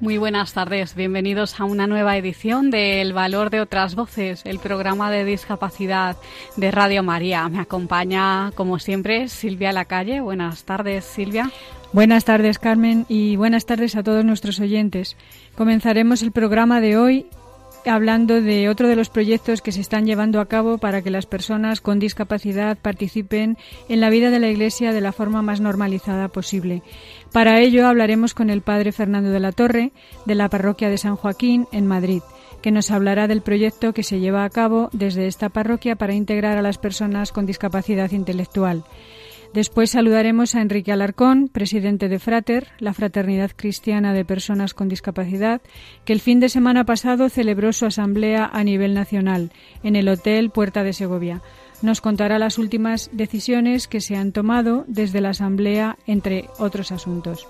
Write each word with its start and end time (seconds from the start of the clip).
Muy 0.00 0.16
buenas 0.16 0.54
tardes, 0.54 0.94
bienvenidos 0.94 1.60
a 1.60 1.64
una 1.64 1.86
nueva 1.86 2.16
edición 2.16 2.70
de 2.70 3.02
El 3.02 3.12
Valor 3.12 3.50
de 3.50 3.60
otras 3.60 3.94
Voces, 3.94 4.40
el 4.46 4.58
programa 4.58 5.10
de 5.10 5.26
discapacidad 5.26 6.16
de 6.56 6.70
Radio 6.70 7.02
María. 7.02 7.46
Me 7.50 7.60
acompaña, 7.60 8.50
como 8.54 8.78
siempre, 8.78 9.28
Silvia 9.28 9.72
Lacalle. 9.72 10.22
Buenas 10.22 10.64
tardes, 10.64 11.04
Silvia. 11.04 11.50
Buenas 11.92 12.24
tardes, 12.24 12.58
Carmen, 12.58 13.04
y 13.10 13.36
buenas 13.36 13.66
tardes 13.66 13.94
a 13.94 14.02
todos 14.02 14.24
nuestros 14.24 14.58
oyentes. 14.58 15.18
Comenzaremos 15.54 16.22
el 16.22 16.32
programa 16.32 16.80
de 16.80 16.96
hoy 16.96 17.26
hablando 17.86 18.40
de 18.40 18.68
otro 18.68 18.88
de 18.88 18.96
los 18.96 19.10
proyectos 19.10 19.62
que 19.62 19.72
se 19.72 19.80
están 19.80 20.06
llevando 20.06 20.40
a 20.40 20.46
cabo 20.46 20.78
para 20.78 21.02
que 21.02 21.10
las 21.10 21.26
personas 21.26 21.80
con 21.80 21.98
discapacidad 21.98 22.76
participen 22.76 23.56
en 23.88 24.00
la 24.00 24.10
vida 24.10 24.30
de 24.30 24.40
la 24.40 24.48
Iglesia 24.48 24.92
de 24.92 25.00
la 25.00 25.12
forma 25.12 25.42
más 25.42 25.60
normalizada 25.60 26.28
posible. 26.28 26.82
Para 27.32 27.60
ello 27.60 27.86
hablaremos 27.86 28.34
con 28.34 28.50
el 28.50 28.62
Padre 28.62 28.92
Fernando 28.92 29.30
de 29.30 29.40
la 29.40 29.52
Torre, 29.52 29.92
de 30.26 30.34
la 30.34 30.48
Parroquia 30.48 30.90
de 30.90 30.98
San 30.98 31.16
Joaquín, 31.16 31.66
en 31.72 31.86
Madrid, 31.86 32.22
que 32.62 32.72
nos 32.72 32.90
hablará 32.90 33.28
del 33.28 33.42
proyecto 33.42 33.92
que 33.92 34.02
se 34.02 34.20
lleva 34.20 34.44
a 34.44 34.50
cabo 34.50 34.90
desde 34.92 35.26
esta 35.26 35.48
parroquia 35.48 35.96
para 35.96 36.14
integrar 36.14 36.58
a 36.58 36.62
las 36.62 36.78
personas 36.78 37.32
con 37.32 37.46
discapacidad 37.46 38.10
intelectual. 38.10 38.84
Después 39.52 39.90
saludaremos 39.90 40.54
a 40.54 40.62
Enrique 40.62 40.92
Alarcón, 40.92 41.48
presidente 41.48 42.08
de 42.08 42.20
Frater, 42.20 42.68
la 42.78 42.94
Fraternidad 42.94 43.50
Cristiana 43.56 44.12
de 44.12 44.24
Personas 44.24 44.74
con 44.74 44.88
Discapacidad, 44.88 45.60
que 46.04 46.12
el 46.12 46.20
fin 46.20 46.38
de 46.38 46.48
semana 46.48 46.84
pasado 46.84 47.28
celebró 47.28 47.72
su 47.72 47.84
asamblea 47.84 48.48
a 48.52 48.62
nivel 48.62 48.94
nacional 48.94 49.50
en 49.82 49.96
el 49.96 50.08
Hotel 50.08 50.50
Puerta 50.50 50.84
de 50.84 50.92
Segovia. 50.92 51.42
Nos 51.82 52.00
contará 52.00 52.38
las 52.38 52.58
últimas 52.58 53.10
decisiones 53.12 53.88
que 53.88 54.00
se 54.00 54.14
han 54.14 54.30
tomado 54.30 54.84
desde 54.86 55.20
la 55.20 55.30
asamblea, 55.30 55.98
entre 56.06 56.44
otros 56.58 56.92
asuntos. 56.92 57.48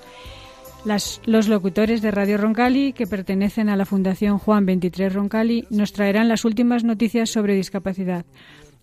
los 1.27 1.49
locutores 1.49 2.01
de 2.01 2.11
Radio 2.11 2.39
Roncali, 2.39 2.95
que 2.95 3.07
pertenecen 3.07 3.69
a 3.69 3.77
la 3.77 3.85
Fundación 3.85 4.39
Juan 4.39 4.65
23 4.65 5.13
Roncali, 5.13 5.67
nos 5.69 5.93
traerán 5.93 6.29
las 6.31 6.47
últimas 6.47 6.83
noticias 6.83 7.29
sobre 7.29 7.55
discapacidad. 7.55 8.25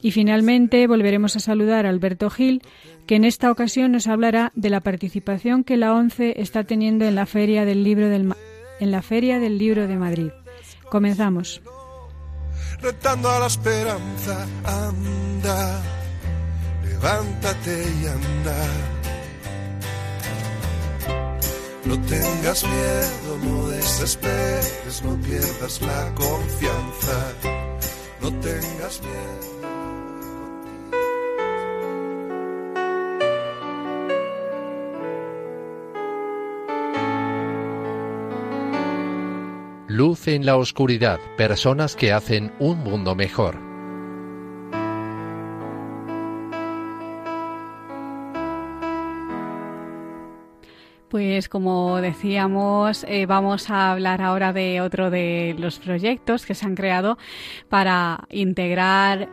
Y 0.01 0.11
finalmente 0.11 0.85
volveremos 0.87 1.35
a 1.35 1.39
saludar 1.39 1.85
a 1.85 1.89
Alberto 1.89 2.29
Gil, 2.29 2.61
que 3.07 3.15
en 3.15 3.25
esta 3.25 3.51
ocasión 3.51 3.91
nos 3.91 4.07
hablará 4.07 4.51
de 4.55 4.69
la 4.69 4.81
participación 4.81 5.63
que 5.63 5.77
la 5.77 5.93
ONCE 5.93 6.39
está 6.41 6.63
teniendo 6.63 7.05
en 7.05 7.15
la 7.15 7.25
Feria 7.25 7.65
del 7.65 7.83
Libro, 7.83 8.09
del, 8.09 8.33
en 8.79 8.91
la 8.91 9.01
Feria 9.01 9.39
del 9.39 9.57
Libro 9.57 9.87
de 9.87 9.95
Madrid. 9.95 10.29
Comenzamos. 10.89 11.61
Retando 12.81 13.29
a 13.29 13.39
la 13.39 13.47
esperanza, 13.47 14.45
anda, 14.63 15.81
levántate 16.83 17.83
y 18.01 18.05
anda. 18.05 18.97
No 21.85 21.99
tengas 22.01 22.63
miedo, 22.65 23.37
no 23.45 23.67
desesperes, 23.69 25.01
no 25.03 25.15
pierdas 25.21 25.81
la 25.81 26.13
confianza. 26.15 27.33
No 28.21 28.29
tengas 28.41 29.01
miedo. 29.01 29.56
Luz 39.97 40.27
en 40.27 40.45
la 40.45 40.57
oscuridad, 40.57 41.19
personas 41.37 41.95
que 41.95 42.11
hacen 42.11 42.53
un 42.59 42.77
mundo 42.83 43.15
mejor. 43.15 43.57
Pues 51.09 51.49
como 51.49 51.99
decíamos, 51.99 53.05
eh, 53.05 53.25
vamos 53.25 53.71
a 53.71 53.91
hablar 53.91 54.21
ahora 54.21 54.53
de 54.53 54.81
otro 54.81 55.09
de 55.09 55.55
los 55.57 55.79
proyectos 55.79 56.45
que 56.45 56.53
se 56.53 56.67
han 56.67 56.75
creado 56.75 57.17
para 57.67 58.27
integrar 58.29 59.29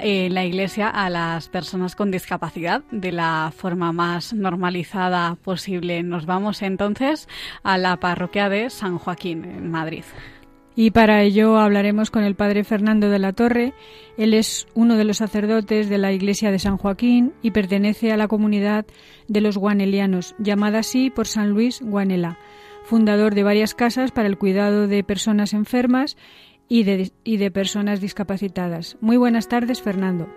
eh, 0.00 0.28
la 0.30 0.44
Iglesia 0.44 0.88
a 0.88 1.10
las 1.10 1.48
personas 1.48 1.96
con 1.96 2.10
discapacidad 2.10 2.82
de 2.90 3.12
la 3.12 3.52
forma 3.56 3.92
más 3.92 4.32
normalizada 4.32 5.36
posible. 5.36 6.02
Nos 6.02 6.26
vamos 6.26 6.62
entonces 6.62 7.28
a 7.62 7.78
la 7.78 7.96
parroquia 7.98 8.48
de 8.48 8.70
San 8.70 8.98
Joaquín, 8.98 9.44
en 9.44 9.70
Madrid. 9.70 10.04
Y 10.78 10.90
para 10.90 11.22
ello 11.22 11.58
hablaremos 11.58 12.10
con 12.10 12.22
el 12.22 12.34
padre 12.34 12.62
Fernando 12.62 13.08
de 13.08 13.18
la 13.18 13.32
Torre. 13.32 13.72
Él 14.18 14.34
es 14.34 14.66
uno 14.74 14.96
de 14.96 15.04
los 15.04 15.16
sacerdotes 15.16 15.88
de 15.88 15.96
la 15.96 16.12
iglesia 16.12 16.50
de 16.50 16.58
San 16.58 16.76
Joaquín 16.76 17.32
y 17.40 17.52
pertenece 17.52 18.12
a 18.12 18.18
la 18.18 18.28
comunidad 18.28 18.84
de 19.26 19.40
los 19.40 19.56
guanelianos, 19.56 20.34
llamada 20.38 20.80
así 20.80 21.08
por 21.08 21.26
San 21.26 21.48
Luis 21.48 21.80
Guanela, 21.80 22.38
fundador 22.84 23.34
de 23.34 23.42
varias 23.42 23.74
casas 23.74 24.12
para 24.12 24.28
el 24.28 24.36
cuidado 24.36 24.86
de 24.86 25.02
personas 25.02 25.54
enfermas 25.54 26.18
y 26.68 26.84
de, 26.84 27.10
y 27.24 27.36
de 27.36 27.50
personas 27.50 28.00
discapacitadas. 28.00 28.96
Muy 29.00 29.16
buenas 29.16 29.48
tardes, 29.48 29.82
Fernando. 29.82 30.28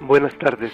Buenas 0.00 0.36
tardes. 0.38 0.72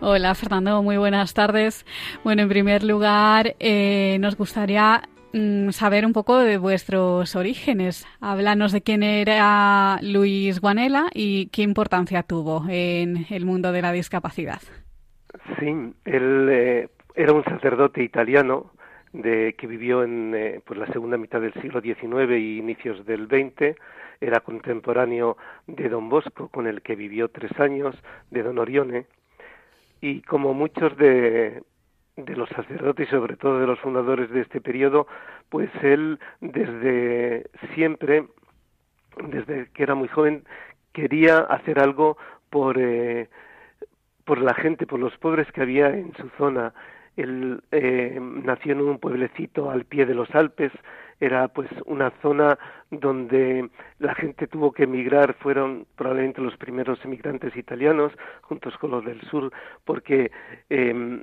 Hola, 0.00 0.34
Fernando. 0.34 0.82
Muy 0.82 0.96
buenas 0.96 1.34
tardes. 1.34 1.86
Bueno, 2.24 2.42
en 2.42 2.48
primer 2.48 2.82
lugar, 2.82 3.54
eh, 3.60 4.16
nos 4.20 4.36
gustaría 4.36 5.02
mm, 5.32 5.70
saber 5.70 6.06
un 6.06 6.12
poco 6.12 6.38
de 6.38 6.58
vuestros 6.58 7.36
orígenes. 7.36 8.06
Háblanos 8.20 8.72
de 8.72 8.82
quién 8.82 9.02
era 9.02 9.98
Luis 10.02 10.60
Guanela 10.60 11.06
y 11.14 11.46
qué 11.46 11.62
importancia 11.62 12.22
tuvo 12.22 12.64
en 12.68 13.26
el 13.30 13.44
mundo 13.44 13.72
de 13.72 13.82
la 13.82 13.92
discapacidad. 13.92 14.60
Sí, 15.58 15.68
él 16.04 16.48
eh, 16.50 16.88
era 17.14 17.32
un 17.32 17.44
sacerdote 17.44 18.02
italiano 18.02 18.72
de, 19.12 19.54
que 19.58 19.66
vivió 19.66 20.02
en 20.02 20.34
eh, 20.34 20.60
pues 20.64 20.78
la 20.78 20.86
segunda 20.88 21.16
mitad 21.16 21.40
del 21.40 21.54
siglo 21.54 21.80
XIX 21.80 22.30
y 22.38 22.58
inicios 22.58 23.04
del 23.06 23.26
XX 23.26 23.76
era 24.22 24.40
contemporáneo 24.40 25.36
de 25.66 25.88
don 25.88 26.08
Bosco, 26.08 26.48
con 26.48 26.66
el 26.66 26.82
que 26.82 26.94
vivió 26.94 27.28
tres 27.28 27.58
años, 27.58 27.96
de 28.30 28.42
don 28.42 28.58
Orione, 28.58 29.06
y 30.00 30.22
como 30.22 30.54
muchos 30.54 30.96
de, 30.96 31.62
los 32.16 32.48
sacerdotes 32.50 33.08
y 33.08 33.10
sobre 33.10 33.36
todo 33.36 33.60
de 33.60 33.66
los 33.66 33.78
fundadores 33.80 34.30
de 34.30 34.40
este 34.40 34.60
periodo, 34.60 35.06
pues 35.48 35.70
él 35.82 36.18
desde 36.40 37.46
siempre, 37.74 38.26
desde 39.28 39.70
que 39.70 39.82
era 39.82 39.94
muy 39.94 40.08
joven, 40.08 40.44
quería 40.92 41.38
hacer 41.38 41.78
algo 41.78 42.16
por, 42.50 42.78
eh, 42.78 43.28
por 44.24 44.40
la 44.40 44.54
gente, 44.54 44.86
por 44.86 45.00
los 45.00 45.16
pobres 45.18 45.50
que 45.52 45.62
había 45.62 45.88
en 45.88 46.12
su 46.14 46.28
zona. 46.36 46.74
Él 47.16 47.62
eh, 47.70 48.18
nació 48.20 48.72
en 48.72 48.80
un 48.80 48.98
pueblecito 48.98 49.70
al 49.70 49.84
pie 49.84 50.06
de 50.06 50.14
los 50.14 50.34
Alpes, 50.34 50.72
era 51.22 51.46
pues 51.46 51.70
una 51.86 52.10
zona 52.20 52.58
donde 52.90 53.70
la 54.00 54.12
gente 54.14 54.48
tuvo 54.48 54.72
que 54.72 54.82
emigrar, 54.82 55.34
fueron 55.34 55.86
probablemente 55.94 56.40
los 56.40 56.56
primeros 56.56 56.98
emigrantes 57.04 57.56
italianos, 57.56 58.12
juntos 58.40 58.76
con 58.78 58.90
los 58.90 59.04
del 59.04 59.20
sur, 59.22 59.52
porque 59.84 60.32
eh, 60.68 61.22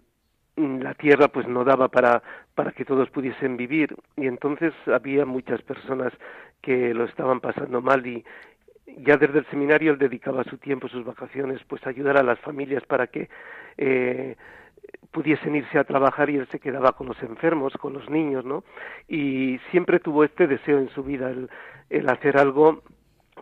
la 0.56 0.94
tierra 0.94 1.28
pues 1.28 1.50
no 1.50 1.66
daba 1.66 1.90
para, 1.90 2.24
para 2.56 2.72
que 2.72 2.86
todos 2.86 3.10
pudiesen 3.10 3.58
vivir. 3.58 3.94
Y 4.16 4.28
entonces 4.28 4.74
había 4.88 5.26
muchas 5.26 5.62
personas 5.64 6.14
que 6.62 6.94
lo 6.94 7.04
estaban 7.04 7.42
pasando 7.42 7.82
mal 7.82 8.08
y, 8.08 8.24
ya 9.04 9.18
desde 9.18 9.40
el 9.40 9.46
seminario 9.48 9.92
él 9.92 9.98
dedicaba 9.98 10.46
su 10.46 10.58
tiempo, 10.58 10.88
sus 10.88 11.04
vacaciones, 11.04 11.62
pues 11.68 11.86
a 11.86 11.90
ayudar 11.90 12.18
a 12.18 12.24
las 12.24 12.40
familias 12.40 12.84
para 12.86 13.08
que 13.08 13.30
eh, 13.78 14.36
pudiesen 15.12 15.56
irse 15.56 15.80
a 15.80 15.84
trabajar 15.84 16.30
y 16.30 16.38
él 16.38 16.48
se 16.52 16.60
quedaba 16.60 16.92
con 16.94 17.08
los 17.08 17.22
enfermos, 17.24 17.74
con 17.74 17.94
los 17.94 18.10
niños, 18.10 18.46
¿no? 18.46 18.64
Y 19.08 19.60
siempre 19.72 20.00
tuvo 20.00 20.24
este 20.24 20.48
deseo 20.48 20.78
en 20.80 20.90
su 20.90 21.04
vida, 21.04 21.30
el, 21.30 21.50
el 21.90 22.10
hacer 22.10 22.38
algo 22.38 22.84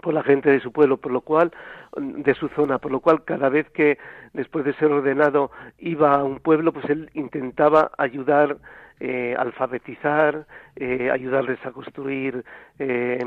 por 0.02 0.14
la 0.14 0.24
gente 0.24 0.50
de 0.50 0.60
su 0.60 0.72
pueblo, 0.72 0.98
por 0.98 1.12
lo 1.12 1.22
cual, 1.22 1.52
de 1.98 2.34
su 2.36 2.48
zona, 2.50 2.80
por 2.80 2.92
lo 2.92 3.00
cual 3.00 3.24
cada 3.24 3.50
vez 3.50 3.70
que 3.72 3.98
después 4.34 4.66
de 4.66 4.74
ser 4.74 4.92
ordenado 4.92 5.52
iba 5.78 6.16
a 6.16 6.24
un 6.24 6.40
pueblo, 6.40 6.72
pues 6.72 6.90
él 6.90 7.10
intentaba 7.14 7.92
ayudar, 7.98 8.58
eh, 9.00 9.36
alfabetizar, 9.38 10.46
eh, 10.76 11.10
ayudarles 11.12 11.64
a 11.66 11.72
construir, 11.72 12.44
eh, 12.80 13.20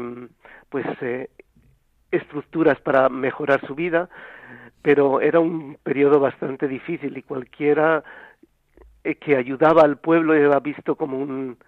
pues, 0.68 0.86
eh, 1.00 1.30
estructuras 2.10 2.80
para 2.80 3.08
mejorar 3.08 3.64
su 3.66 3.74
vida, 3.74 4.08
pero 4.82 5.20
era 5.20 5.40
un 5.40 5.76
periodo 5.82 6.20
bastante 6.20 6.68
difícil 6.68 7.16
y 7.16 7.22
cualquiera 7.22 8.02
eh, 9.04 9.14
que 9.16 9.36
ayudaba 9.36 9.82
al 9.82 9.98
pueblo 9.98 10.34
era 10.34 10.60
visto 10.60 10.96
como 10.96 11.18
un 11.18 11.58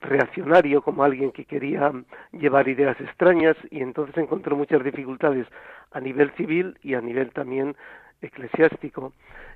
reaccionario, 0.00 0.82
como 0.82 1.02
alguien 1.02 1.32
que 1.32 1.44
quería 1.44 1.92
llevar 2.32 2.68
ideas 2.68 3.00
extrañas 3.00 3.56
y 3.70 3.80
entonces 3.80 4.16
encontró 4.16 4.56
muchas 4.56 4.84
dificultades 4.84 5.46
a 5.90 6.00
nivel 6.00 6.30
civil 6.32 6.78
y 6.82 6.94
a 6.94 7.00
nivel 7.00 7.30
también 7.32 7.76
eclesiástico. 8.20 9.12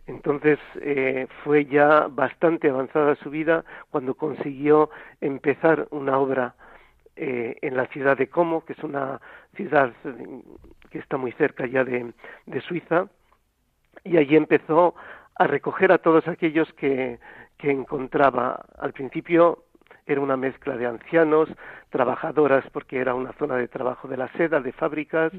Entonces 0.06 0.58
eh, 0.80 1.28
fue 1.44 1.66
ya 1.66 2.08
bastante 2.08 2.70
avanzada 2.70 3.14
su 3.16 3.30
vida 3.30 3.64
cuando 3.90 4.14
consiguió 4.14 4.90
empezar 5.20 5.86
una 5.90 6.18
obra 6.18 6.54
eh, 7.14 7.56
en 7.62 7.76
la 7.76 7.86
ciudad 7.86 8.16
de 8.16 8.28
Como, 8.28 8.64
que 8.64 8.72
es 8.72 8.82
una 8.82 9.20
ciudad 9.54 9.92
que 10.92 10.98
está 10.98 11.16
muy 11.16 11.32
cerca 11.32 11.66
ya 11.66 11.84
de, 11.84 12.12
de 12.46 12.60
Suiza, 12.60 13.08
y 14.04 14.18
allí 14.18 14.36
empezó 14.36 14.94
a 15.34 15.46
recoger 15.46 15.90
a 15.90 15.98
todos 15.98 16.28
aquellos 16.28 16.72
que, 16.74 17.18
que 17.56 17.70
encontraba. 17.70 18.64
Al 18.78 18.92
principio 18.92 19.64
era 20.06 20.20
una 20.20 20.36
mezcla 20.36 20.76
de 20.76 20.86
ancianos, 20.86 21.48
trabajadoras, 21.90 22.64
porque 22.72 22.98
era 22.98 23.14
una 23.14 23.32
zona 23.34 23.56
de 23.56 23.68
trabajo 23.68 24.08
de 24.08 24.16
la 24.16 24.28
seda, 24.32 24.60
de 24.60 24.72
fábricas, 24.72 25.32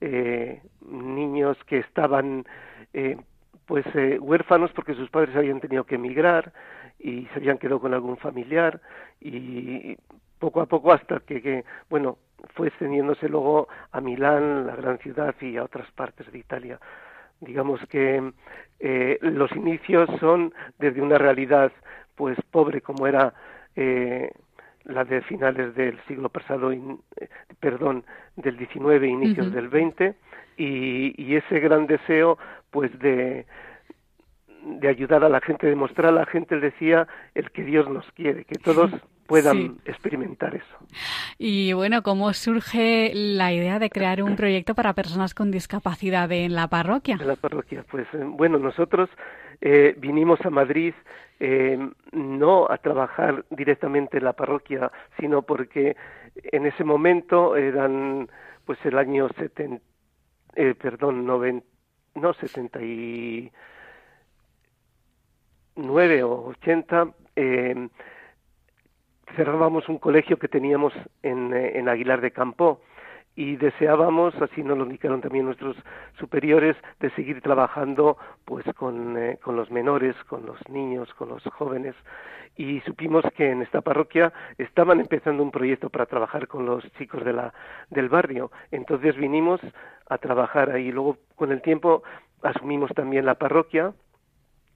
eh, 0.00 0.62
niños 0.82 1.56
que 1.66 1.78
estaban 1.78 2.44
eh, 2.92 3.16
pues 3.66 3.86
eh, 3.94 4.18
huérfanos 4.18 4.72
porque 4.72 4.94
sus 4.94 5.08
padres 5.10 5.36
habían 5.36 5.60
tenido 5.60 5.84
que 5.84 5.94
emigrar 5.94 6.52
y 6.98 7.26
se 7.26 7.36
habían 7.36 7.58
quedado 7.58 7.80
con 7.80 7.94
algún 7.94 8.16
familiar 8.16 8.80
y 9.20 9.96
poco 10.40 10.60
a 10.60 10.66
poco 10.66 10.90
hasta 10.90 11.20
que, 11.20 11.40
que 11.40 11.64
bueno 11.88 12.18
fue 12.54 12.68
extendiéndose 12.68 13.28
luego 13.28 13.68
a 13.92 14.00
Milán, 14.00 14.66
la 14.66 14.74
gran 14.74 14.98
ciudad 14.98 15.34
y 15.40 15.56
a 15.56 15.64
otras 15.64 15.88
partes 15.92 16.32
de 16.32 16.38
Italia. 16.38 16.80
Digamos 17.40 17.80
que 17.88 18.32
eh, 18.80 19.18
los 19.20 19.52
inicios 19.52 20.08
son 20.18 20.52
desde 20.78 21.00
una 21.00 21.18
realidad 21.18 21.70
pues 22.16 22.36
pobre 22.50 22.80
como 22.80 23.06
era 23.06 23.32
eh, 23.76 24.30
la 24.84 25.04
de 25.04 25.22
finales 25.22 25.74
del 25.74 25.98
siglo 26.08 26.28
pasado, 26.28 26.72
eh, 26.72 26.80
perdón, 27.60 28.04
del 28.36 28.56
19 28.56 29.06
inicios 29.06 29.52
del 29.52 29.68
20 29.68 30.14
y, 30.56 31.14
y, 31.22 31.36
ese 31.36 31.60
gran 31.60 31.86
deseo 31.86 32.38
pues 32.70 32.98
de 32.98 33.46
de 34.62 34.88
ayudar 34.88 35.24
a 35.24 35.28
la 35.28 35.40
gente, 35.40 35.66
de 35.66 35.74
mostrar 35.74 36.08
a 36.08 36.12
la 36.12 36.26
gente, 36.26 36.60
decía, 36.60 37.08
el 37.34 37.50
que 37.50 37.64
Dios 37.64 37.88
nos 37.88 38.04
quiere, 38.12 38.44
que 38.44 38.58
todos 38.58 38.90
puedan 39.30 39.78
experimentar 39.84 40.56
eso. 40.56 40.76
Y 41.38 41.72
bueno, 41.72 42.02
¿cómo 42.02 42.32
surge 42.32 43.12
la 43.14 43.52
idea 43.52 43.78
de 43.78 43.88
crear 43.88 44.24
un 44.24 44.34
proyecto 44.34 44.74
para 44.74 44.92
personas 44.92 45.34
con 45.34 45.52
discapacidad 45.52 46.30
en 46.32 46.56
la 46.56 46.66
parroquia? 46.66 47.16
En 47.20 47.28
la 47.28 47.36
parroquia, 47.36 47.84
pues 47.88 48.08
eh, 48.12 48.24
bueno, 48.24 48.58
nosotros 48.58 49.08
eh, 49.60 49.94
vinimos 49.98 50.40
a 50.44 50.50
Madrid 50.50 50.94
eh, 51.38 51.78
no 52.10 52.66
a 52.68 52.78
trabajar 52.78 53.44
directamente 53.50 54.18
en 54.18 54.24
la 54.24 54.32
parroquia, 54.32 54.90
sino 55.20 55.42
porque 55.42 55.96
en 56.34 56.66
ese 56.66 56.82
momento 56.82 57.56
eran 57.56 58.28
pues 58.64 58.84
el 58.84 58.98
año 58.98 59.28
70, 59.38 59.80
eh, 60.56 60.74
perdón, 60.74 61.24
90, 61.24 61.64
no 62.16 62.34
70 62.34 62.82
y 62.82 63.52
9 65.76 66.22
o 66.24 66.48
80 66.48 67.08
eh, 67.36 67.88
cerrábamos 69.36 69.88
un 69.88 69.98
colegio 69.98 70.38
que 70.38 70.48
teníamos 70.48 70.92
en, 71.22 71.52
eh, 71.54 71.78
en 71.78 71.88
Aguilar 71.88 72.20
de 72.20 72.30
Campo 72.30 72.80
y 73.36 73.56
deseábamos, 73.56 74.34
así 74.42 74.62
nos 74.62 74.76
lo 74.76 74.84
indicaron 74.84 75.20
también 75.20 75.46
nuestros 75.46 75.76
superiores, 76.18 76.76
de 76.98 77.10
seguir 77.10 77.40
trabajando 77.40 78.18
pues 78.44 78.64
con, 78.76 79.16
eh, 79.16 79.38
con 79.42 79.56
los 79.56 79.70
menores, 79.70 80.16
con 80.24 80.44
los 80.44 80.58
niños, 80.68 81.12
con 81.14 81.28
los 81.28 81.42
jóvenes 81.44 81.94
y 82.56 82.80
supimos 82.80 83.24
que 83.36 83.50
en 83.50 83.62
esta 83.62 83.80
parroquia 83.80 84.32
estaban 84.58 85.00
empezando 85.00 85.42
un 85.42 85.50
proyecto 85.50 85.88
para 85.88 86.06
trabajar 86.06 86.46
con 86.46 86.66
los 86.66 86.84
chicos 86.98 87.24
de 87.24 87.32
la, 87.32 87.54
del 87.88 88.08
barrio. 88.08 88.50
Entonces 88.70 89.16
vinimos 89.16 89.60
a 90.08 90.18
trabajar 90.18 90.70
ahí. 90.70 90.92
Luego, 90.92 91.16
con 91.36 91.52
el 91.52 91.62
tiempo, 91.62 92.02
asumimos 92.42 92.90
también 92.94 93.24
la 93.24 93.36
parroquia 93.36 93.94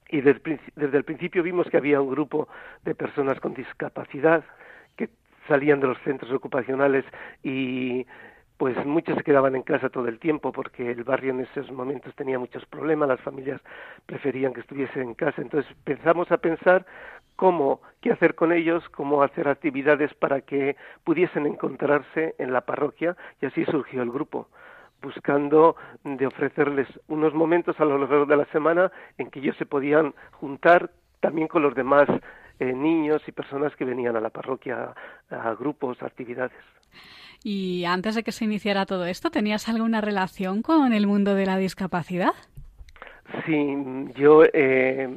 y 0.09 0.21
desde, 0.21 0.97
el 0.97 1.03
principio 1.03 1.43
vimos 1.43 1.67
que 1.69 1.77
había 1.77 2.01
un 2.01 2.09
grupo 2.09 2.47
de 2.83 2.95
personas 2.95 3.39
con 3.39 3.53
discapacidad 3.53 4.43
que 4.95 5.09
salían 5.47 5.79
de 5.79 5.87
los 5.87 5.97
centros 6.03 6.31
ocupacionales 6.31 7.05
y 7.43 8.05
pues 8.57 8.77
muchos 8.85 9.17
se 9.17 9.23
quedaban 9.23 9.55
en 9.55 9.63
casa 9.63 9.89
todo 9.89 10.07
el 10.07 10.19
tiempo 10.19 10.51
porque 10.51 10.91
el 10.91 11.03
barrio 11.03 11.31
en 11.31 11.41
esos 11.41 11.71
momentos 11.71 12.15
tenía 12.15 12.39
muchos 12.39 12.65
problemas, 12.67 13.09
las 13.09 13.19
familias 13.19 13.59
preferían 14.05 14.53
que 14.53 14.61
estuviesen 14.61 15.01
en 15.01 15.13
casa, 15.13 15.41
entonces 15.41 15.69
empezamos 15.71 16.31
a 16.31 16.37
pensar 16.37 16.85
cómo, 17.35 17.81
qué 17.99 18.11
hacer 18.11 18.35
con 18.35 18.53
ellos, 18.53 18.87
cómo 18.89 19.23
hacer 19.23 19.47
actividades 19.47 20.13
para 20.13 20.41
que 20.41 20.77
pudiesen 21.03 21.45
encontrarse 21.47 22.35
en 22.37 22.53
la 22.53 22.61
parroquia 22.61 23.17
y 23.41 23.47
así 23.47 23.65
surgió 23.65 24.01
el 24.03 24.11
grupo 24.11 24.47
buscando 25.05 25.75
de 26.03 26.27
ofrecerles 26.27 26.87
unos 27.07 27.33
momentos 27.33 27.79
a 27.79 27.85
lo 27.85 27.97
largo 27.97 28.25
de 28.25 28.37
la 28.37 28.45
semana 28.45 28.91
en 29.17 29.29
que 29.29 29.39
ellos 29.39 29.55
se 29.57 29.65
podían 29.65 30.13
juntar 30.31 30.91
también 31.21 31.47
con 31.47 31.61
los 31.61 31.73
demás 31.75 32.07
eh, 32.59 32.73
niños 32.73 33.21
y 33.27 33.31
personas 33.31 33.75
que 33.75 33.85
venían 33.85 34.15
a 34.15 34.21
la 34.21 34.29
parroquia 34.29 34.93
a 35.29 35.53
grupos, 35.53 36.01
a 36.01 36.07
actividades. 36.07 36.57
Y 37.43 37.85
antes 37.85 38.15
de 38.15 38.23
que 38.23 38.31
se 38.31 38.45
iniciara 38.45 38.85
todo 38.85 39.05
esto, 39.05 39.29
¿tenías 39.29 39.69
alguna 39.69 40.01
relación 40.01 40.61
con 40.61 40.93
el 40.93 41.05
mundo 41.05 41.35
de 41.35 41.45
la 41.45 41.57
discapacidad? 41.57 42.33
Sí, 43.45 43.75
yo 44.15 44.43
eh, 44.53 45.07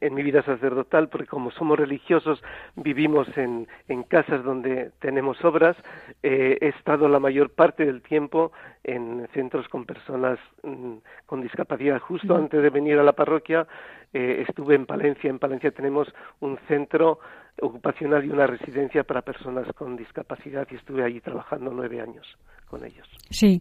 en 0.00 0.14
mi 0.14 0.22
vida 0.22 0.42
sacerdotal, 0.42 1.08
porque 1.08 1.26
como 1.26 1.50
somos 1.50 1.78
religiosos, 1.78 2.42
vivimos 2.76 3.26
en, 3.36 3.66
en 3.88 4.02
casas 4.02 4.44
donde 4.44 4.90
tenemos 5.00 5.42
obras, 5.44 5.76
eh, 6.22 6.58
he 6.60 6.68
estado 6.68 7.08
la 7.08 7.18
mayor 7.18 7.50
parte 7.50 7.84
del 7.84 8.02
tiempo 8.02 8.52
en 8.84 9.26
centros 9.32 9.68
con 9.68 9.84
personas 9.84 10.38
mm, 10.62 10.96
con 11.26 11.40
discapacidad. 11.40 11.98
Justo 12.00 12.36
antes 12.36 12.62
de 12.62 12.70
venir 12.70 12.98
a 12.98 13.02
la 13.02 13.12
parroquia 13.12 13.66
eh, 14.12 14.44
estuve 14.46 14.74
en 14.74 14.86
Palencia. 14.86 15.30
En 15.30 15.38
Palencia 15.38 15.70
tenemos 15.70 16.08
un 16.40 16.58
centro 16.68 17.18
ocupacional 17.60 18.24
y 18.24 18.30
una 18.30 18.46
residencia 18.46 19.04
para 19.04 19.22
personas 19.22 19.66
con 19.74 19.96
discapacidad 19.96 20.66
y 20.70 20.76
estuve 20.76 21.04
allí 21.04 21.20
trabajando 21.20 21.70
nueve 21.72 22.00
años 22.00 22.26
con 22.68 22.84
ellos. 22.84 23.08
Sí. 23.30 23.60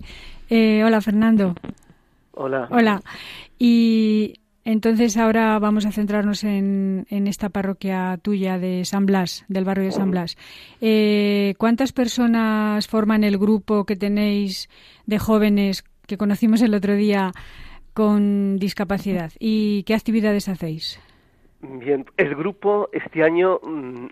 Eh, 0.49 0.83
hola, 0.83 1.01
Fernando. 1.01 1.55
Hola. 2.33 2.67
Hola. 2.69 3.01
Y 3.57 4.35
entonces 4.67 5.15
ahora 5.15 5.57
vamos 5.59 5.85
a 5.85 5.93
centrarnos 5.93 6.43
en, 6.43 7.05
en, 7.09 7.27
esta 7.27 7.47
parroquia 7.47 8.19
tuya 8.21 8.59
de 8.59 8.83
San 8.83 9.05
Blas, 9.05 9.45
del 9.47 9.63
barrio 9.63 9.85
de 9.85 9.91
San 9.93 10.11
Blas. 10.11 10.35
Eh, 10.81 11.53
¿Cuántas 11.57 11.93
personas 11.93 12.85
forman 12.85 13.23
el 13.23 13.37
grupo 13.37 13.85
que 13.85 13.95
tenéis 13.95 14.67
de 15.05 15.19
jóvenes 15.19 15.85
que 16.05 16.17
conocimos 16.17 16.61
el 16.61 16.73
otro 16.73 16.95
día 16.95 17.31
con 17.93 18.57
discapacidad 18.57 19.31
y 19.39 19.83
qué 19.83 19.95
actividades 19.95 20.49
hacéis? 20.49 20.99
Bien, 21.61 22.05
el 22.17 22.35
grupo 22.35 22.89
este 22.91 23.23
año 23.23 23.61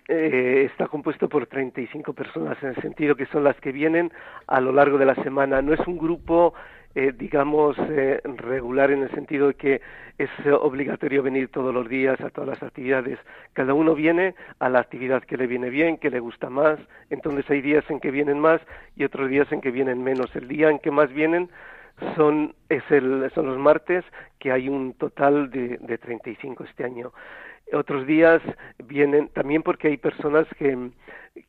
eh, 0.07 0.69
está 0.71 0.87
compuesto 0.87 1.27
por 1.27 1.47
35 1.47 2.13
personas, 2.13 2.57
en 2.63 2.69
el 2.69 2.75
sentido 2.77 3.15
que 3.15 3.25
son 3.25 3.43
las 3.43 3.55
que 3.57 3.73
vienen 3.73 4.09
a 4.47 4.61
lo 4.61 4.71
largo 4.71 4.97
de 4.97 5.05
la 5.05 5.15
semana. 5.15 5.61
No 5.61 5.73
es 5.73 5.85
un 5.85 5.97
grupo 5.97 6.53
eh, 6.95 7.13
digamos, 7.15 7.77
eh, 7.89 8.21
regular 8.23 8.89
en 8.91 9.03
el 9.03 9.11
sentido 9.11 9.47
de 9.47 9.53
que 9.55 9.81
es 10.17 10.29
obligatorio 10.47 11.21
venir 11.21 11.49
todos 11.49 11.73
los 11.73 11.89
días 11.89 12.19
a 12.21 12.29
todas 12.29 12.49
las 12.49 12.63
actividades. 12.63 13.19
Cada 13.53 13.73
uno 13.73 13.93
viene 13.95 14.33
a 14.59 14.69
la 14.69 14.79
actividad 14.79 15.23
que 15.23 15.35
le 15.35 15.45
viene 15.45 15.69
bien, 15.69 15.97
que 15.97 16.09
le 16.09 16.21
gusta 16.21 16.49
más. 16.49 16.79
Entonces 17.09 17.49
hay 17.49 17.61
días 17.61 17.83
en 17.89 17.99
que 17.99 18.11
vienen 18.11 18.39
más 18.39 18.61
y 18.95 19.03
otros 19.03 19.29
días 19.29 19.51
en 19.51 19.59
que 19.59 19.71
vienen 19.71 20.03
menos. 20.03 20.33
El 20.35 20.47
día 20.47 20.69
en 20.69 20.79
que 20.79 20.89
más 20.89 21.11
vienen 21.11 21.49
son, 22.15 22.55
es 22.69 22.83
el, 22.89 23.29
son 23.33 23.47
los 23.47 23.57
martes, 23.57 24.05
que 24.39 24.51
hay 24.51 24.69
un 24.69 24.93
total 24.93 25.49
de, 25.49 25.77
de 25.77 25.97
35 25.97 26.63
este 26.63 26.85
año. 26.85 27.11
Otros 27.73 28.05
días 28.05 28.41
vienen 28.83 29.29
también 29.29 29.63
porque 29.63 29.87
hay 29.87 29.97
personas 29.97 30.47
que, 30.57 30.91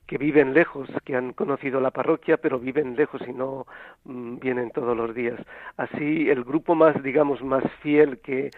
que 0.07 0.19
viven 0.19 0.55
lejos, 0.55 0.89
que 1.05 1.15
han 1.15 1.33
conocido 1.33 1.81
la 1.81 1.91
parroquia, 1.91 2.39
pero 2.39 2.59
viven 2.59 2.97
lejos 2.97 3.21
y 3.27 3.33
no 3.33 3.67
mm, 4.05 4.39
vienen 4.39 4.71
todos 4.71 4.97
los 4.97 5.15
días. 5.15 5.39
Así, 5.77 6.31
el 6.31 6.43
grupo 6.45 6.75
más, 6.75 7.03
digamos, 7.03 7.43
más 7.43 7.65
fiel 7.83 8.19
que 8.21 8.51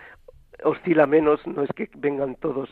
oscila 0.62 1.06
menos, 1.06 1.44
no 1.46 1.62
es 1.62 1.70
que 1.74 1.88
vengan 1.96 2.36
todos 2.36 2.68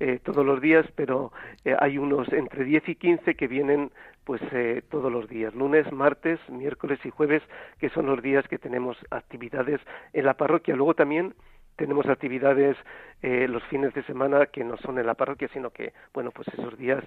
eh, 0.00 0.20
todos 0.22 0.46
los 0.46 0.60
días, 0.60 0.86
pero 0.94 1.32
eh, 1.64 1.74
hay 1.80 1.98
unos 1.98 2.32
entre 2.32 2.62
10 2.62 2.88
y 2.88 2.94
15 2.94 3.34
que 3.34 3.48
vienen 3.48 3.90
pues 4.22 4.40
eh, 4.52 4.82
todos 4.90 5.10
los 5.10 5.28
días, 5.28 5.52
lunes, 5.54 5.90
martes, 5.90 6.38
miércoles 6.48 7.00
y 7.04 7.10
jueves, 7.10 7.42
que 7.80 7.88
son 7.88 8.06
los 8.06 8.22
días 8.22 8.46
que 8.46 8.58
tenemos 8.58 8.96
actividades 9.10 9.80
en 10.12 10.24
la 10.24 10.34
parroquia. 10.34 10.76
Luego 10.76 10.94
también 10.94 11.34
tenemos 11.78 12.06
actividades 12.06 12.76
eh, 13.22 13.46
los 13.48 13.62
fines 13.64 13.94
de 13.94 14.02
semana 14.02 14.46
que 14.46 14.64
no 14.64 14.76
son 14.78 14.98
en 14.98 15.06
la 15.06 15.14
parroquia, 15.14 15.48
sino 15.52 15.70
que, 15.70 15.92
bueno, 16.12 16.30
pues 16.32 16.48
esos 16.48 16.76
días 16.76 17.02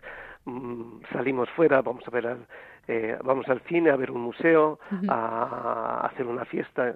mmm, 0.46 1.02
salimos 1.12 1.50
fuera, 1.50 1.82
vamos 1.82 2.04
a 2.08 2.12
ver, 2.12 2.26
al, 2.28 2.48
eh, 2.88 3.18
vamos 3.24 3.48
al 3.50 3.60
cine, 3.68 3.92
a 3.92 3.98
ver 3.98 4.10
un 4.12 4.22
museo, 4.22 4.80
uh 4.92 4.96
-huh. 4.96 5.12
a, 5.12 6.02
a, 6.04 6.08
hacer 6.08 6.26
una 6.26 6.46
fiesta, 6.46 6.96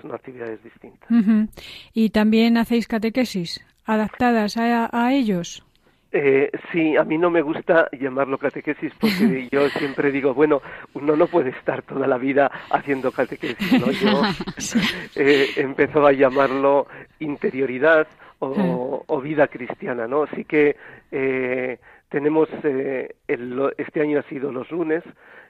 son 0.00 0.14
actividades 0.14 0.62
distintas. 0.62 1.10
Uh 1.10 1.14
-huh. 1.16 1.48
¿Y 1.92 2.10
también 2.10 2.56
hacéis 2.56 2.86
catequesis 2.86 3.60
adaptadas 3.84 4.56
a, 4.56 4.88
a 4.92 5.12
ellos? 5.12 5.66
Eh, 6.12 6.50
sí, 6.72 6.96
a 6.96 7.04
mí 7.04 7.18
no 7.18 7.30
me 7.30 7.40
gusta 7.40 7.88
llamarlo 7.92 8.36
catequesis 8.36 8.92
porque 9.00 9.48
yo 9.52 9.68
siempre 9.70 10.10
digo, 10.10 10.34
bueno, 10.34 10.60
uno 10.94 11.14
no 11.14 11.26
puede 11.28 11.50
estar 11.50 11.82
toda 11.82 12.06
la 12.06 12.18
vida 12.18 12.50
haciendo 12.70 13.12
catequesis, 13.12 13.80
¿no? 13.80 13.92
Yo 13.92 14.22
eh, 15.16 15.50
empezó 15.56 16.06
a 16.06 16.12
llamarlo 16.12 16.88
interioridad 17.20 18.08
o, 18.40 19.04
o, 19.06 19.20
vida 19.20 19.46
cristiana, 19.48 20.08
¿no? 20.08 20.24
Así 20.24 20.44
que 20.44 20.76
eh, 21.12 21.78
tenemos, 22.08 22.48
eh, 22.64 23.14
el, 23.28 23.72
este 23.78 24.00
año 24.00 24.18
ha 24.18 24.22
sido 24.24 24.50
los 24.50 24.70
lunes, 24.70 25.04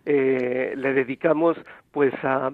eh, 0.06 0.74
le 0.76 0.92
dedicamos 0.94 1.56
pues 1.92 2.12
a, 2.22 2.50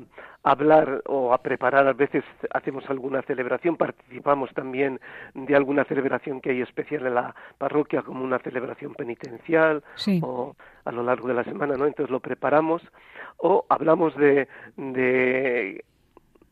hablar 0.46 1.02
o 1.06 1.32
a 1.34 1.38
preparar, 1.38 1.88
a 1.88 1.92
veces 1.92 2.22
hacemos 2.54 2.88
alguna 2.88 3.20
celebración, 3.22 3.76
participamos 3.76 4.48
también 4.54 5.00
de 5.34 5.56
alguna 5.56 5.84
celebración 5.84 6.40
que 6.40 6.50
hay 6.50 6.60
especial 6.60 7.04
en 7.04 7.14
la 7.16 7.34
parroquia, 7.58 8.02
como 8.02 8.22
una 8.22 8.38
celebración 8.38 8.94
penitencial 8.94 9.82
o 10.22 10.54
a 10.84 10.92
lo 10.92 11.02
largo 11.02 11.26
de 11.26 11.34
la 11.34 11.42
semana, 11.42 11.74
¿no? 11.74 11.86
Entonces 11.86 12.12
lo 12.12 12.20
preparamos 12.20 12.80
o 13.38 13.66
hablamos 13.68 14.14
de, 14.16 14.46
de 14.76 15.84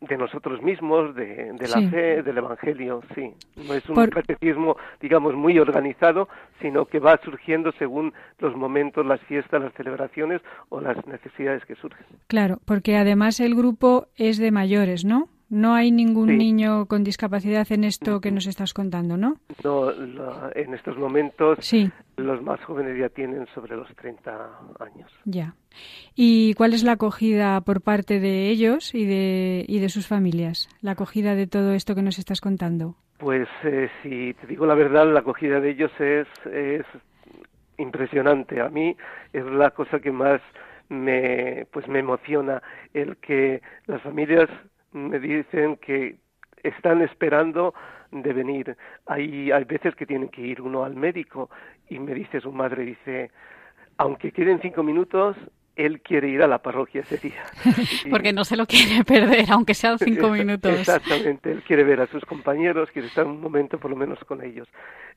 de 0.09 0.17
nosotros 0.17 0.63
mismos, 0.63 1.15
de, 1.15 1.55
la 1.69 1.91
fe, 1.91 2.23
del 2.23 2.39
Evangelio, 2.39 3.03
sí. 3.15 3.33
No 3.57 3.75
es 3.75 3.89
un 3.89 4.07
catecismo, 4.07 4.77
digamos, 5.01 5.35
muy 5.35 5.59
organizado, 5.59 6.29
sino 6.61 6.87
que 6.87 6.99
va 6.99 7.19
surgiendo 7.25 7.73
según 7.73 8.13
los 8.39 8.57
momentos, 8.57 9.05
las 9.07 9.21
fiestas, 9.23 9.63
las 9.63 9.73
celebraciones 9.75 10.41
o 10.69 10.81
las 10.81 11.07
necesidades 11.07 11.65
que 11.65 11.75
surgen. 11.77 12.07
Claro, 12.27 12.59
porque 12.65 12.97
además 12.97 13.41
el 13.41 13.55
grupo 13.55 14.07
es 14.17 14.39
de 14.39 14.51
mayores, 14.51 15.05
¿no? 15.05 15.29
No 15.55 15.73
hay 15.73 15.93
ningún 15.93 16.37
niño 16.37 16.87
con 16.87 17.05
discapacidad 17.05 17.71
en 17.71 17.85
esto 17.85 18.21
que 18.21 18.33
nos 18.33 18.49
estás 18.49 18.75
contando, 18.75 19.17
¿no? 19.17 19.37
No, 19.63 19.89
en 20.53 20.75
estos 20.75 20.99
momentos 20.99 21.59
sí. 21.61 21.93
los 22.17 22.43
más 22.43 22.61
jóvenes 22.65 22.99
ya 22.99 23.09
tienen 23.09 23.47
sobre 23.55 23.77
los 23.77 23.89
30 23.95 24.33
años. 24.81 25.13
Ya. 25.25 25.55
¿Y 26.17 26.55
cuál 26.55 26.75
es 26.75 26.83
la 26.83 26.93
acogida 26.93 27.61
por 27.61 27.83
parte 27.83 28.19
de 28.19 28.49
ellos 28.51 28.97
y 28.97 29.07
de, 29.07 29.65
y 29.69 29.79
de 29.79 29.89
sus 29.91 30.09
familias? 30.09 30.69
La 30.81 30.91
acogida 30.91 31.37
de 31.37 31.47
todo 31.47 31.73
esto 31.73 31.95
que 31.95 32.03
nos 32.03 32.19
estás 32.19 32.41
contando. 32.41 32.97
Pues 33.19 33.47
eh, 33.63 33.89
si 34.03 34.35
te 34.35 34.49
digo 34.49 34.67
la 34.67 34.75
verdad, 34.75 35.07
la 35.07 35.21
acogida 35.21 35.61
de 35.61 35.71
ellos 35.71 35.93
es, 36.01 36.27
es 36.53 36.85
impresionante. 37.79 38.61
A 38.61 38.71
mí 38.71 38.97
es 39.33 39.47
la 39.47 39.71
cosa 39.71 40.01
que 40.01 40.11
más 40.11 40.41
me, 40.89 41.69
pues 41.71 41.87
me 41.87 42.01
emociona, 42.01 42.61
el 42.93 43.19
que 43.19 43.63
las 43.87 44.03
familias 44.03 44.51
me 44.95 45.19
dicen 45.19 45.77
que 45.77 46.17
están 46.63 47.03
esperando 47.03 47.75
de 48.11 48.33
venir. 48.33 48.77
Hay, 49.07 49.51
hay 49.51 49.65
veces 49.65 49.95
que 49.95 50.07
tienen 50.07 50.29
que 50.29 50.41
ir 50.41 50.63
uno 50.63 50.85
al 50.85 50.95
médico 50.95 51.51
y 51.89 51.99
me 51.99 52.15
dice 52.15 52.41
su 52.41 52.53
madre, 52.53 52.85
dice, 52.85 53.31
aunque 53.99 54.33
queden 54.33 54.61
cinco 54.63 54.83
minutos, 54.83 55.37
él 55.77 56.01
quiere 56.01 56.29
ir 56.29 56.43
a 56.43 56.47
la 56.47 56.59
parroquia 56.59 57.01
ese 57.01 57.19
día. 57.19 57.43
Porque 58.11 58.33
no 58.33 58.45
se 58.45 58.57
lo 58.57 58.67
quiere 58.67 59.05
perder, 59.07 59.47
aunque 59.51 59.75
sean 59.75 59.99
cinco 59.99 60.31
minutos. 60.31 60.73
Exactamente, 60.73 61.51
él 61.51 61.63
quiere 61.63 61.85
ver 61.85 62.01
a 62.01 62.07
sus 62.07 62.25
compañeros, 62.25 62.91
quiere 62.93 63.09
estar 63.09 63.27
un 63.27 63.41
momento 63.41 63.79
por 63.79 63.91
lo 63.91 63.97
menos 63.97 64.19
con 64.21 64.43
ellos. 64.43 64.69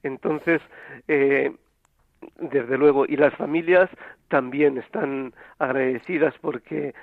Entonces, 0.01 0.62
eh, 1.07 1.51
desde 2.39 2.77
luego, 2.77 3.05
y 3.05 3.15
las 3.15 3.34
familias 3.36 3.89
también 4.27 4.79
están 4.79 5.34
agradecidas 5.60 6.34
porque 6.41 6.96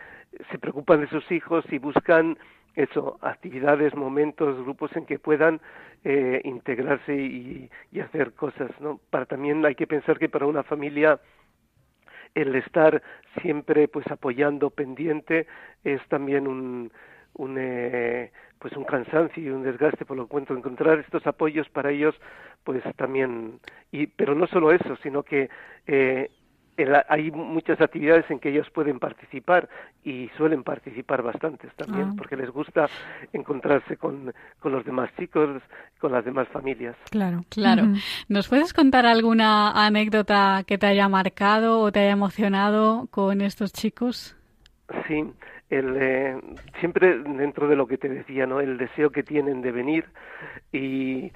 se 0.50 0.58
preocupan 0.58 1.00
de 1.00 1.08
sus 1.08 1.30
hijos 1.30 1.64
y 1.70 1.78
buscan 1.78 2.36
eso, 2.74 3.18
actividades, 3.22 3.94
momentos, 3.94 4.60
grupos 4.62 4.94
en 4.96 5.06
que 5.06 5.18
puedan 5.18 5.60
eh, 6.04 6.40
integrarse 6.44 7.14
y, 7.14 7.70
y, 7.92 8.00
hacer 8.00 8.32
cosas, 8.32 8.70
¿no? 8.80 9.00
Para 9.10 9.26
también 9.26 9.64
hay 9.64 9.74
que 9.74 9.86
pensar 9.86 10.18
que 10.18 10.28
para 10.28 10.46
una 10.46 10.62
familia 10.62 11.20
el 12.34 12.54
estar 12.56 13.02
siempre 13.40 13.88
pues 13.88 14.06
apoyando 14.10 14.70
pendiente 14.70 15.46
es 15.84 16.00
también 16.08 16.48
un, 16.48 16.92
un 17.34 17.56
eh, 17.58 18.32
pues 18.58 18.76
un 18.76 18.84
cansancio 18.84 19.42
y 19.42 19.50
un 19.50 19.62
desgaste 19.62 20.04
por 20.04 20.16
lo 20.16 20.26
cuento 20.26 20.54
encontrar 20.54 20.98
estos 20.98 21.26
apoyos 21.26 21.68
para 21.68 21.90
ellos 21.90 22.14
pues 22.64 22.82
también 22.96 23.60
y 23.92 24.06
pero 24.08 24.34
no 24.34 24.46
solo 24.46 24.72
eso 24.72 24.96
sino 25.02 25.22
que 25.22 25.48
eh, 25.86 26.30
hay 27.08 27.30
muchas 27.30 27.80
actividades 27.80 28.28
en 28.30 28.38
que 28.38 28.50
ellos 28.50 28.68
pueden 28.70 28.98
participar 28.98 29.68
y 30.02 30.28
suelen 30.36 30.62
participar 30.64 31.22
bastantes 31.22 31.72
también, 31.76 32.10
ah. 32.10 32.14
porque 32.16 32.36
les 32.36 32.50
gusta 32.50 32.88
encontrarse 33.32 33.96
con, 33.96 34.32
con, 34.58 34.72
los 34.72 34.84
demás 34.84 35.10
chicos, 35.18 35.62
con 35.98 36.12
las 36.12 36.24
demás 36.24 36.48
familias. 36.48 36.96
Claro, 37.10 37.44
claro. 37.48 37.84
¿Nos 38.28 38.48
puedes 38.48 38.72
contar 38.72 39.06
alguna 39.06 39.70
anécdota 39.86 40.64
que 40.66 40.78
te 40.78 40.86
haya 40.86 41.08
marcado 41.08 41.80
o 41.80 41.92
te 41.92 42.00
haya 42.00 42.12
emocionado 42.12 43.06
con 43.10 43.40
estos 43.40 43.72
chicos? 43.72 44.36
Sí, 45.06 45.24
el, 45.70 45.96
eh, 45.96 46.40
siempre 46.80 47.18
dentro 47.18 47.68
de 47.68 47.76
lo 47.76 47.86
que 47.86 47.98
te 47.98 48.08
decía, 48.08 48.46
¿no? 48.46 48.60
El 48.60 48.78
deseo 48.78 49.10
que 49.10 49.22
tienen 49.22 49.62
de 49.62 49.72
venir 49.72 50.04
y 50.72 51.32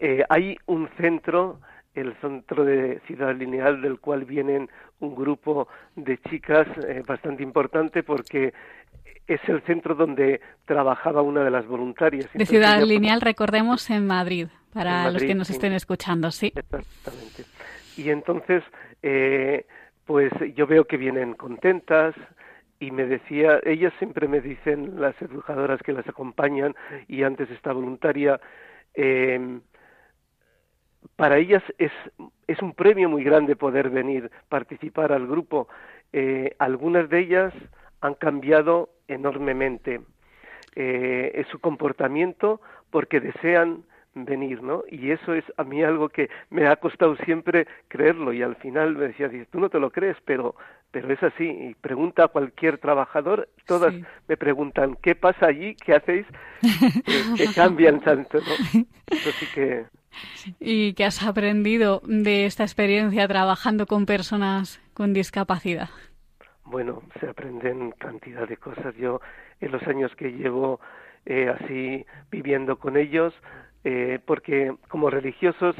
eh, 0.00 0.24
hay 0.28 0.56
un 0.66 0.88
centro 0.98 1.60
el 1.96 2.14
centro 2.20 2.64
de 2.64 3.00
Ciudad 3.06 3.34
Lineal, 3.34 3.80
del 3.82 3.98
cual 3.98 4.24
vienen 4.24 4.68
un 5.00 5.14
grupo 5.14 5.68
de 5.96 6.18
chicas 6.18 6.68
eh, 6.86 7.02
bastante 7.06 7.42
importante 7.42 8.02
porque 8.02 8.52
es 9.26 9.40
el 9.48 9.62
centro 9.62 9.94
donde 9.94 10.40
trabajaba 10.66 11.22
una 11.22 11.42
de 11.42 11.50
las 11.50 11.66
voluntarias. 11.66 12.28
De 12.32 12.46
Ciudad 12.46 12.80
Lineal, 12.82 13.20
recordemos, 13.20 13.90
en 13.90 14.06
Madrid, 14.06 14.48
para 14.72 15.10
los 15.10 15.22
que 15.22 15.34
nos 15.34 15.50
estén 15.50 15.72
escuchando, 15.72 16.30
sí. 16.30 16.52
Exactamente. 16.54 17.44
Y 17.96 18.10
entonces, 18.10 18.62
eh, 19.02 19.66
pues 20.04 20.30
yo 20.54 20.66
veo 20.66 20.84
que 20.84 20.96
vienen 20.96 21.34
contentas, 21.34 22.14
y 22.78 22.90
me 22.90 23.06
decía, 23.06 23.58
ellas 23.64 23.92
siempre 23.98 24.28
me 24.28 24.40
dicen, 24.40 25.00
las 25.00 25.20
educadoras 25.22 25.80
que 25.82 25.92
las 25.92 26.06
acompañan, 26.06 26.74
y 27.08 27.22
antes 27.22 27.50
esta 27.50 27.72
voluntaria, 27.72 28.38
eh, 28.94 29.60
para 31.16 31.38
ellas 31.38 31.62
es, 31.78 31.92
es 32.46 32.60
un 32.62 32.74
premio 32.74 33.08
muy 33.08 33.24
grande 33.24 33.56
poder 33.56 33.90
venir, 33.90 34.30
participar 34.48 35.12
al 35.12 35.26
grupo. 35.26 35.68
Eh, 36.12 36.54
algunas 36.58 37.08
de 37.08 37.20
ellas 37.20 37.54
han 38.00 38.14
cambiado 38.14 38.90
enormemente 39.08 40.00
eh, 40.74 41.44
su 41.50 41.58
comportamiento 41.58 42.60
porque 42.90 43.20
desean 43.20 43.84
venir, 44.14 44.62
¿no? 44.62 44.82
Y 44.90 45.10
eso 45.10 45.34
es 45.34 45.44
a 45.56 45.64
mí 45.64 45.82
algo 45.82 46.08
que 46.08 46.30
me 46.48 46.66
ha 46.66 46.76
costado 46.76 47.16
siempre 47.16 47.66
creerlo 47.88 48.32
y 48.32 48.42
al 48.42 48.56
final 48.56 48.96
me 48.96 49.08
decía, 49.08 49.30
tú 49.50 49.60
no 49.60 49.68
te 49.68 49.78
lo 49.78 49.90
crees, 49.90 50.16
pero 50.24 50.54
pero 50.90 51.12
es 51.12 51.22
así. 51.22 51.44
Y 51.44 51.74
pregunta 51.74 52.24
a 52.24 52.28
cualquier 52.28 52.78
trabajador, 52.78 53.50
todas 53.66 53.94
me 54.28 54.36
preguntan, 54.38 54.96
¿qué 55.02 55.14
pasa 55.14 55.46
allí? 55.46 55.74
¿Qué 55.74 55.94
hacéis? 55.94 56.26
que, 57.36 57.52
cambian 57.54 58.00
tanto, 58.00 58.38
¿no? 58.38 58.84
Así 59.10 59.46
que 59.54 59.84
¿Y 60.60 60.94
qué 60.94 61.04
has 61.04 61.22
aprendido 61.22 62.02
de 62.04 62.46
esta 62.46 62.64
experiencia 62.64 63.26
trabajando 63.28 63.86
con 63.86 64.06
personas 64.06 64.80
con 64.94 65.12
discapacidad? 65.12 65.90
Bueno, 66.64 67.02
se 67.20 67.28
aprenden 67.28 67.92
cantidad 67.92 68.48
de 68.48 68.56
cosas. 68.56 68.94
Yo, 68.96 69.20
en 69.60 69.72
los 69.72 69.82
años 69.84 70.10
que 70.16 70.32
llevo 70.32 70.80
eh, 71.24 71.48
así 71.48 72.04
viviendo 72.30 72.76
con 72.78 72.96
ellos, 72.96 73.34
eh, 73.84 74.18
porque 74.24 74.74
como 74.88 75.10
religiosos 75.10 75.76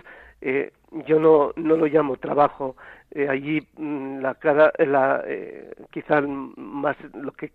eh, 0.49 0.73
yo 1.09 1.19
no, 1.19 1.53
no 1.57 1.77
lo 1.77 1.87
llamo 1.87 2.17
trabajo. 2.19 2.77
Eh, 3.11 3.29
allí 3.29 3.67
mm, 3.77 4.21
la 4.21 4.37
cara, 4.37 4.73
la, 4.79 5.25
eh, 5.27 5.75
quizá 5.91 6.21
más 6.21 6.97
lo 7.15 7.33
que 7.33 7.51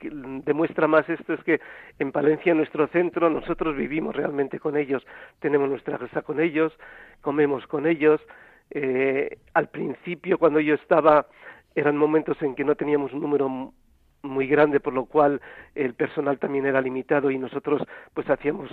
demuestra 0.45 0.87
más 0.87 1.07
esto 1.07 1.33
es 1.33 1.43
que 1.45 1.61
en 1.99 2.11
Palencia, 2.11 2.53
nuestro 2.53 2.87
centro, 2.87 3.29
nosotros 3.29 3.77
vivimos 3.77 4.13
realmente 4.13 4.59
con 4.59 4.75
ellos, 4.75 5.05
tenemos 5.39 5.69
nuestra 5.69 5.97
casa 5.97 6.21
con 6.21 6.41
ellos, 6.41 6.73
comemos 7.21 7.65
con 7.67 7.87
ellos. 7.87 8.19
Eh, 8.71 9.37
al 9.53 9.69
principio, 9.69 10.37
cuando 10.37 10.59
yo 10.59 10.75
estaba, 10.75 11.27
eran 11.75 11.95
momentos 11.95 12.41
en 12.41 12.55
que 12.55 12.65
no 12.65 12.75
teníamos 12.75 13.13
un 13.13 13.21
número 13.21 13.73
muy 14.23 14.47
grande 14.47 14.79
por 14.79 14.93
lo 14.93 15.05
cual 15.05 15.41
el 15.75 15.93
personal 15.93 16.39
también 16.39 16.65
era 16.65 16.81
limitado 16.81 17.31
y 17.31 17.37
nosotros 17.37 17.81
pues 18.13 18.29
hacíamos 18.29 18.69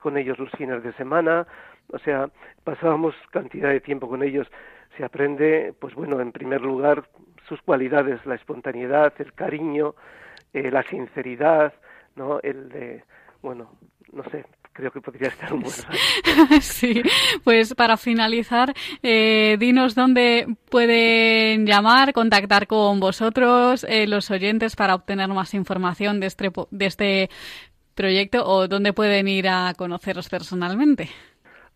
con 0.00 0.16
ellos 0.16 0.38
los 0.38 0.50
fines 0.52 0.82
de 0.82 0.92
semana. 0.94 1.46
O 1.92 1.98
sea 1.98 2.30
pasábamos 2.64 3.14
cantidad 3.30 3.70
de 3.70 3.80
tiempo 3.80 4.08
con 4.08 4.22
ellos. 4.22 4.46
Se 4.96 5.04
aprende 5.04 5.74
pues 5.78 5.94
bueno 5.94 6.20
en 6.20 6.32
primer 6.32 6.60
lugar 6.60 7.08
sus 7.48 7.60
cualidades 7.62 8.24
la 8.26 8.34
espontaneidad 8.34 9.12
el 9.18 9.32
cariño 9.32 9.94
eh, 10.52 10.70
la 10.70 10.82
sinceridad 10.82 11.72
no 12.16 12.40
el 12.42 12.68
de 12.68 13.04
bueno 13.42 13.70
no 14.12 14.24
sé 14.24 14.44
creo 14.78 14.92
que 14.92 15.00
podría 15.00 15.28
estar 15.28 15.52
un 15.52 15.62
buen 15.62 15.74
Sí, 16.60 17.02
pues 17.42 17.74
para 17.74 17.96
finalizar, 17.96 18.72
eh, 19.02 19.56
dinos 19.58 19.94
dónde 19.94 20.46
pueden 20.70 21.66
llamar, 21.66 22.12
contactar 22.12 22.66
con 22.68 23.00
vosotros, 23.00 23.84
eh, 23.88 24.06
los 24.06 24.30
oyentes, 24.30 24.76
para 24.76 24.94
obtener 24.94 25.28
más 25.28 25.52
información 25.54 26.20
de 26.20 26.26
este, 26.26 26.52
de 26.70 26.86
este 26.86 27.30
proyecto 27.96 28.46
o 28.46 28.68
dónde 28.68 28.92
pueden 28.92 29.26
ir 29.26 29.48
a 29.48 29.74
conoceros 29.76 30.28
personalmente. 30.28 31.08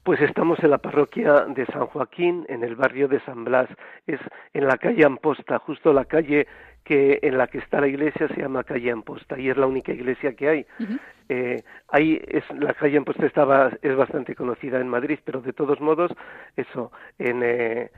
Pues 0.04 0.20
estamos 0.20 0.58
en 0.62 0.70
la 0.70 0.78
parroquia 0.78 1.44
de 1.48 1.64
San 1.66 1.86
Joaquín, 1.86 2.44
en 2.48 2.64
el 2.64 2.74
barrio 2.74 3.06
de 3.06 3.20
San 3.24 3.44
Blas. 3.44 3.68
Es 4.06 4.20
en 4.52 4.66
la 4.66 4.76
calle 4.76 5.04
Amposta, 5.04 5.60
justo 5.60 5.92
la 5.92 6.04
calle 6.04 6.48
que 6.84 7.18
en 7.22 7.38
la 7.38 7.46
que 7.46 7.58
está 7.58 7.80
la 7.80 7.88
iglesia 7.88 8.28
se 8.28 8.40
llama 8.40 8.64
calle 8.64 8.90
Amposta 8.90 9.38
y 9.38 9.48
es 9.48 9.56
la 9.56 9.66
única 9.66 9.92
iglesia 9.92 10.34
que 10.34 10.48
hay. 10.48 10.66
eh, 11.28 11.62
ahí 11.88 12.20
es 12.26 12.44
la 12.58 12.74
calle 12.74 12.98
Amposta 12.98 13.26
estaba 13.26 13.70
es 13.80 13.96
bastante 13.96 14.34
conocida 14.34 14.80
en 14.80 14.88
Madrid, 14.88 15.18
pero 15.24 15.40
de 15.40 15.52
todos 15.52 15.80
modos 15.80 16.10
eso 16.56 16.90
en 17.18 17.42
eh, 17.42 17.90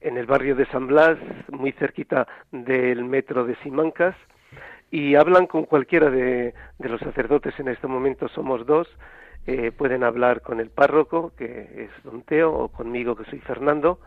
en 0.00 0.16
el 0.16 0.24
barrio 0.24 0.56
de 0.56 0.64
San 0.66 0.86
Blas, 0.86 1.18
muy 1.50 1.72
cerquita 1.72 2.26
del 2.50 3.04
metro 3.04 3.44
de 3.44 3.54
Simancas, 3.56 4.16
y 4.90 5.14
hablan 5.14 5.46
con 5.46 5.64
cualquiera 5.64 6.08
de, 6.08 6.54
de 6.78 6.88
los 6.88 7.00
sacerdotes. 7.00 7.52
En 7.60 7.68
este 7.68 7.86
momento 7.86 8.26
somos 8.28 8.64
dos 8.64 8.88
eh, 9.46 9.72
pueden 9.72 10.04
hablar 10.04 10.42
con 10.42 10.60
el 10.60 10.70
párroco, 10.70 11.32
que 11.36 11.84
es 11.84 12.04
Don 12.04 12.22
Teo, 12.22 12.52
o 12.52 12.68
conmigo, 12.68 13.16
que 13.16 13.24
soy 13.24 13.40
Fernando, 13.40 13.98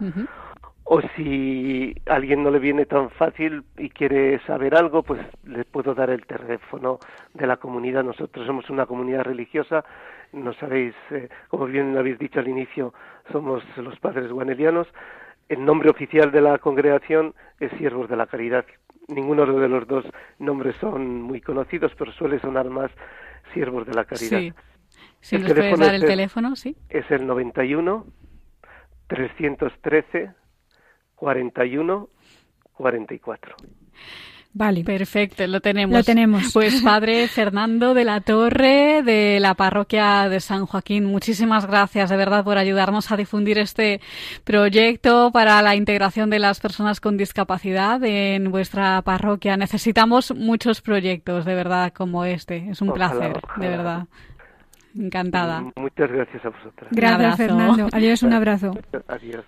o 0.85 1.01
si 1.15 1.95
a 2.05 2.15
alguien 2.15 2.43
no 2.43 2.51
le 2.51 2.59
viene 2.59 2.85
tan 2.85 3.09
fácil 3.11 3.63
y 3.77 3.89
quiere 3.89 4.39
saber 4.45 4.75
algo, 4.75 5.03
pues 5.03 5.21
le 5.45 5.63
puedo 5.63 5.93
dar 5.93 6.09
el 6.09 6.25
teléfono 6.25 6.99
de 7.33 7.47
la 7.47 7.57
comunidad. 7.57 8.03
Nosotros 8.03 8.45
somos 8.45 8.69
una 8.69 8.85
comunidad 8.85 9.23
religiosa, 9.23 9.85
no 10.33 10.53
sabéis, 10.53 10.93
eh, 11.11 11.29
como 11.47 11.65
bien 11.65 11.97
habéis 11.97 12.19
dicho 12.19 12.39
al 12.39 12.47
inicio, 12.47 12.93
somos 13.31 13.63
los 13.77 13.97
padres 13.99 14.31
guanelianos. 14.31 14.87
El 15.47 15.63
nombre 15.63 15.89
oficial 15.89 16.31
de 16.31 16.41
la 16.41 16.57
congregación 16.57 17.33
es 17.59 17.71
Siervos 17.77 18.09
de 18.09 18.17
la 18.17 18.27
Caridad. 18.27 18.65
Ninguno 19.07 19.45
de 19.45 19.69
los 19.69 19.87
dos 19.87 20.05
nombres 20.39 20.75
son 20.77 21.21
muy 21.21 21.39
conocidos, 21.41 21.93
pero 21.97 22.11
suele 22.11 22.39
sonar 22.39 22.69
más 22.69 22.91
Siervos 23.53 23.85
de 23.85 23.93
la 23.93 24.05
Caridad. 24.05 24.39
Sí. 24.39 24.53
Si 25.21 25.37
nos 25.37 25.53
puedes 25.53 25.79
dar 25.79 25.95
el 25.95 26.05
teléfono, 26.05 26.55
sí. 26.55 26.75
Es 26.89 27.09
el 27.09 27.25
91 27.25 28.05
313 29.07 30.31
41 31.15 32.09
44. 32.73 33.55
Vale. 34.55 34.83
Perfecto, 34.83 35.47
lo 35.47 35.61
tenemos. 35.61 35.97
Lo 35.97 36.03
tenemos. 36.03 36.53
Pues 36.53 36.81
padre 36.83 37.27
Fernando 37.27 37.95
de 37.95 38.03
la 38.03 38.21
Torre 38.21 39.01
de 39.01 39.39
la 39.39 39.55
parroquia 39.55 40.29
de 40.29 40.39
San 40.39 40.67
Joaquín, 40.67 41.05
muchísimas 41.05 41.65
gracias 41.65 42.11
de 42.11 42.17
verdad 42.17 42.43
por 42.43 42.59
ayudarnos 42.59 43.11
a 43.11 43.17
difundir 43.17 43.57
este 43.57 43.99
proyecto 44.43 45.31
para 45.31 45.59
la 45.63 45.75
integración 45.75 46.29
de 46.29 46.37
las 46.37 46.59
personas 46.59 46.99
con 47.01 47.17
discapacidad 47.17 48.03
en 48.03 48.51
vuestra 48.51 49.01
parroquia. 49.01 49.57
Necesitamos 49.57 50.35
muchos 50.35 50.81
proyectos 50.81 51.45
de 51.45 51.55
verdad 51.55 51.91
como 51.91 52.23
este. 52.23 52.69
Es 52.69 52.79
un 52.81 52.89
Ojalá, 52.89 53.09
placer, 53.09 53.39
ojalá. 53.43 53.63
de 53.65 53.69
verdad. 53.77 54.07
Encantada. 54.95 55.63
Muchas 55.75 56.11
gracias 56.11 56.45
a 56.45 56.49
vosotras. 56.49 56.91
Gracias. 56.91 57.37
Fernando. 57.37 57.87
Adiós, 57.91 58.21
un 58.21 58.33
abrazo. 58.39 58.71
Adiós. 59.07 59.43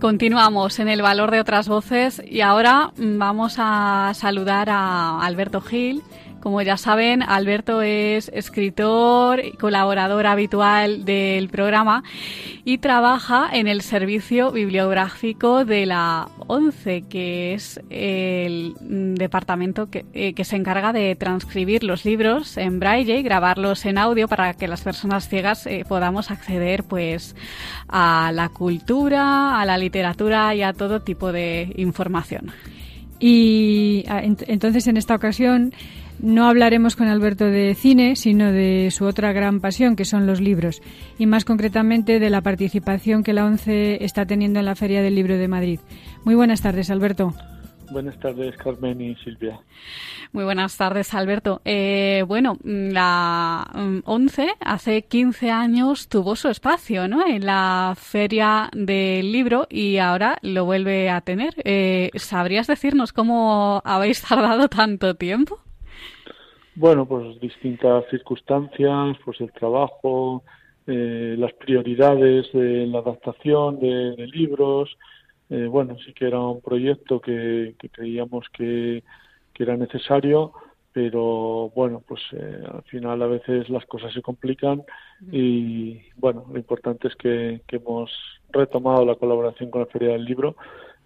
Continuamos 0.00 0.78
en 0.78 0.88
el 0.88 1.02
valor 1.02 1.30
de 1.30 1.40
otras 1.40 1.68
voces 1.68 2.22
y 2.26 2.40
ahora 2.40 2.90
mm, 2.96 3.18
vamos 3.18 3.56
a 3.58 4.12
saludar 4.14 4.70
a 4.70 5.20
Alberto 5.20 5.60
Gil. 5.60 6.02
Como 6.40 6.62
ya 6.62 6.78
saben, 6.78 7.22
Alberto 7.22 7.82
es 7.82 8.30
escritor 8.34 9.44
y 9.44 9.52
colaborador 9.52 10.26
habitual 10.26 11.04
del 11.04 11.50
programa 11.50 12.02
y 12.64 12.78
trabaja 12.78 13.50
en 13.52 13.68
el 13.68 13.82
servicio 13.82 14.50
bibliográfico 14.50 15.66
de 15.66 15.84
la 15.84 16.28
ONCE, 16.46 17.04
que 17.10 17.52
es 17.52 17.78
el 17.90 18.74
mm, 18.80 19.14
departamento 19.16 19.90
que, 19.90 20.06
eh, 20.14 20.32
que 20.32 20.44
se 20.46 20.56
encarga 20.56 20.94
de 20.94 21.14
transcribir 21.14 21.84
los 21.84 22.06
libros 22.06 22.56
en 22.56 22.80
braille 22.80 23.18
y 23.18 23.22
grabarlos 23.22 23.84
en 23.84 23.98
audio 23.98 24.26
para 24.26 24.54
que 24.54 24.66
las 24.66 24.80
personas 24.80 25.28
ciegas 25.28 25.66
eh, 25.66 25.84
podamos 25.86 26.30
acceder 26.30 26.84
pues 26.84 27.36
a 27.86 28.30
la 28.32 28.48
cultura, 28.48 29.60
a 29.60 29.66
la 29.66 29.76
literatura 29.76 30.54
y 30.54 30.62
a 30.62 30.72
todo 30.72 31.00
tipo 31.00 31.32
de 31.32 31.70
información. 31.76 32.50
Y 33.18 34.04
ah, 34.08 34.22
ent- 34.22 34.44
entonces 34.48 34.86
en 34.86 34.96
esta 34.96 35.14
ocasión 35.14 35.74
no 36.22 36.46
hablaremos 36.48 36.96
con 36.96 37.08
Alberto 37.08 37.46
de 37.46 37.74
cine, 37.74 38.16
sino 38.16 38.52
de 38.52 38.90
su 38.90 39.04
otra 39.04 39.32
gran 39.32 39.60
pasión, 39.60 39.96
que 39.96 40.04
son 40.04 40.26
los 40.26 40.40
libros, 40.40 40.82
y 41.18 41.26
más 41.26 41.44
concretamente 41.44 42.18
de 42.20 42.30
la 42.30 42.42
participación 42.42 43.22
que 43.22 43.32
la 43.32 43.44
ONCE 43.44 44.04
está 44.04 44.26
teniendo 44.26 44.58
en 44.58 44.66
la 44.66 44.76
Feria 44.76 45.02
del 45.02 45.14
Libro 45.14 45.36
de 45.36 45.48
Madrid. 45.48 45.80
Muy 46.24 46.34
buenas 46.34 46.62
tardes, 46.62 46.90
Alberto. 46.90 47.34
Buenas 47.90 48.18
tardes, 48.20 48.56
Carmen 48.56 49.00
y 49.00 49.16
Silvia. 49.16 49.58
Muy 50.32 50.44
buenas 50.44 50.76
tardes, 50.76 51.12
Alberto. 51.12 51.60
Eh, 51.64 52.22
bueno, 52.26 52.56
la 52.62 53.68
mm, 53.74 53.98
ONCE 54.04 54.48
hace 54.60 55.02
15 55.02 55.50
años 55.50 56.08
tuvo 56.08 56.36
su 56.36 56.48
espacio 56.48 57.08
¿no? 57.08 57.26
en 57.26 57.44
la 57.44 57.94
Feria 57.96 58.70
del 58.72 59.32
Libro 59.32 59.66
y 59.68 59.98
ahora 59.98 60.38
lo 60.42 60.64
vuelve 60.64 61.10
a 61.10 61.20
tener. 61.22 61.54
Eh, 61.64 62.10
¿Sabrías 62.14 62.68
decirnos 62.68 63.12
cómo 63.12 63.82
habéis 63.84 64.22
tardado 64.22 64.68
tanto 64.68 65.16
tiempo? 65.16 65.58
Bueno, 66.80 67.04
pues 67.06 67.38
distintas 67.40 68.06
circunstancias, 68.08 69.18
pues 69.22 69.38
el 69.42 69.52
trabajo, 69.52 70.42
eh, 70.86 71.36
las 71.38 71.52
prioridades 71.52 72.50
de 72.54 72.86
la 72.86 73.00
adaptación 73.00 73.78
de, 73.78 74.16
de 74.16 74.26
libros. 74.28 74.96
Eh, 75.50 75.66
bueno, 75.66 75.98
sí 76.06 76.14
que 76.14 76.26
era 76.26 76.40
un 76.40 76.62
proyecto 76.62 77.20
que, 77.20 77.74
que 77.78 77.90
creíamos 77.90 78.46
que, 78.48 79.04
que 79.52 79.62
era 79.62 79.76
necesario, 79.76 80.52
pero 80.94 81.70
bueno, 81.76 82.02
pues 82.08 82.22
eh, 82.32 82.64
al 82.72 82.82
final 82.84 83.20
a 83.20 83.26
veces 83.26 83.68
las 83.68 83.84
cosas 83.84 84.14
se 84.14 84.22
complican 84.22 84.82
y 85.30 86.00
bueno, 86.16 86.46
lo 86.50 86.56
importante 86.56 87.08
es 87.08 87.14
que, 87.16 87.60
que 87.68 87.76
hemos 87.76 88.10
retomado 88.48 89.04
la 89.04 89.16
colaboración 89.16 89.70
con 89.70 89.82
la 89.82 89.86
Feria 89.86 90.12
del 90.12 90.24
Libro. 90.24 90.56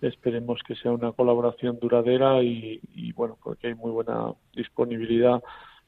Esperemos 0.00 0.60
que 0.66 0.74
sea 0.74 0.92
una 0.92 1.12
colaboración 1.12 1.78
duradera 1.78 2.42
y, 2.42 2.80
y 2.94 3.12
bueno, 3.12 3.38
porque 3.42 3.68
hay 3.68 3.74
muy 3.74 3.90
buena 3.90 4.32
disponibilidad 4.52 5.42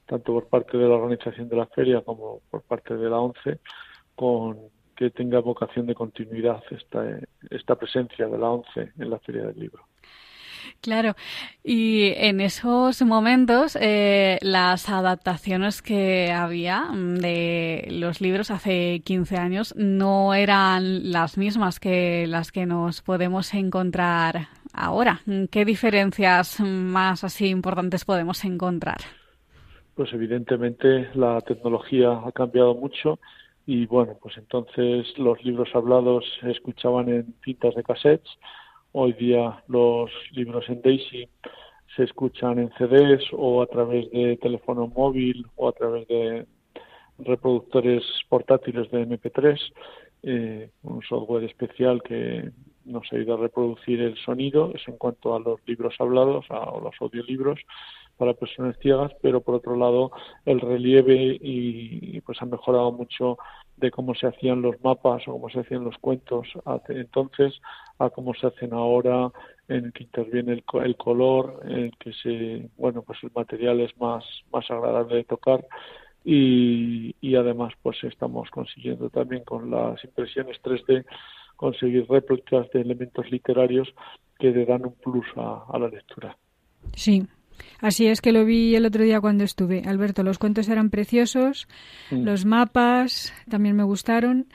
tanto 0.07 0.33
por 0.33 0.47
parte 0.47 0.77
de 0.77 0.87
la 0.87 0.95
organización 0.95 1.49
de 1.49 1.57
la 1.57 1.67
feria 1.67 2.01
como 2.01 2.39
por 2.49 2.63
parte 2.63 2.95
de 2.95 3.09
la 3.09 3.19
ONCE 3.19 3.59
con 4.15 4.57
que 4.95 5.11
tenga 5.11 5.39
vocación 5.39 5.85
de 5.85 5.93
continuidad 5.93 6.63
esta, 6.71 7.19
esta 7.51 7.75
presencia 7.75 8.27
de 8.27 8.37
la 8.37 8.49
ONCE 8.49 8.93
en 8.97 9.09
la 9.11 9.19
Feria 9.19 9.43
del 9.43 9.59
Libro. 9.59 9.83
Claro, 10.81 11.15
y 11.63 12.13
en 12.15 12.39
esos 12.39 13.01
momentos 13.01 13.77
eh, 13.81 14.37
las 14.41 14.89
adaptaciones 14.89 15.81
que 15.81 16.31
había 16.31 16.81
mm, 16.83 17.15
de 17.15 17.87
los 17.91 18.21
libros 18.21 18.51
hace 18.51 19.01
15 19.03 19.37
años 19.37 19.75
no 19.75 20.33
eran 20.33 21.11
las 21.11 21.37
mismas 21.37 21.79
que 21.79 22.25
las 22.27 22.51
que 22.51 22.65
nos 22.65 23.01
podemos 23.01 23.53
encontrar 23.53 24.49
ahora. 24.73 25.21
¿Qué 25.51 25.65
diferencias 25.65 26.59
más 26.61 27.23
así 27.23 27.47
importantes 27.47 28.05
podemos 28.05 28.45
encontrar? 28.45 28.97
Pues 29.95 30.13
evidentemente 30.13 31.09
la 31.15 31.41
tecnología 31.41 32.21
ha 32.23 32.31
cambiado 32.31 32.75
mucho 32.75 33.19
y 33.65 33.87
bueno, 33.87 34.17
pues 34.21 34.37
entonces 34.37 35.07
los 35.17 35.43
libros 35.43 35.69
hablados 35.73 36.23
se 36.39 36.51
escuchaban 36.51 37.09
en 37.09 37.35
cintas 37.43 37.75
de 37.75 37.83
cassettes 37.83 38.29
Hoy 38.93 39.13
día 39.13 39.63
los 39.67 40.09
libros 40.31 40.67
en 40.69 40.81
Daisy 40.81 41.29
se 41.95 42.03
escuchan 42.03 42.59
en 42.59 42.71
CDs 42.77 43.23
o 43.31 43.61
a 43.61 43.67
través 43.67 44.09
de 44.11 44.37
teléfono 44.37 44.87
móvil 44.87 45.45
o 45.55 45.67
a 45.67 45.73
través 45.73 46.07
de 46.07 46.45
reproductores 47.19 48.03
portátiles 48.29 48.89
de 48.91 49.07
MP3, 49.07 49.59
eh, 50.23 50.69
un 50.83 51.01
software 51.01 51.43
especial 51.43 52.01
que 52.03 52.51
nos 52.87 53.11
ayuda 53.11 53.35
a 53.35 53.37
reproducir 53.37 54.01
el 54.01 54.17
sonido, 54.17 54.71
eso 54.73 54.91
en 54.91 54.97
cuanto 54.97 55.35
a 55.35 55.39
los 55.39 55.59
libros 55.67 55.95
hablados 55.99 56.45
a, 56.49 56.59
o 56.71 56.81
los 56.81 56.95
audiolibros 56.99 57.59
para 58.17 58.33
personas 58.33 58.75
ciegas, 58.79 59.11
pero 59.21 59.41
por 59.41 59.55
otro 59.55 59.75
lado 59.75 60.11
el 60.45 60.59
relieve 60.59 61.37
y, 61.39 62.19
pues 62.21 62.41
ha 62.41 62.45
mejorado 62.45 62.91
mucho 62.91 63.37
de 63.77 63.91
cómo 63.91 64.15
se 64.15 64.27
hacían 64.27 64.61
los 64.61 64.81
mapas 64.83 65.27
o 65.27 65.33
cómo 65.33 65.49
se 65.49 65.59
hacían 65.59 65.83
los 65.83 65.97
cuentos 65.99 66.47
hace 66.65 66.99
entonces 66.99 67.53
a 67.99 68.09
cómo 68.09 68.33
se 68.33 68.47
hacen 68.47 68.73
ahora 68.73 69.31
en 69.67 69.85
el 69.85 69.93
que 69.93 70.03
interviene 70.03 70.53
el, 70.53 70.63
el 70.83 70.97
color 70.97 71.59
en 71.63 71.77
el 71.77 71.97
que 71.97 72.11
se 72.13 72.69
bueno 72.75 73.03
pues 73.03 73.19
el 73.21 73.31
material 73.35 73.79
es 73.81 73.95
más 73.97 74.25
más 74.51 74.69
agradable 74.71 75.17
de 75.17 75.23
tocar. 75.23 75.65
Y, 76.29 77.15
y 77.21 77.35
además 77.35 77.73
pues 77.81 78.03
estamos 78.03 78.49
consiguiendo 78.49 79.09
también 79.09 79.45
con 79.45 79.71
las 79.71 80.03
impresiones 80.03 80.61
3D 80.61 81.05
conseguir 81.57 82.05
réplicas 82.07 82.69
de 82.71 82.81
elementos 82.81 83.29
literarios 83.29 83.93
que 84.39 84.51
le 84.51 84.65
dan 84.65 84.85
un 84.85 84.93
plus 84.93 85.25
a, 85.35 85.77
la 85.77 85.89
lectura. 85.89 86.37
Sí, 86.95 87.23
Así 87.81 88.05
es 88.07 88.21
que 88.21 88.31
lo 88.31 88.45
vi 88.45 88.75
el 88.75 88.85
otro 88.85 89.03
día 89.03 89.19
cuando 89.19 89.43
estuve. 89.43 89.81
Alberto, 89.85 90.21
los 90.23 90.37
cuentos 90.37 90.69
eran 90.69 90.91
preciosos, 90.91 91.67
mm. 92.11 92.23
los 92.23 92.45
mapas 92.45 93.33
también 93.49 93.75
me 93.75 93.83
gustaron. 93.83 94.47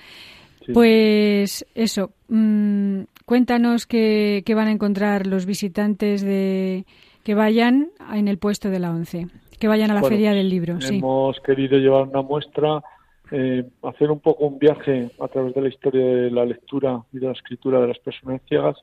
Pues 0.73 1.67
eso, 1.75 2.13
mm, 2.29 3.01
cuéntanos 3.27 3.87
qué, 3.87 4.45
van 4.55 4.69
a 4.69 4.73
encontrar 4.73 5.27
los 5.27 5.47
visitantes 5.47 6.23
de 6.23 6.85
que 7.25 7.35
vayan 7.35 7.91
en 8.13 8.29
el 8.29 8.39
puesto 8.39 8.71
de 8.71 8.79
la 8.79 8.91
ONCE, 8.91 9.27
que 9.59 9.69
vayan 9.69 9.91
a 9.91 9.95
la 9.95 10.03
feria 10.03 10.33
del 10.33 10.49
libro. 10.49 10.79
Hemos 10.81 11.41
querido 11.41 11.79
llevar 11.79 12.09
una 12.09 12.23
muestra 12.23 12.83
eh, 13.35 13.65
hacer 13.83 14.11
un 14.11 14.21
poco 14.21 14.45
un 14.45 14.59
viaje 14.59 15.11
a 15.19 15.27
través 15.27 15.55
de 15.55 15.63
la 15.63 15.69
historia 15.69 16.05
de 16.05 16.31
la 16.31 16.45
lectura 16.45 17.03
y 17.15 17.19
de 17.19 17.29
la 17.29 17.33
escritura 17.33 17.81
de 17.81 17.89
las 17.89 17.99
personas 17.99 18.43
ciegas 18.47 18.77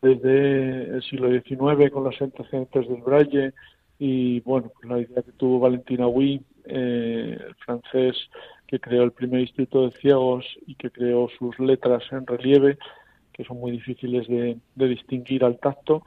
desde 0.00 0.94
el 0.94 1.02
siglo 1.02 1.28
XIX 1.28 1.90
con 1.90 2.04
los 2.04 2.22
antecedentes 2.22 2.88
del 2.88 3.02
Braille 3.02 3.52
y 3.98 4.38
bueno, 4.42 4.70
pues 4.72 4.88
la 4.88 5.00
idea 5.00 5.20
que 5.22 5.32
tuvo 5.32 5.58
Valentina 5.58 6.06
Huy, 6.06 6.40
eh, 6.66 7.38
el 7.44 7.54
francés 7.56 8.14
que 8.68 8.78
creó 8.78 9.02
el 9.02 9.10
primer 9.10 9.40
instituto 9.40 9.86
de 9.88 9.96
ciegos 9.96 10.46
y 10.64 10.76
que 10.76 10.92
creó 10.92 11.28
sus 11.36 11.58
letras 11.58 12.04
en 12.12 12.24
relieve, 12.24 12.78
que 13.32 13.42
son 13.42 13.58
muy 13.58 13.72
difíciles 13.72 14.28
de, 14.28 14.58
distinguir 14.76 15.42
al 15.42 15.58
tacto, 15.58 16.04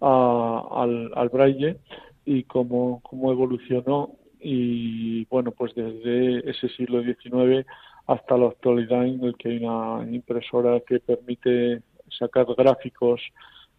al, 0.00 1.10
al 1.12 1.28
braille 1.28 1.78
y 2.24 2.44
cómo, 2.44 3.00
cómo 3.02 3.32
evolucionó 3.32 4.21
y 4.42 5.24
bueno, 5.26 5.52
pues 5.52 5.74
desde 5.74 6.50
ese 6.50 6.68
siglo 6.70 7.02
XIX 7.02 7.66
hasta 8.06 8.36
la 8.36 8.48
actualidad 8.48 9.06
en 9.06 9.22
el 9.24 9.36
que 9.36 9.50
hay 9.50 9.64
una 9.64 10.04
impresora 10.10 10.80
que 10.80 11.00
permite 11.00 11.82
sacar 12.18 12.46
gráficos 12.56 13.20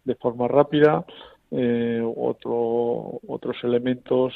de 0.04 0.14
forma 0.16 0.48
rápida, 0.48 1.04
eh, 1.50 2.02
otro, 2.04 3.20
otros 3.26 3.56
elementos, 3.62 4.34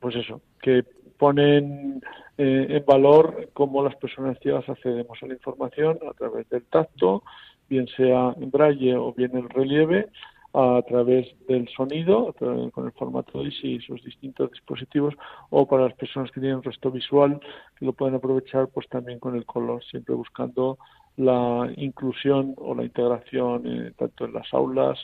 pues 0.00 0.14
eso, 0.16 0.40
que 0.60 0.84
ponen 1.18 2.02
eh, 2.36 2.66
en 2.68 2.84
valor 2.84 3.50
cómo 3.54 3.82
las 3.82 3.96
personas 3.96 4.38
ciegas 4.40 4.68
accedemos 4.68 5.18
a 5.22 5.26
la 5.26 5.34
información 5.34 5.98
a 6.08 6.12
través 6.14 6.48
del 6.50 6.64
tacto, 6.64 7.22
bien 7.68 7.86
sea 7.96 8.34
en 8.38 8.50
braille 8.50 8.96
o 8.96 9.12
bien 9.12 9.36
en 9.36 9.48
relieve, 9.48 10.08
a 10.54 10.80
través 10.86 11.26
del 11.48 11.68
sonido, 11.68 12.32
con 12.72 12.86
el 12.86 12.92
formato 12.92 13.44
ISI 13.44 13.74
y 13.74 13.80
sus 13.80 14.02
distintos 14.04 14.52
dispositivos, 14.52 15.14
o 15.50 15.66
para 15.66 15.84
las 15.84 15.94
personas 15.94 16.30
que 16.30 16.40
tienen 16.40 16.62
resto 16.62 16.92
visual, 16.92 17.40
que 17.76 17.84
lo 17.84 17.92
pueden 17.92 18.14
aprovechar 18.14 18.68
pues 18.68 18.88
también 18.88 19.18
con 19.18 19.34
el 19.34 19.44
color, 19.44 19.82
siempre 19.84 20.14
buscando 20.14 20.78
la 21.16 21.68
inclusión 21.76 22.54
o 22.56 22.74
la 22.74 22.84
integración 22.84 23.66
eh, 23.66 23.92
tanto 23.96 24.26
en 24.26 24.32
las 24.32 24.52
aulas 24.54 24.98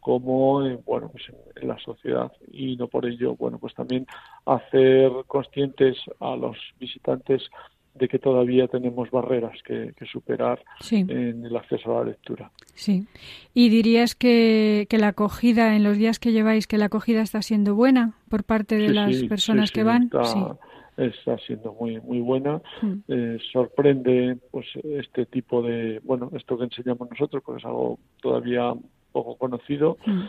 como 0.00 0.64
en, 0.64 0.82
bueno 0.84 1.08
pues 1.10 1.24
en, 1.54 1.68
la 1.68 1.78
sociedad. 1.78 2.32
Y 2.50 2.76
no 2.76 2.88
por 2.88 3.06
ello 3.06 3.36
bueno 3.36 3.58
pues 3.58 3.74
también 3.74 4.06
hacer 4.44 5.10
conscientes 5.28 5.98
a 6.18 6.34
los 6.34 6.56
visitantes 6.80 7.48
de 7.98 8.08
que 8.08 8.18
todavía 8.18 8.68
tenemos 8.68 9.10
barreras 9.10 9.62
que, 9.62 9.92
superar 10.10 10.62
en 10.90 11.44
el 11.44 11.56
acceso 11.56 11.96
a 11.96 12.00
la 12.00 12.10
lectura. 12.10 12.50
Sí. 12.74 13.06
¿Y 13.54 13.68
dirías 13.68 14.14
que, 14.14 14.86
que, 14.88 14.98
la 14.98 15.08
acogida, 15.08 15.74
en 15.74 15.82
los 15.82 15.96
días 15.96 16.18
que 16.18 16.32
lleváis, 16.32 16.66
que 16.66 16.78
la 16.78 16.86
acogida 16.86 17.22
está 17.22 17.42
siendo 17.42 17.74
buena 17.74 18.14
por 18.28 18.44
parte 18.44 18.76
de 18.76 18.90
las 18.90 19.22
personas 19.24 19.72
que 19.72 19.82
van? 19.82 20.04
Está, 20.04 20.56
está, 20.96 21.38
siendo 21.38 21.72
muy 21.74 22.00
muy 22.00 22.20
buena. 22.20 22.60
Mm. 22.82 22.94
Eh, 23.08 23.38
sorprende 23.52 24.38
pues 24.50 24.66
este 24.84 25.26
tipo 25.26 25.62
de, 25.62 26.00
bueno, 26.04 26.30
esto 26.34 26.56
que 26.56 26.64
enseñamos 26.64 27.10
nosotros, 27.10 27.42
porque 27.44 27.60
es 27.60 27.66
algo 27.66 27.98
todavía 28.20 28.72
poco 29.12 29.36
conocido. 29.36 29.98
Mm. 30.06 30.22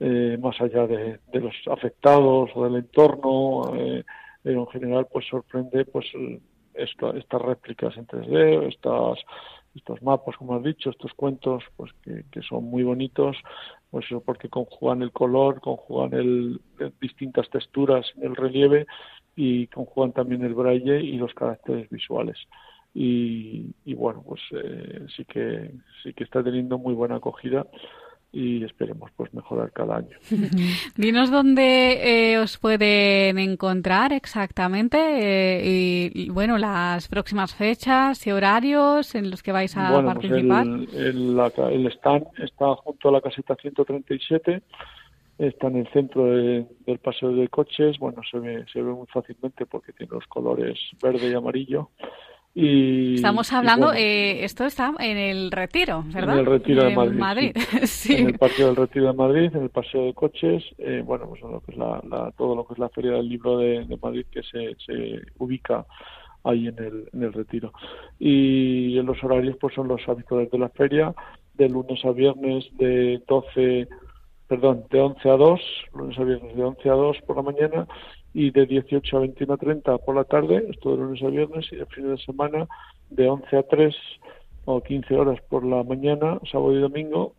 Eh, 0.00 0.38
más 0.40 0.60
allá 0.60 0.86
de, 0.88 1.20
de, 1.32 1.40
los 1.40 1.54
afectados 1.70 2.50
o 2.54 2.64
del 2.64 2.76
entorno, 2.76 3.72
eh, 3.76 4.02
en 4.44 4.66
general, 4.66 5.06
pues 5.12 5.26
sorprende 5.28 5.84
pues 5.84 6.06
estas 6.74 7.42
réplicas 7.42 7.96
en 7.96 8.06
3D, 8.06 8.68
estas, 8.68 9.18
estos 9.74 10.02
mapas, 10.02 10.36
como 10.36 10.54
has 10.54 10.62
dicho, 10.62 10.90
estos 10.90 11.12
cuentos, 11.14 11.64
pues 11.76 11.92
que, 12.02 12.42
son 12.42 12.64
muy 12.64 12.82
bonitos, 12.82 13.36
pues 13.90 14.06
porque 14.24 14.48
conjugan 14.48 15.02
el 15.02 15.12
color, 15.12 15.60
conjugan 15.60 16.12
el, 16.14 16.60
distintas 17.00 17.48
texturas 17.50 18.06
el 18.20 18.36
relieve 18.36 18.86
y 19.36 19.66
conjugan 19.68 20.12
también 20.12 20.44
el 20.44 20.54
braille 20.54 21.00
y 21.00 21.16
los 21.16 21.32
caracteres 21.34 21.88
visuales. 21.90 22.36
Y, 22.94 23.72
bueno, 23.94 24.22
pues 24.26 24.42
eh, 24.50 25.06
sí 25.16 25.24
que 25.24 25.70
sí 26.02 26.12
que 26.12 26.24
está 26.24 26.42
teniendo 26.44 26.76
muy 26.76 26.92
buena 26.92 27.16
acogida 27.16 27.66
y 28.32 28.64
esperemos 28.64 29.10
pues 29.14 29.32
mejorar 29.34 29.70
cada 29.72 29.98
año. 29.98 30.16
Dinos 30.96 31.30
dónde 31.30 32.32
eh, 32.32 32.38
os 32.38 32.56
pueden 32.56 33.38
encontrar 33.38 34.12
exactamente 34.14 34.96
eh, 34.98 36.10
y, 36.14 36.30
bueno 36.30 36.56
las 36.56 37.08
próximas 37.08 37.54
fechas 37.54 38.26
y 38.26 38.32
horarios 38.32 39.14
en 39.14 39.30
los 39.30 39.42
que 39.42 39.52
vais 39.52 39.76
a 39.76 39.90
pues 39.90 40.06
participar. 40.06 40.66
el, 40.66 41.86
stand 41.92 42.26
está 42.38 42.74
junto 42.76 43.08
a 43.10 43.12
la 43.12 43.20
caseta 43.20 43.54
137 43.54 44.62
está 45.38 45.66
en 45.66 45.76
el 45.76 45.88
centro 45.88 46.24
del 46.26 46.98
paseo 47.02 47.32
de 47.32 47.48
coches 47.48 47.98
bueno 47.98 48.22
se 48.30 48.38
ve 48.38 48.64
se 48.72 48.80
ve 48.80 48.92
muy 48.92 49.06
fácilmente 49.08 49.66
porque 49.66 49.92
tiene 49.92 50.12
los 50.12 50.26
colores 50.26 50.78
verde 51.02 51.30
y 51.30 51.34
amarillo 51.34 51.90
Estamos 52.54 53.50
hablando, 53.52 53.94
eh, 53.94 54.44
esto 54.44 54.66
está 54.66 54.92
en 54.98 55.16
el 55.16 55.50
Retiro, 55.50 56.04
¿verdad? 56.08 56.34
En 56.34 56.40
el 56.40 56.46
Retiro 56.46 56.84
de 56.84 56.94
Madrid. 56.94 57.56
En 58.08 58.26
el 58.26 58.38
Parque 58.38 58.64
del 58.64 58.76
Retiro 58.76 59.06
de 59.06 59.12
Madrid, 59.14 59.50
en 59.54 59.62
el 59.62 59.70
Paseo 59.70 60.04
de 60.04 60.12
Coches, 60.12 60.62
eh, 60.76 61.02
bueno, 61.04 61.28
pues 61.28 61.40
lo 61.40 61.60
que 61.60 61.72
es 61.72 61.78
la, 61.78 62.32
todo 62.36 62.54
lo 62.54 62.66
que 62.66 62.74
es 62.74 62.78
la 62.78 62.90
Feria 62.90 63.12
del 63.12 63.28
Libro 63.28 63.56
de, 63.56 63.86
Madrid 64.02 64.26
que 64.30 64.42
se, 64.42 64.76
se 64.84 65.22
ubica 65.38 65.86
ahí 66.44 66.68
en 66.68 66.78
el, 66.78 67.08
en 67.14 67.22
el 67.22 67.32
Retiro. 67.32 67.72
Y 68.18 68.98
en 68.98 69.06
los 69.06 69.22
horarios, 69.24 69.56
pues 69.58 69.74
son 69.74 69.88
los 69.88 70.06
habituales 70.06 70.50
de 70.50 70.58
la 70.58 70.68
feria, 70.68 71.14
de 71.54 71.70
lunes 71.70 72.04
a 72.04 72.10
viernes 72.10 72.66
de 72.76 73.22
12, 73.26 73.88
perdón, 74.52 74.84
de 74.90 75.00
11 75.00 75.30
a 75.30 75.36
2, 75.38 75.60
lunes 75.94 76.18
a 76.18 76.24
viernes 76.24 76.54
de 76.54 76.62
11 76.62 76.90
a 76.90 76.92
2 76.92 77.16
por 77.26 77.36
la 77.36 77.42
mañana 77.42 77.86
y 78.34 78.50
de 78.50 78.66
18 78.66 79.16
a 79.16 79.20
21 79.20 79.54
a 79.54 79.56
30 79.56 79.96
por 79.96 80.14
la 80.14 80.24
tarde, 80.24 80.66
esto 80.68 80.90
de 80.90 80.98
lunes 80.98 81.22
a 81.22 81.28
viernes, 81.28 81.64
y 81.72 81.76
el 81.76 81.86
fin 81.86 82.14
de 82.14 82.22
semana 82.22 82.68
de 83.08 83.30
11 83.30 83.56
a 83.56 83.62
3 83.62 83.94
o 84.66 84.82
15 84.82 85.14
horas 85.14 85.40
por 85.48 85.64
la 85.64 85.82
mañana, 85.84 86.38
sábado 86.50 86.76
y 86.76 86.80
domingo, 86.82 87.32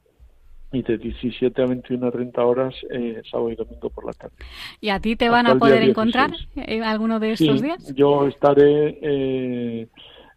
y 0.71 0.81
de 0.81 0.97
17 0.97 1.61
a 1.61 1.65
21 1.67 2.07
a 2.07 2.11
30 2.11 2.43
horas 2.43 2.73
eh, 2.89 3.21
sábado 3.29 3.51
y 3.51 3.55
domingo 3.57 3.91
por 3.91 4.07
la 4.07 4.13
tarde. 4.13 4.33
¿Y 4.81 4.89
a 4.89 4.99
ti 4.99 5.15
te 5.15 5.29
van 5.29 5.45
a 5.45 5.59
poder 5.59 5.83
encontrar 5.83 6.31
en 6.55 6.81
alguno 6.81 7.19
de 7.19 7.33
estos 7.33 7.61
días? 7.61 7.93
Yo 7.93 8.25
estaré 8.25 8.97
eh, 9.03 9.87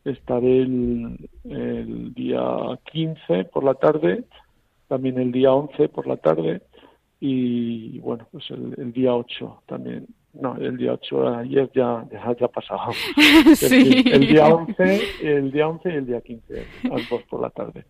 estaré 0.05 0.61
el, 0.61 1.17
el, 1.45 2.13
día 2.13 2.43
15 2.93 3.45
por 3.45 3.65
la 3.65 3.73
tarde, 3.73 4.25
también 4.89 5.19
el 5.19 5.33
día 5.33 5.53
11 5.53 5.89
por 5.89 6.07
la 6.07 6.17
tarde 6.17 6.63
y 7.21 7.99
bueno, 8.01 8.27
pues 8.31 8.51
el, 8.51 8.75
el 8.79 8.93
día 8.93 9.15
8 9.15 9.63
también 9.67 10.07
no, 10.41 10.57
el 10.57 10.77
día 10.77 10.93
8 10.93 11.29
ayer 11.39 11.71
ya, 11.75 12.05
ya, 12.11 12.37
ya 12.39 12.49
pasado. 12.49 12.93
sí. 13.55 14.05
El 14.07 14.27
día 14.27 14.47
11, 14.47 15.01
el 15.23 15.53
día 15.53 15.69
11 15.69 15.89
y 15.89 15.93
el 15.93 16.07
día 16.07 16.21
15, 16.21 16.67
a 16.85 16.89
las 16.97 17.09
2 17.09 17.23
por 17.29 17.41
la 17.41 17.51
tarde. 17.51 17.85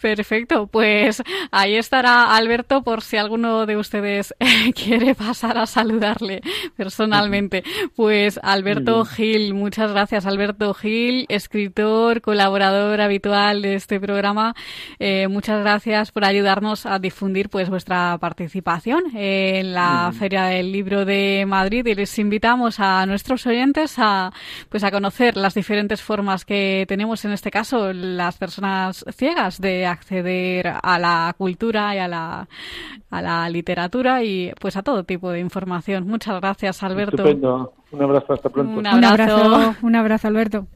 Perfecto, 0.00 0.66
pues 0.66 1.22
ahí 1.50 1.76
estará 1.76 2.36
Alberto 2.36 2.82
por 2.82 3.02
si 3.02 3.16
alguno 3.16 3.66
de 3.66 3.76
ustedes 3.76 4.34
quiere 4.74 5.14
pasar 5.14 5.58
a 5.58 5.66
saludarle 5.66 6.40
personalmente. 6.76 7.62
Pues 7.96 8.38
Alberto 8.42 9.04
Gil, 9.04 9.54
muchas 9.54 9.92
gracias 9.92 10.26
Alberto 10.26 10.74
Gil, 10.74 11.26
escritor, 11.28 12.20
colaborador 12.20 13.00
habitual 13.00 13.62
de 13.62 13.74
este 13.74 14.00
programa. 14.00 14.54
Eh, 14.98 15.28
muchas 15.28 15.60
gracias 15.60 16.12
por 16.12 16.24
ayudarnos 16.24 16.86
a 16.86 16.98
difundir 16.98 17.48
pues 17.48 17.70
vuestra 17.70 18.16
participación 18.20 19.04
en 19.14 19.72
la 19.72 20.12
Feria 20.18 20.44
del 20.44 20.72
Libro 20.72 21.04
de 21.04 21.44
Madrid 21.46 21.77
y 21.86 21.94
les 21.94 22.18
invitamos 22.18 22.80
a 22.80 23.04
nuestros 23.06 23.46
oyentes 23.46 23.94
a 23.98 24.32
pues 24.68 24.84
a 24.84 24.90
conocer 24.90 25.36
las 25.36 25.54
diferentes 25.54 26.02
formas 26.02 26.44
que 26.44 26.84
tenemos 26.88 27.24
en 27.24 27.32
este 27.32 27.50
caso 27.50 27.92
las 27.92 28.36
personas 28.36 29.04
ciegas 29.12 29.60
de 29.60 29.86
acceder 29.86 30.72
a 30.82 30.98
la 30.98 31.34
cultura 31.36 31.94
y 31.94 31.98
a 31.98 32.08
la, 32.08 32.48
a 33.10 33.22
la 33.22 33.48
literatura 33.48 34.22
y 34.22 34.52
pues 34.60 34.76
a 34.76 34.82
todo 34.82 35.04
tipo 35.04 35.30
de 35.30 35.40
información. 35.40 36.06
Muchas 36.06 36.40
gracias, 36.40 36.82
Alberto. 36.82 37.16
Estupendo. 37.16 37.72
Un 37.90 38.02
abrazo, 38.02 38.32
hasta 38.32 38.48
pronto. 38.48 38.78
Un 38.78 38.86
abrazo, 38.86 39.74
un 39.82 39.96
abrazo 39.96 40.28
Alberto. 40.28 40.66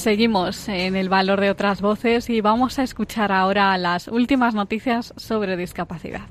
Seguimos 0.00 0.66
en 0.70 0.96
el 0.96 1.10
valor 1.10 1.42
de 1.42 1.50
otras 1.50 1.82
voces 1.82 2.30
y 2.30 2.40
vamos 2.40 2.78
a 2.78 2.84
escuchar 2.84 3.30
ahora 3.30 3.76
las 3.76 4.08
últimas 4.08 4.54
noticias 4.54 5.12
sobre 5.18 5.58
discapacidad. 5.58 6.22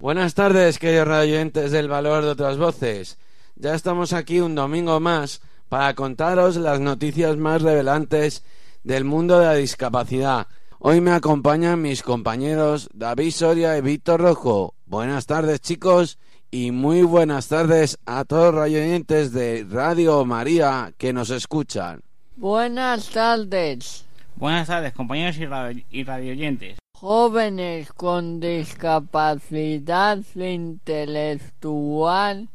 Buenas 0.00 0.32
tardes, 0.32 0.78
queridos 0.78 1.08
oyentes 1.08 1.70
del 1.70 1.86
valor 1.86 2.24
de 2.24 2.30
otras 2.30 2.56
voces. 2.56 3.18
Ya 3.56 3.74
estamos 3.74 4.14
aquí 4.14 4.40
un 4.40 4.54
domingo 4.54 5.00
más 5.00 5.42
para 5.68 5.92
contaros 5.92 6.56
las 6.56 6.80
noticias 6.80 7.36
más 7.36 7.60
revelantes 7.60 8.42
del 8.84 9.04
mundo 9.04 9.38
de 9.38 9.44
la 9.44 9.54
discapacidad. 9.54 10.46
Hoy 10.78 11.02
me 11.02 11.10
acompañan 11.10 11.82
mis 11.82 12.02
compañeros 12.02 12.88
David 12.94 13.32
Soria 13.32 13.76
y 13.76 13.82
Víctor 13.82 14.22
Rojo. 14.22 14.72
Buenas 14.86 15.26
tardes, 15.26 15.60
chicos, 15.60 16.18
y 16.50 16.70
muy 16.70 17.02
buenas 17.02 17.48
tardes 17.48 17.98
a 18.06 18.24
todos 18.24 18.54
los 18.54 18.64
oyentes 18.64 19.32
de 19.32 19.66
Radio 19.68 20.24
María 20.24 20.94
que 20.96 21.12
nos 21.12 21.28
escuchan. 21.30 22.00
Buenas 22.36 23.10
tardes. 23.10 24.04
Buenas 24.36 24.68
tardes, 24.68 24.92
compañeros 24.92 25.36
y, 25.38 25.46
radio 25.46 25.82
y 25.90 26.04
radioyentes. 26.04 26.78
Jóvenes 26.94 27.92
con 27.92 28.38
discapacidad 28.40 30.18
intelectual 30.34 32.48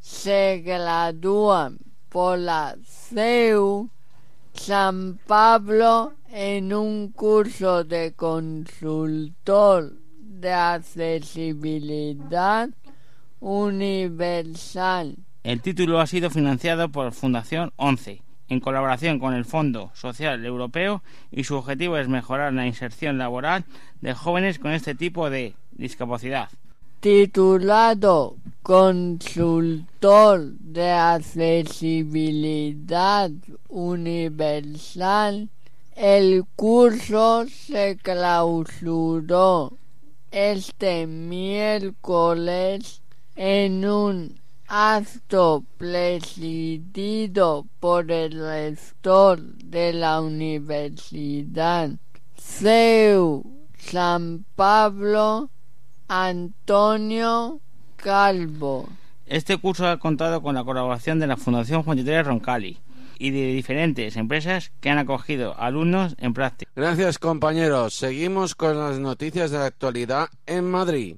se 0.00 0.62
gradúan 0.64 1.78
por 2.08 2.38
la 2.38 2.76
CEU 2.84 3.90
San 4.54 5.18
Pablo 5.26 6.14
en 6.30 6.72
un 6.72 7.12
curso 7.12 7.84
de 7.84 8.14
consultor 8.14 9.92
de 10.18 10.52
accesibilidad 10.52 12.70
universal. 13.46 15.16
El 15.44 15.62
título 15.62 16.00
ha 16.00 16.08
sido 16.08 16.30
financiado 16.30 16.88
por 16.88 17.12
Fundación 17.12 17.72
11 17.76 18.20
en 18.48 18.58
colaboración 18.58 19.20
con 19.20 19.34
el 19.34 19.44
Fondo 19.44 19.92
Social 19.94 20.44
Europeo 20.44 21.04
y 21.30 21.44
su 21.44 21.54
objetivo 21.54 21.96
es 21.96 22.08
mejorar 22.08 22.52
la 22.52 22.66
inserción 22.66 23.18
laboral 23.18 23.64
de 24.00 24.14
jóvenes 24.14 24.58
con 24.58 24.72
este 24.72 24.96
tipo 24.96 25.30
de 25.30 25.54
discapacidad. 25.70 26.48
Titulado 26.98 28.34
Consultor 28.64 30.40
de 30.58 30.90
Accesibilidad 30.90 33.30
Universal, 33.68 35.50
el 35.94 36.42
curso 36.56 37.46
se 37.46 37.96
clausuró 38.02 39.72
este 40.32 41.06
miércoles 41.06 43.02
en 43.36 43.84
un 43.84 44.40
acto 44.66 45.64
presidido 45.76 47.66
por 47.78 48.10
el 48.10 48.32
rector 48.32 49.38
de 49.40 49.92
la 49.92 50.20
Universidad 50.20 51.90
CEU 52.36 53.44
San 53.78 54.44
Pablo 54.56 55.50
Antonio 56.08 57.60
Calvo. 57.96 58.88
Este 59.26 59.56
curso 59.58 59.86
ha 59.86 59.98
contado 59.98 60.40
con 60.42 60.54
la 60.54 60.64
colaboración 60.64 61.18
de 61.18 61.26
la 61.26 61.36
Fundación 61.36 61.82
Juan 61.82 62.04
Roncali 62.24 62.78
y 63.18 63.30
de 63.30 63.52
diferentes 63.52 64.16
empresas 64.16 64.72
que 64.80 64.90
han 64.90 64.98
acogido 64.98 65.58
alumnos 65.58 66.14
en 66.18 66.32
práctica. 66.32 66.70
Gracias 66.74 67.18
compañeros. 67.18 67.94
Seguimos 67.94 68.54
con 68.54 68.78
las 68.78 68.98
noticias 68.98 69.50
de 69.50 69.58
la 69.58 69.66
actualidad 69.66 70.28
en 70.46 70.70
Madrid. 70.70 71.16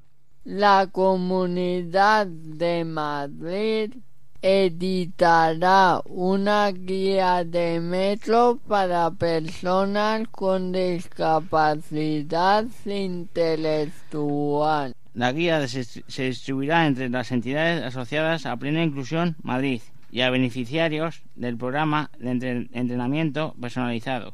La 0.51 0.89
Comunidad 0.91 2.27
de 2.27 2.83
Madrid 2.87 3.93
editará 4.41 6.01
una 6.07 6.73
guía 6.73 7.45
de 7.45 7.81
metro 7.81 8.59
para 8.67 9.11
personas 9.11 10.27
con 10.31 10.73
discapacidad 10.73 12.65
intelectual. 12.87 14.95
La 15.13 15.33
guía 15.33 15.69
se, 15.69 16.23
distribuirá 16.23 16.87
entre 16.87 17.11
las 17.11 17.31
entidades 17.31 17.85
asociadas 17.85 18.47
a 18.47 18.57
Plena 18.57 18.83
Inclusión 18.83 19.37
Madrid 19.43 19.83
y 20.11 20.23
a 20.23 20.31
beneficiarios 20.31 21.21
del 21.35 21.59
programa 21.59 22.11
de 22.19 22.67
entrenamiento 22.73 23.55
personalizado 23.61 24.33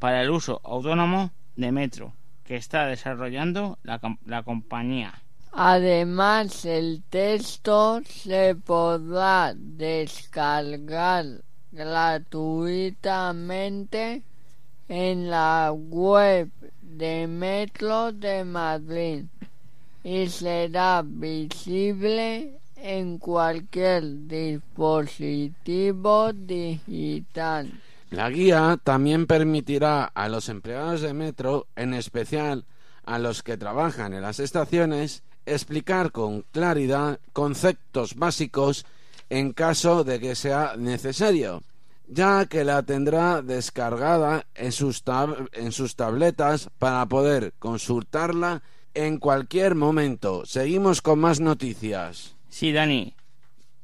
para 0.00 0.22
el 0.22 0.30
uso 0.30 0.60
autónomo 0.64 1.30
de 1.54 1.70
metro 1.70 2.14
que 2.42 2.56
está 2.56 2.88
desarrollando 2.88 3.78
la 3.84 4.42
compañía. 4.42 5.21
Además, 5.52 6.64
el 6.64 7.02
texto 7.10 8.00
se 8.06 8.54
podrá 8.54 9.52
descargar 9.54 11.26
gratuitamente 11.70 14.22
en 14.88 15.28
la 15.28 15.72
web 15.72 16.48
de 16.80 17.26
Metro 17.26 18.12
de 18.12 18.44
Madrid 18.44 19.26
y 20.02 20.26
será 20.28 21.02
visible 21.04 22.58
en 22.76 23.18
cualquier 23.18 24.26
dispositivo 24.26 26.32
digital. 26.32 27.70
La 28.10 28.30
guía 28.30 28.78
también 28.82 29.26
permitirá 29.26 30.04
a 30.04 30.28
los 30.28 30.48
empleados 30.48 31.02
de 31.02 31.12
Metro, 31.14 31.68
en 31.76 31.94
especial 31.94 32.64
a 33.04 33.18
los 33.18 33.42
que 33.42 33.56
trabajan 33.56 34.12
en 34.14 34.22
las 34.22 34.40
estaciones, 34.40 35.22
explicar 35.46 36.12
con 36.12 36.42
claridad 36.52 37.20
conceptos 37.32 38.14
básicos 38.14 38.86
en 39.30 39.52
caso 39.52 40.04
de 40.04 40.20
que 40.20 40.34
sea 40.34 40.74
necesario, 40.76 41.62
ya 42.06 42.46
que 42.46 42.64
la 42.64 42.82
tendrá 42.82 43.40
descargada 43.42 44.46
en 44.54 44.72
sus, 44.72 45.02
en 45.52 45.72
sus 45.72 45.96
tabletas 45.96 46.68
para 46.78 47.06
poder 47.06 47.54
consultarla 47.58 48.62
en 48.94 49.18
cualquier 49.18 49.74
momento. 49.74 50.44
Seguimos 50.44 51.00
con 51.00 51.18
más 51.18 51.40
noticias. 51.40 52.36
Sí, 52.48 52.72
Dani. 52.72 53.14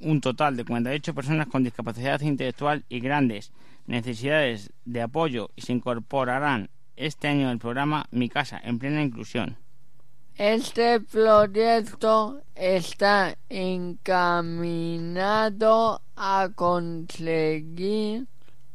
Un 0.01 0.21
total 0.21 0.57
de 0.57 0.65
48 0.65 1.15
personas 1.15 1.49
con 1.49 1.65
discapacidad 1.65 2.21
intelectual 2.21 2.85
y 2.89 3.01
grandes 3.01 3.51
necesidades 3.87 4.71
de 4.85 5.03
apoyo 5.03 5.51
y 5.57 5.63
se 5.63 5.73
incorporarán 5.73 6.69
este 6.95 7.29
año 7.29 7.49
al 7.49 7.59
programa 7.59 8.07
Mi 8.11 8.29
Casa 8.29 8.61
en 8.63 8.79
plena 8.79 9.03
inclusión. 9.03 9.57
Este 10.39 11.01
proyecto 11.01 12.41
está 12.55 13.37
encaminado 13.49 16.01
a 16.15 16.49
conseguir 16.55 18.29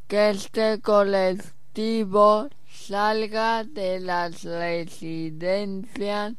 que 0.06 0.28
este 0.28 0.82
colectivo 0.82 2.50
salga 2.68 3.64
de 3.64 3.98
las 3.98 4.42
residencias 4.42 6.34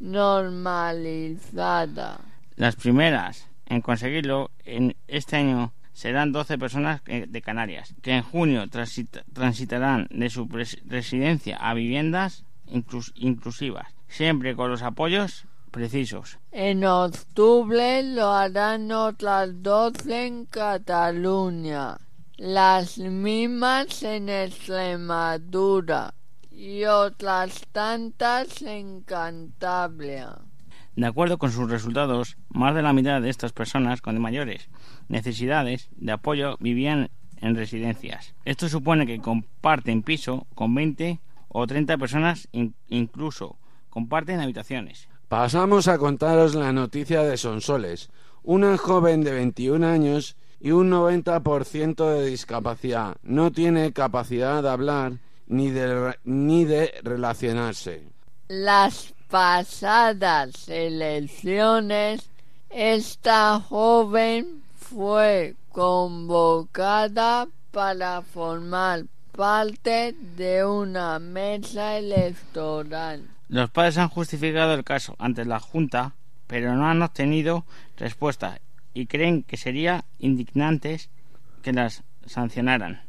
normalizada. 0.00 2.20
Las 2.56 2.76
primeras 2.76 3.48
en 3.66 3.80
conseguirlo 3.80 4.50
en 4.64 4.96
este 5.08 5.36
año 5.36 5.72
serán 5.92 6.32
12 6.32 6.58
personas 6.58 7.02
de 7.04 7.42
Canarias, 7.42 7.94
que 8.02 8.12
en 8.12 8.22
junio 8.22 8.68
transitarán 8.68 10.08
de 10.10 10.28
su 10.28 10.46
residencia 10.84 11.56
a 11.56 11.72
viviendas 11.74 12.44
inclusivas, 12.66 13.94
siempre 14.08 14.54
con 14.54 14.70
los 14.70 14.82
apoyos 14.82 15.46
precisos. 15.70 16.38
En 16.52 16.84
octubre 16.84 18.02
lo 18.02 18.30
harán 18.30 18.92
otras 18.92 19.62
12 19.62 20.26
en 20.26 20.44
Cataluña, 20.46 21.96
las 22.36 22.98
mismas 22.98 24.02
en 24.02 24.28
Extremadura, 24.28 26.12
y 26.56 26.84
otras 26.84 27.66
tantas 27.70 28.62
en 28.62 29.02
Cantabria. 29.02 30.38
De 30.96 31.06
acuerdo 31.06 31.36
con 31.36 31.52
sus 31.52 31.70
resultados, 31.70 32.38
más 32.48 32.74
de 32.74 32.80
la 32.80 32.94
mitad 32.94 33.20
de 33.20 33.28
estas 33.28 33.52
personas 33.52 34.00
con 34.00 34.18
mayores 34.18 34.70
necesidades 35.08 35.90
de 35.96 36.12
apoyo 36.12 36.56
vivían 36.58 37.10
en 37.42 37.54
residencias. 37.54 38.34
Esto 38.46 38.70
supone 38.70 39.06
que 39.06 39.20
comparten 39.20 40.02
piso 40.02 40.46
con 40.54 40.74
20 40.74 41.20
o 41.48 41.66
30 41.66 41.98
personas, 41.98 42.48
incluso 42.88 43.58
comparten 43.90 44.40
habitaciones. 44.40 45.08
Pasamos 45.28 45.88
a 45.88 45.98
contaros 45.98 46.54
la 46.54 46.72
noticia 46.72 47.22
de 47.22 47.36
Sonsoles, 47.36 48.10
una 48.42 48.78
joven 48.78 49.22
de 49.22 49.32
21 49.32 49.86
años 49.86 50.36
y 50.60 50.70
un 50.70 50.90
90% 50.90 52.14
de 52.14 52.26
discapacidad. 52.26 53.16
No 53.22 53.50
tiene 53.50 53.92
capacidad 53.92 54.62
de 54.62 54.70
hablar 54.70 55.18
ni 55.46 55.70
de, 55.70 56.16
ni 56.24 56.64
de 56.64 56.94
relacionarse. 57.02 58.02
Las 58.48 59.14
pasadas 59.28 60.68
elecciones 60.68 62.28
esta 62.70 63.60
joven 63.60 64.62
fue 64.76 65.54
convocada 65.70 67.48
para 67.70 68.22
formar 68.22 69.04
parte 69.32 70.14
de 70.36 70.64
una 70.64 71.18
mesa 71.18 71.98
electoral. 71.98 73.28
Los 73.48 73.70
padres 73.70 73.98
han 73.98 74.08
justificado 74.08 74.74
el 74.74 74.84
caso 74.84 75.14
ante 75.18 75.44
la 75.44 75.60
Junta, 75.60 76.14
pero 76.46 76.74
no 76.74 76.86
han 76.86 77.02
obtenido 77.02 77.64
respuesta 77.96 78.60
y 78.94 79.06
creen 79.06 79.42
que 79.42 79.56
sería 79.56 80.04
indignante 80.18 81.00
que 81.62 81.72
las 81.72 82.02
sancionaran. 82.26 83.05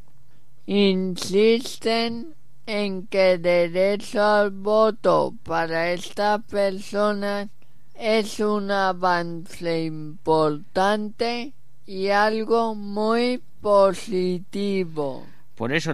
Insisten 0.67 2.36
en 2.65 3.08
que 3.08 3.32
el 3.32 3.41
derecho 3.41 4.21
al 4.21 4.51
voto 4.51 5.34
para 5.43 5.93
esta 5.93 6.39
persona 6.39 7.47
es 7.95 8.41
un 8.41 8.69
avance 8.69 9.86
importante 9.86 11.53
y 11.86 12.10
algo 12.10 12.75
muy 12.75 13.41
positivo. 13.62 15.25
Por 15.56 15.71
eso, 15.71 15.93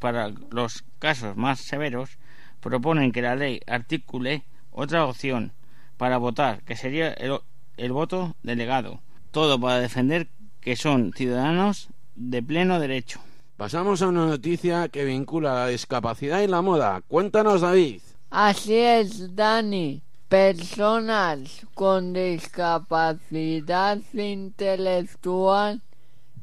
para 0.00 0.32
los 0.50 0.84
casos 0.98 1.36
más 1.36 1.60
severos, 1.60 2.18
proponen 2.60 3.12
que 3.12 3.22
la 3.22 3.36
ley 3.36 3.60
articule 3.68 4.42
otra 4.72 5.06
opción 5.06 5.52
para 5.96 6.18
votar, 6.18 6.62
que 6.64 6.74
sería 6.74 7.12
el, 7.12 7.92
voto 7.92 8.34
delegado. 8.42 9.02
Todo 9.30 9.60
para 9.60 9.78
defender 9.78 10.26
que 10.60 10.74
son 10.74 11.12
ciudadanos 11.12 11.90
de 12.16 12.42
pleno 12.42 12.80
derecho. 12.80 13.20
Pasamos 13.60 14.00
a 14.00 14.08
una 14.08 14.24
noticia 14.24 14.88
que 14.88 15.04
vincula 15.04 15.52
la 15.52 15.66
discapacidad 15.66 16.40
y 16.40 16.46
la 16.46 16.62
moda. 16.62 17.02
Cuéntanos, 17.06 17.60
David. 17.60 18.00
Así 18.30 18.74
es, 18.74 19.36
Dani. 19.36 20.00
Personas 20.30 21.66
con 21.74 22.14
discapacidad 22.14 23.98
intelectual 24.14 25.82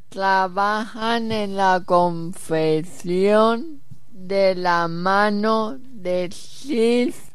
trabajan 0.10 1.32
en 1.32 1.58
la 1.58 1.82
confección 1.84 3.82
de 4.12 4.54
la 4.54 4.88
mano 4.88 5.80
de 5.80 6.30
chisback. 6.30 7.26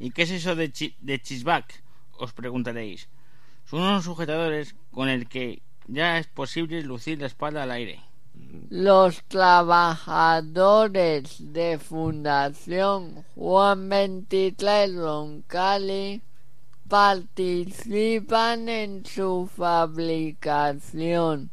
¿Y 0.00 0.10
qué 0.10 0.22
es 0.22 0.32
eso 0.32 0.56
de, 0.56 0.72
de 1.00 1.22
chisback? 1.22 1.80
Os 2.18 2.32
preguntaréis. 2.32 3.08
Son 3.66 3.82
unos 3.82 4.02
sujetadores 4.02 4.74
con 4.90 5.08
el 5.08 5.28
que 5.28 5.62
ya 5.86 6.18
es 6.18 6.26
posible 6.26 6.82
lucir 6.82 7.20
la 7.20 7.28
espalda 7.28 7.62
al 7.62 7.70
aire. 7.70 8.00
Los 8.68 9.22
trabajadores 9.28 11.36
de 11.52 11.78
Fundación 11.78 13.24
Juan 13.34 13.88
23 13.88 14.96
Roncali 14.96 16.20
participan 16.88 18.68
en 18.68 19.06
su 19.06 19.48
fabricación 19.56 21.50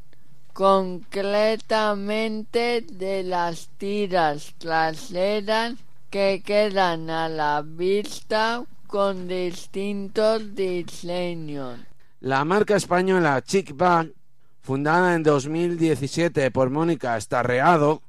concretamente 0.54 2.82
de 2.82 3.24
las 3.24 3.70
tiras 3.78 4.54
traseras 4.60 5.74
que 6.12 6.44
quedan 6.46 7.10
a 7.10 7.28
la 7.28 7.64
vista 7.66 8.64
con 8.86 9.28
distintos 9.28 10.54
diseños. 10.54 11.80
La 12.20 12.46
marca 12.46 12.76
española 12.76 13.42
Chic 13.42 13.76
Bag, 13.76 14.12
fundada 14.64 15.14
en 15.14 15.24
2017 15.24 16.50
por 16.50 16.70
Mónica 16.70 17.18
Estarreado, 17.18 18.02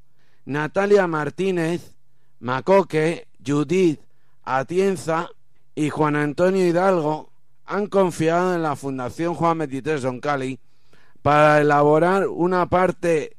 Natalia 0.44 1.08
Martínez, 1.08 1.96
Macoque, 2.38 3.26
Judith 3.44 4.00
Atienza 4.44 5.30
y 5.74 5.90
Juan 5.90 6.14
Antonio 6.14 6.64
Hidalgo, 6.64 7.32
han 7.66 7.88
confiado 7.88 8.54
en 8.54 8.62
la 8.62 8.76
Fundación 8.76 9.34
Juan 9.34 9.58
23 9.58 10.02
Don 10.02 10.20
Cali 10.20 10.60
para 11.22 11.60
elaborar 11.60 12.28
una 12.28 12.66
parte 12.66 13.36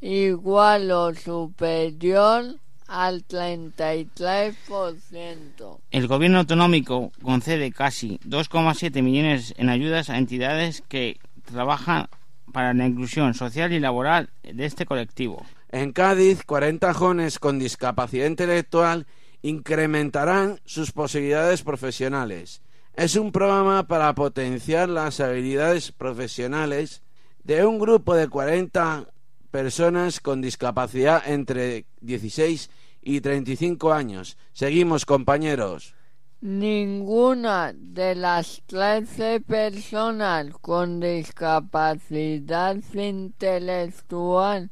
igual 0.00 0.90
o 0.90 1.14
superior 1.14 2.56
al 2.86 3.26
33%. 3.26 5.78
El 5.90 6.06
gobierno 6.06 6.38
autonómico 6.38 7.12
concede 7.22 7.72
casi 7.72 8.18
2,7 8.24 9.02
millones 9.02 9.52
en 9.56 9.68
ayudas 9.68 10.08
a 10.10 10.18
entidades 10.18 10.84
que 10.88 11.18
trabajan 11.44 12.06
para 12.52 12.72
la 12.74 12.86
inclusión 12.86 13.34
social 13.34 13.72
y 13.72 13.80
laboral 13.80 14.30
de 14.42 14.64
este 14.64 14.86
colectivo. 14.86 15.44
En 15.72 15.92
Cádiz, 15.92 16.42
40 16.44 16.92
jóvenes 16.94 17.38
con 17.38 17.60
discapacidad 17.60 18.26
intelectual 18.26 19.06
incrementarán 19.40 20.58
sus 20.64 20.90
posibilidades 20.90 21.62
profesionales. 21.62 22.60
Es 22.94 23.14
un 23.14 23.30
programa 23.30 23.86
para 23.86 24.12
potenciar 24.16 24.88
las 24.88 25.20
habilidades 25.20 25.92
profesionales 25.92 27.02
de 27.44 27.64
un 27.64 27.78
grupo 27.78 28.16
de 28.16 28.28
40 28.28 29.06
personas 29.52 30.18
con 30.18 30.40
discapacidad 30.40 31.22
entre 31.24 31.86
16 32.00 32.68
y 33.02 33.20
35 33.20 33.92
años. 33.92 34.36
Seguimos, 34.52 35.06
compañeros. 35.06 35.94
Ninguna 36.40 37.72
de 37.76 38.16
las 38.16 38.60
13 38.66 39.40
personas 39.40 40.48
con 40.60 40.98
discapacidad 40.98 42.76
intelectual 42.92 44.70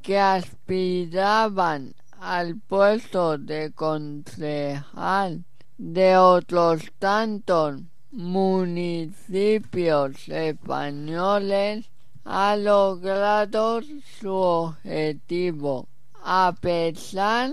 que 0.00 0.18
aspiraban 0.18 1.94
al 2.20 2.56
puesto 2.56 3.38
de 3.38 3.72
concejal 3.72 5.44
de 5.76 6.16
otros 6.16 6.90
tantos 6.98 7.80
municipios 8.10 9.48
españoles 10.28 11.90
ha 12.24 12.56
logrado 12.56 13.80
su 14.20 14.32
objetivo, 14.32 15.88
a 16.22 16.54
pesar 16.60 17.52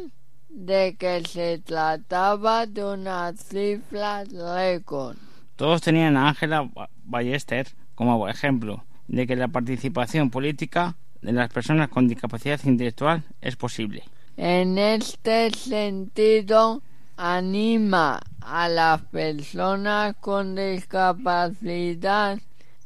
de 0.50 0.96
que 0.98 1.22
se 1.24 1.60
trataba 1.60 2.66
de 2.66 2.84
una 2.84 3.34
cifra 3.34 4.24
récord. 4.24 5.18
Todos 5.56 5.82
tenían 5.82 6.18
a 6.18 6.30
Ángela 6.30 6.70
Ballester 7.04 7.68
como 7.94 8.28
ejemplo 8.28 8.84
de 9.08 9.28
que 9.28 9.36
la 9.36 9.48
participación 9.48 10.30
política 10.30 10.96
de 11.26 11.34
las 11.34 11.52
personas 11.52 11.90
con 11.90 12.08
discapacidad 12.08 12.60
intelectual 12.64 13.24
es 13.42 13.56
posible. 13.56 14.04
En 14.38 14.78
este 14.78 15.52
sentido, 15.52 16.82
anima 17.18 18.22
a 18.42 18.70
las 18.70 19.02
personas 19.04 20.16
con 20.20 20.56
discapacidad 20.56 22.40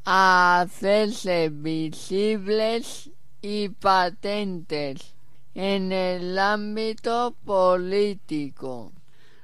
a 0.04 0.60
hacerse 0.60 1.50
visibles 1.50 3.10
y 3.42 3.68
patentes 3.68 5.14
en 5.54 5.92
el 5.92 6.38
ámbito 6.38 7.34
político. 7.44 8.92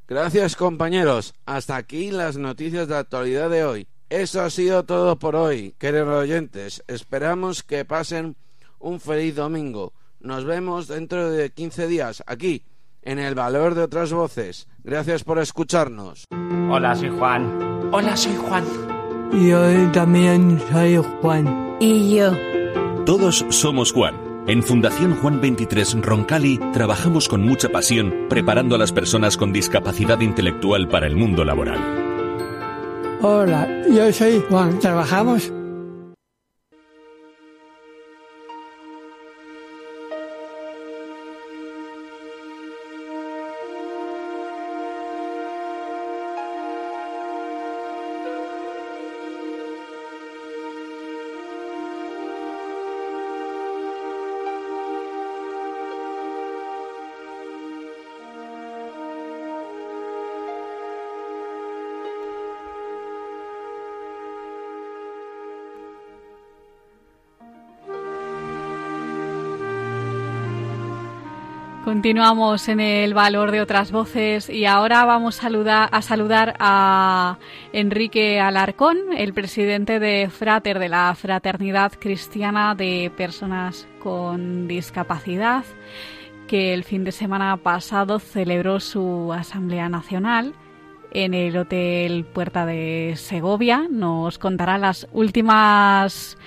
Gracias 0.09 0.55
compañeros. 0.55 1.34
Hasta 1.44 1.76
aquí 1.76 2.11
las 2.11 2.36
noticias 2.36 2.88
de 2.88 2.97
actualidad 2.97 3.51
de 3.51 3.64
hoy. 3.64 3.88
Eso 4.09 4.40
ha 4.42 4.51
sido 4.51 4.84
todo 4.84 5.18
por 5.18 5.34
hoy, 5.34 5.74
queridos 5.78 6.22
oyentes. 6.22 6.84
Esperamos 6.86 7.64
que 7.64 7.84
pasen 7.84 8.36
un 8.78 9.00
feliz 9.00 9.36
domingo. 9.36 9.92
Nos 10.20 10.44
vemos 10.44 10.88
dentro 10.88 11.30
de 11.30 11.50
15 11.50 11.86
días 11.86 12.22
aquí, 12.26 12.64
en 13.02 13.18
El 13.18 13.34
Valor 13.34 13.74
de 13.74 13.82
otras 13.82 14.12
Voces. 14.12 14.66
Gracias 14.82 15.24
por 15.24 15.38
escucharnos. 15.38 16.24
Hola, 16.70 16.94
soy 16.96 17.10
Juan. 17.10 17.88
Hola, 17.92 18.16
soy 18.16 18.36
Juan. 18.36 18.64
Yo 19.32 19.92
también 19.92 20.60
soy 20.72 20.96
Juan. 21.20 21.76
Y 21.80 22.16
yo. 22.16 22.32
Todos 23.04 23.44
somos 23.50 23.92
Juan. 23.92 24.14
En 24.48 24.62
Fundación 24.62 25.16
Juan 25.16 25.40
23 25.40 26.02
Roncali 26.02 26.58
trabajamos 26.72 27.28
con 27.28 27.42
mucha 27.42 27.68
pasión 27.68 28.26
preparando 28.28 28.76
a 28.76 28.78
las 28.78 28.92
personas 28.92 29.36
con 29.36 29.52
discapacidad 29.52 30.20
intelectual 30.20 30.88
para 30.88 31.06
el 31.06 31.16
mundo 31.16 31.44
laboral. 31.44 31.78
Hola, 33.22 33.68
yo 33.90 34.12
soy 34.12 34.42
Juan. 34.48 34.78
Trabajamos 34.78 35.52
Continuamos 72.07 72.68
en 72.68 72.78
el 72.78 73.14
valor 73.14 73.50
de 73.50 73.61
otras 73.61 73.90
voces 73.90 74.48
y 74.48 74.64
ahora 74.64 75.04
vamos 75.04 75.40
a 75.40 76.02
saludar, 76.02 76.54
a 76.61 77.36
Enrique 77.72 78.38
Alarcón, 78.38 78.96
el 79.16 79.34
presidente 79.34 79.98
de 79.98 80.30
Frater, 80.30 80.78
de 80.78 80.88
la 80.88 81.12
Fraternidad 81.16 81.94
Cristiana 81.98 82.76
de 82.76 83.11
Personas 83.16 83.88
con 83.98 84.68
Discapacidad, 84.68 85.64
que 86.46 86.72
el 86.74 86.84
fin 86.84 87.02
de 87.02 87.11
semana 87.11 87.57
pasado 87.57 88.20
celebró 88.20 88.78
su 88.78 89.32
Asamblea 89.32 89.88
Nacional 89.88 90.54
en 91.11 91.34
el 91.34 91.57
Hotel 91.57 92.24
Puerta 92.24 92.66
de 92.66 93.14
Segovia. 93.16 93.86
Nos 93.90 94.38
contará 94.38 94.78
las 94.78 95.09
últimas 95.12 96.38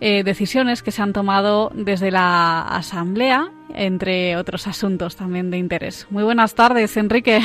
eh, 0.00 0.22
decisiones 0.24 0.82
que 0.82 0.90
se 0.90 1.02
han 1.02 1.12
tomado 1.12 1.70
desde 1.74 2.10
la 2.10 2.62
Asamblea, 2.62 3.50
entre 3.74 4.36
otros 4.36 4.66
asuntos 4.66 5.16
también 5.16 5.50
de 5.50 5.58
interés. 5.58 6.06
Muy 6.10 6.22
buenas 6.22 6.54
tardes, 6.54 6.96
Enrique. 6.96 7.40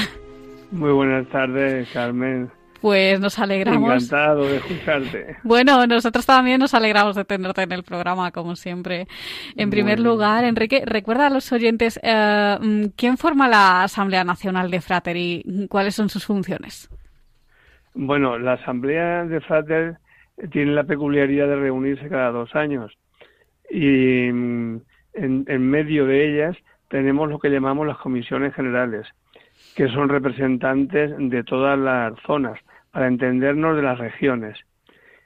Muy 0.71 0.91
buenas 0.91 1.28
tardes, 1.28 1.89
Carmen. 1.93 2.49
Pues 2.82 3.19
nos 3.19 3.39
alegramos. 3.39 4.03
Encantado 4.03 4.47
de 4.47 4.57
escucharte. 4.57 5.38
Bueno, 5.43 5.88
nosotros 5.88 6.25
también 6.25 6.59
nos 6.59 6.73
alegramos 6.73 7.15
de 7.15 7.25
tenerte 7.25 7.63
en 7.63 7.71
el 7.71 7.84
programa, 7.84 8.32
como 8.32 8.55
siempre. 8.55 9.07
En 9.55 9.69
primer 9.69 9.99
lugar, 9.99 10.43
Enrique, 10.43 10.84
recuerda 10.86 11.28
a 11.28 11.30
los 11.30 11.51
oyentes 11.51 11.99
eh, 12.03 12.57
mm, 12.59 12.86
quién 12.95 13.17
forma 13.17 13.47
la 13.47 13.84
Asamblea 13.84 14.23
Nacional 14.23 14.69
de 14.69 14.82
Frater 14.82 15.17
y 15.17 15.67
cuáles 15.69 15.95
son 15.95 16.09
sus 16.09 16.25
funciones. 16.25 16.89
Bueno, 17.93 18.38
la 18.38 18.53
Asamblea 18.53 19.25
de 19.25 19.41
Frater 19.41 19.97
tiene 20.51 20.73
la 20.73 20.84
peculiaridad 20.84 21.47
de 21.47 21.55
reunirse 21.55 22.07
cada 22.09 22.30
dos 22.30 22.53
años 22.53 22.95
y 23.71 24.32
mm, 24.32 24.82
en, 25.18 25.45
en 25.47 25.70
medio 25.70 26.05
de 26.05 26.28
ellas 26.28 26.57
tenemos 26.89 27.30
lo 27.30 27.39
que 27.39 27.49
llamamos 27.49 27.86
las 27.86 27.97
comisiones 27.97 28.53
generales, 28.53 29.07
que 29.76 29.89
son 29.89 30.09
representantes 30.09 31.13
de 31.18 31.43
todas 31.43 31.78
las 31.78 32.13
zonas 32.26 32.59
para 32.91 33.07
entendernos 33.07 33.76
de 33.76 33.82
las 33.82 33.99
regiones. 33.99 34.57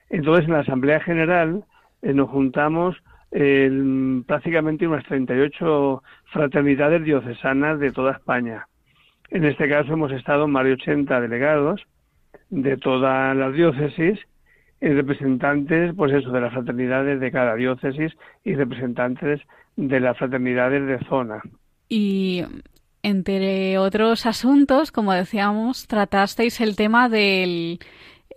Entonces, 0.10 0.46
en 0.46 0.54
la 0.54 0.60
Asamblea 0.60 1.00
General 1.00 1.64
eh, 2.02 2.14
nos 2.14 2.30
juntamos 2.30 2.98
prácticamente 4.28 4.86
unas 4.86 5.06
38 5.06 6.04
fraternidades 6.34 7.02
diocesanas 7.02 7.80
de 7.80 7.94
toda 7.94 8.12
España. 8.12 8.68
En 9.30 9.46
este 9.46 9.70
caso 9.70 9.94
hemos 9.94 10.12
estado 10.12 10.50
más 10.50 10.66
de 10.66 10.74
80 10.74 11.22
delegados 11.22 11.82
de 12.50 12.76
todas 12.76 13.34
las 13.38 13.54
diócesis 13.54 14.20
y 14.82 14.89
representantes, 14.89 15.94
pues 15.96 16.12
eso, 16.12 16.30
de 16.32 16.42
las 16.42 16.52
fraternidades 16.52 17.22
de 17.22 17.32
cada 17.32 17.56
diócesis 17.56 18.12
y 18.44 18.56
representantes 18.56 19.39
de 19.88 20.00
las 20.00 20.18
fraternidades 20.18 20.86
de 20.86 21.00
zona. 21.08 21.42
Y 21.90 22.44
entre 23.04 23.78
otros 23.78 24.26
asuntos, 24.26 24.92
como 24.92 25.12
decíamos, 25.12 25.88
tratasteis 25.88 26.62
el 26.62 26.76
tema 26.76 27.10
del 27.10 27.80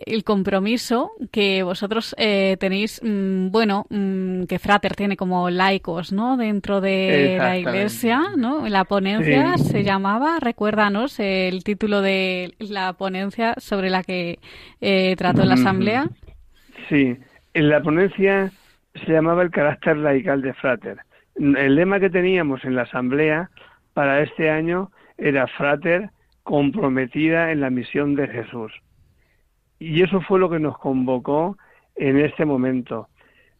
el 0.06 0.24
compromiso 0.24 1.12
que 1.30 1.62
vosotros 1.62 2.16
eh, 2.18 2.56
tenéis, 2.58 3.00
mm, 3.02 3.50
bueno, 3.50 3.86
mm, 3.90 4.44
que 4.44 4.58
Frater 4.58 4.96
tiene 4.96 5.16
como 5.16 5.50
laicos, 5.50 6.12
¿no? 6.12 6.36
Dentro 6.36 6.80
de 6.80 7.36
la 7.38 7.56
Iglesia, 7.56 8.20
¿no? 8.36 8.68
La 8.68 8.84
ponencia 8.84 9.56
se 9.56 9.84
llamaba, 9.84 10.38
recuérdanos 10.40 11.20
el 11.20 11.62
título 11.62 12.02
de 12.02 12.54
la 12.58 12.94
ponencia 12.94 13.54
sobre 13.58 13.88
la 13.88 14.02
que 14.02 14.40
eh, 14.80 15.14
trató 15.16 15.44
la 15.44 15.54
Asamblea. 15.54 16.08
Sí, 16.88 17.16
en 17.54 17.68
la 17.68 17.80
ponencia 17.80 18.50
se 19.06 19.12
llamaba 19.12 19.42
el 19.42 19.50
carácter 19.50 19.96
laical 19.96 20.42
de 20.42 20.54
Frater. 20.54 20.98
El 21.36 21.74
lema 21.74 22.00
que 22.00 22.10
teníamos 22.10 22.64
en 22.64 22.76
la 22.76 22.82
Asamblea 22.82 23.50
para 23.92 24.22
este 24.22 24.50
año 24.50 24.90
era 25.18 25.46
Frater 25.46 26.10
comprometida 26.42 27.50
en 27.50 27.60
la 27.60 27.70
misión 27.70 28.14
de 28.14 28.28
Jesús. 28.28 28.72
Y 29.78 30.02
eso 30.02 30.20
fue 30.20 30.38
lo 30.38 30.50
que 30.50 30.60
nos 30.60 30.78
convocó 30.78 31.56
en 31.96 32.18
este 32.18 32.44
momento. 32.44 33.08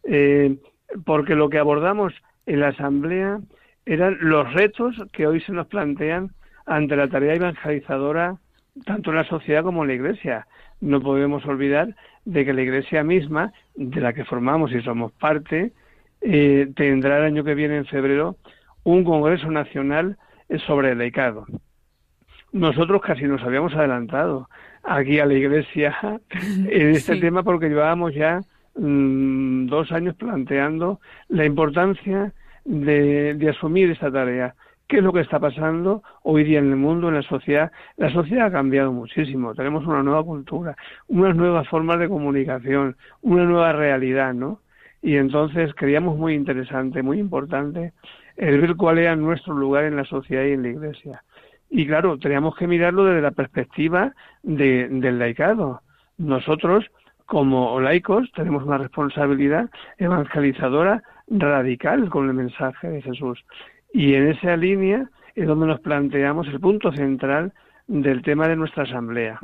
Eh, 0.03 0.57
porque 1.05 1.35
lo 1.35 1.49
que 1.49 1.59
abordamos 1.59 2.13
en 2.45 2.59
la 2.61 2.69
Asamblea 2.69 3.39
eran 3.85 4.17
los 4.21 4.51
retos 4.53 4.95
que 5.11 5.27
hoy 5.27 5.41
se 5.41 5.51
nos 5.51 5.67
plantean 5.67 6.31
ante 6.65 6.95
la 6.95 7.07
tarea 7.07 7.33
evangelizadora 7.33 8.37
tanto 8.83 9.11
en 9.11 9.17
la 9.17 9.23
sociedad 9.25 9.63
como 9.63 9.83
en 9.83 9.89
la 9.89 9.93
Iglesia. 9.93 10.47
No 10.81 11.01
podemos 11.01 11.45
olvidar 11.45 11.95
de 12.25 12.45
que 12.45 12.53
la 12.53 12.61
Iglesia 12.61 13.03
misma, 13.03 13.53
de 13.75 14.01
la 14.01 14.13
que 14.13 14.25
formamos 14.25 14.71
y 14.73 14.81
somos 14.81 15.11
parte, 15.13 15.71
eh, 16.27 16.71
tendrá 16.75 17.17
el 17.19 17.23
año 17.23 17.43
que 17.43 17.53
viene, 17.53 17.77
en 17.77 17.85
febrero, 17.85 18.37
un 18.83 19.03
Congreso 19.03 19.51
Nacional 19.51 20.17
sobre 20.65 20.91
el 20.91 20.97
laicado. 20.97 21.45
Nosotros 22.51 23.01
casi 23.03 23.25
nos 23.25 23.43
habíamos 23.43 23.75
adelantado 23.75 24.49
aquí 24.83 25.19
a 25.19 25.27
la 25.27 25.35
Iglesia 25.35 25.95
en 26.31 26.89
este 26.89 27.17
tema 27.17 27.43
porque 27.43 27.69
llevábamos 27.69 28.15
ya 28.15 28.39
mm, 28.75 29.67
dos 29.67 29.91
años 29.91 30.15
planteando 30.15 30.99
la 31.29 31.45
importancia 31.45 32.33
de, 32.63 33.35
de 33.35 33.49
asumir 33.49 33.91
esta 33.91 34.11
tarea. 34.11 34.55
¿Qué 34.87 34.97
es 34.97 35.03
lo 35.03 35.13
que 35.13 35.21
está 35.21 35.39
pasando 35.39 36.01
hoy 36.23 36.43
día 36.43 36.57
en 36.57 36.71
el 36.71 36.75
mundo, 36.75 37.09
en 37.09 37.15
la 37.15 37.21
sociedad? 37.21 37.71
La 37.97 38.11
sociedad 38.11 38.47
ha 38.47 38.51
cambiado 38.51 38.91
muchísimo. 38.91 39.53
Tenemos 39.53 39.85
una 39.85 40.01
nueva 40.01 40.23
cultura, 40.23 40.75
unas 41.07 41.35
nuevas 41.35 41.67
formas 41.67 41.99
de 41.99 42.09
comunicación, 42.09 42.95
una 43.21 43.43
nueva 43.43 43.73
realidad, 43.73 44.33
¿no? 44.33 44.61
Y 45.05 45.17
entonces 45.17 45.71
creíamos 45.75 46.17
muy 46.17 46.33
interesante, 46.33 47.03
muy 47.03 47.19
importante 47.19 47.93
el 48.37 48.59
ver 48.59 48.75
cuál 48.75 48.97
era 48.97 49.15
nuestro 49.15 49.53
lugar 49.53 49.83
en 49.83 49.95
la 49.95 50.03
sociedad 50.03 50.43
y 50.45 50.53
en 50.53 50.63
la 50.63 50.69
iglesia. 50.69 51.23
Y 51.69 51.85
claro, 51.85 52.17
teníamos 52.17 52.55
que 52.55 52.65
mirarlo 52.65 53.05
desde 53.05 53.21
la 53.21 53.29
perspectiva 53.29 54.15
de, 54.41 54.87
del 54.89 55.19
laicado. 55.19 55.83
Nosotros, 56.17 56.85
como 57.27 57.79
laicos, 57.79 58.31
tenemos 58.31 58.63
una 58.63 58.79
responsabilidad 58.79 59.69
evangelizadora 59.99 61.03
radical 61.27 62.09
con 62.09 62.27
el 62.27 62.33
mensaje 62.33 62.89
de 62.89 63.03
Jesús. 63.03 63.45
Y 63.93 64.15
en 64.15 64.29
esa 64.29 64.57
línea 64.57 65.07
es 65.35 65.45
donde 65.45 65.67
nos 65.67 65.81
planteamos 65.81 66.47
el 66.47 66.59
punto 66.59 66.91
central 66.91 67.53
del 67.85 68.23
tema 68.23 68.47
de 68.47 68.55
nuestra 68.55 68.85
asamblea. 68.85 69.37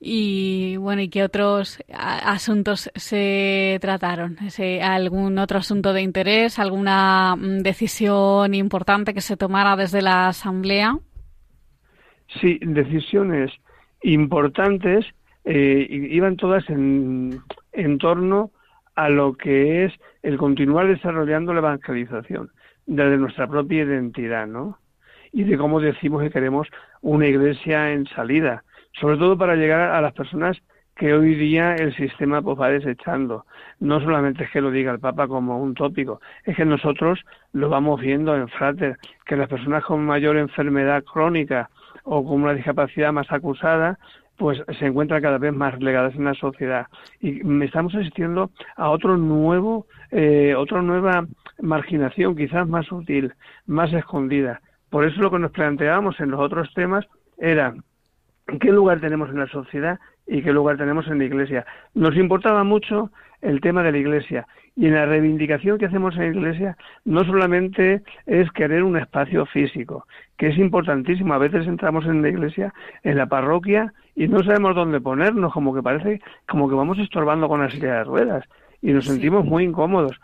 Y 0.00 0.76
bueno, 0.78 1.02
¿y 1.02 1.08
qué 1.08 1.22
otros 1.22 1.78
asuntos 1.92 2.90
se 2.94 3.78
trataron? 3.80 4.36
¿Algún 4.82 5.38
otro 5.38 5.58
asunto 5.58 5.92
de 5.92 6.02
interés? 6.02 6.58
¿Alguna 6.58 7.36
mm, 7.36 7.58
decisión 7.58 8.54
importante 8.54 9.12
que 9.12 9.20
se 9.20 9.36
tomara 9.36 9.76
desde 9.76 10.00
la 10.00 10.28
Asamblea? 10.28 10.98
Sí, 12.40 12.58
decisiones 12.62 13.52
importantes 14.02 15.04
eh, 15.44 15.86
iban 15.90 16.36
todas 16.36 16.68
en, 16.70 17.40
en 17.72 17.98
torno 17.98 18.50
a 18.94 19.08
lo 19.10 19.34
que 19.34 19.84
es 19.84 19.92
el 20.22 20.38
continuar 20.38 20.88
desarrollando 20.88 21.52
la 21.52 21.60
evangelización 21.60 22.50
desde 22.86 23.18
nuestra 23.18 23.46
propia 23.46 23.84
identidad, 23.84 24.46
¿no? 24.46 24.78
Y 25.32 25.44
de 25.44 25.58
cómo 25.58 25.80
decimos 25.80 26.22
que 26.22 26.30
queremos 26.30 26.68
una 27.02 27.26
iglesia 27.26 27.92
en 27.92 28.06
salida, 28.06 28.64
sobre 28.92 29.16
todo 29.16 29.36
para 29.36 29.56
llegar 29.56 29.80
a 29.92 30.00
las 30.00 30.12
personas 30.12 30.60
que 30.96 31.12
hoy 31.12 31.34
día 31.34 31.74
el 31.74 31.94
sistema 31.94 32.40
pues 32.40 32.58
va 32.58 32.70
desechando. 32.70 33.44
No 33.80 34.00
solamente 34.00 34.44
es 34.44 34.50
que 34.50 34.62
lo 34.62 34.70
diga 34.70 34.92
el 34.92 34.98
Papa 34.98 35.28
como 35.28 35.60
un 35.60 35.74
tópico, 35.74 36.20
es 36.44 36.56
que 36.56 36.64
nosotros 36.64 37.22
lo 37.52 37.68
vamos 37.68 38.00
viendo 38.00 38.34
en 38.34 38.48
Frater, 38.48 38.96
que 39.26 39.36
las 39.36 39.48
personas 39.48 39.84
con 39.84 40.04
mayor 40.04 40.38
enfermedad 40.38 41.04
crónica 41.04 41.68
o 42.04 42.24
con 42.24 42.42
una 42.42 42.54
discapacidad 42.54 43.12
más 43.12 43.30
acusada, 43.30 43.98
pues 44.36 44.62
se 44.78 44.86
encuentran 44.86 45.22
cada 45.22 45.38
vez 45.38 45.52
más 45.52 45.74
relegadas 45.74 46.14
en 46.14 46.24
la 46.24 46.34
sociedad. 46.34 46.86
Y 47.20 47.40
estamos 47.64 47.94
asistiendo 47.94 48.50
a 48.76 48.90
otro 48.90 49.16
nuevo, 49.16 49.86
eh, 50.10 50.54
otra 50.56 50.82
nueva 50.82 51.26
marginación, 51.60 52.36
quizás 52.36 52.66
más 52.68 52.86
sutil, 52.86 53.34
más 53.66 53.92
escondida. 53.92 54.60
Por 54.90 55.04
eso 55.04 55.20
lo 55.20 55.30
que 55.30 55.38
nos 55.38 55.50
planteábamos 55.50 56.20
en 56.20 56.30
los 56.30 56.40
otros 56.40 56.72
temas 56.74 57.06
era 57.38 57.74
qué 58.60 58.70
lugar 58.70 59.00
tenemos 59.00 59.28
en 59.30 59.38
la 59.38 59.48
sociedad 59.48 59.98
y 60.26 60.42
qué 60.42 60.52
lugar 60.52 60.76
tenemos 60.76 61.06
en 61.08 61.18
la 61.18 61.24
Iglesia. 61.24 61.66
Nos 61.94 62.16
importaba 62.16 62.64
mucho 62.64 63.10
el 63.42 63.60
tema 63.60 63.82
de 63.82 63.92
la 63.92 63.98
Iglesia 63.98 64.46
y 64.76 64.86
en 64.86 64.94
la 64.94 65.06
reivindicación 65.06 65.78
que 65.78 65.86
hacemos 65.86 66.14
en 66.16 66.20
la 66.20 66.38
Iglesia 66.38 66.76
no 67.04 67.24
solamente 67.24 68.02
es 68.26 68.50
querer 68.52 68.82
un 68.82 68.96
espacio 68.96 69.46
físico, 69.46 70.06
que 70.36 70.48
es 70.48 70.58
importantísimo. 70.58 71.34
A 71.34 71.38
veces 71.38 71.66
entramos 71.66 72.04
en 72.06 72.22
la 72.22 72.28
Iglesia, 72.28 72.72
en 73.02 73.16
la 73.16 73.26
parroquia 73.26 73.92
y 74.14 74.28
no 74.28 74.42
sabemos 74.42 74.74
dónde 74.74 75.00
ponernos, 75.00 75.52
como 75.52 75.74
que 75.74 75.82
parece 75.82 76.20
como 76.48 76.68
que 76.68 76.74
vamos 76.74 76.98
estorbando 76.98 77.48
con 77.48 77.60
la 77.60 77.70
silla 77.70 77.98
de 77.98 78.04
ruedas 78.04 78.44
y 78.82 78.92
nos 78.92 79.06
sentimos 79.06 79.44
muy 79.44 79.64
incómodos. 79.64 80.20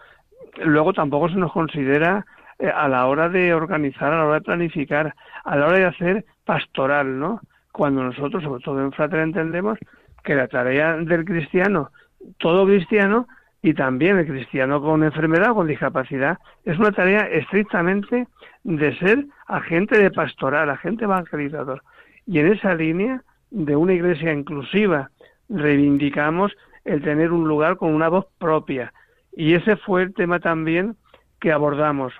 Luego 0.64 0.92
tampoco 0.92 1.28
se 1.28 1.36
nos 1.36 1.52
considera 1.52 2.26
a 2.74 2.88
la 2.88 3.06
hora 3.06 3.28
de 3.28 3.54
organizar, 3.54 4.12
a 4.12 4.18
la 4.18 4.24
hora 4.24 4.34
de 4.34 4.40
planificar, 4.42 5.14
a 5.44 5.56
la 5.56 5.66
hora 5.66 5.78
de 5.78 5.84
hacer 5.86 6.24
pastoral, 6.44 7.18
¿no? 7.18 7.40
cuando 7.72 8.04
nosotros, 8.04 8.42
sobre 8.42 8.62
todo 8.62 8.80
en 8.80 8.92
Frater, 8.92 9.20
entendemos 9.20 9.78
que 10.22 10.34
la 10.34 10.46
tarea 10.46 10.96
del 10.96 11.24
cristiano, 11.24 11.90
todo 12.38 12.66
cristiano, 12.66 13.26
y 13.62 13.74
también 13.74 14.18
el 14.18 14.26
cristiano 14.26 14.82
con 14.82 15.04
enfermedad 15.04 15.52
o 15.52 15.54
con 15.54 15.68
discapacidad. 15.68 16.38
Es 16.64 16.78
una 16.78 16.90
tarea 16.90 17.20
estrictamente 17.28 18.26
de 18.64 18.98
ser 18.98 19.24
agente 19.46 19.98
de 19.98 20.10
pastoral, 20.10 20.68
agente 20.68 21.04
evangelizador. 21.04 21.82
Y 22.26 22.40
en 22.40 22.52
esa 22.52 22.74
línea 22.74 23.22
de 23.50 23.76
una 23.76 23.92
iglesia 23.92 24.32
inclusiva 24.32 25.10
reivindicamos 25.48 26.52
el 26.84 27.02
tener 27.02 27.30
un 27.30 27.46
lugar 27.46 27.76
con 27.76 27.94
una 27.94 28.08
voz 28.08 28.26
propia. 28.38 28.92
Y 29.32 29.54
ese 29.54 29.76
fue 29.76 30.02
el 30.02 30.14
tema 30.14 30.40
también 30.40 30.96
que 31.40 31.52
abordamos. 31.52 32.12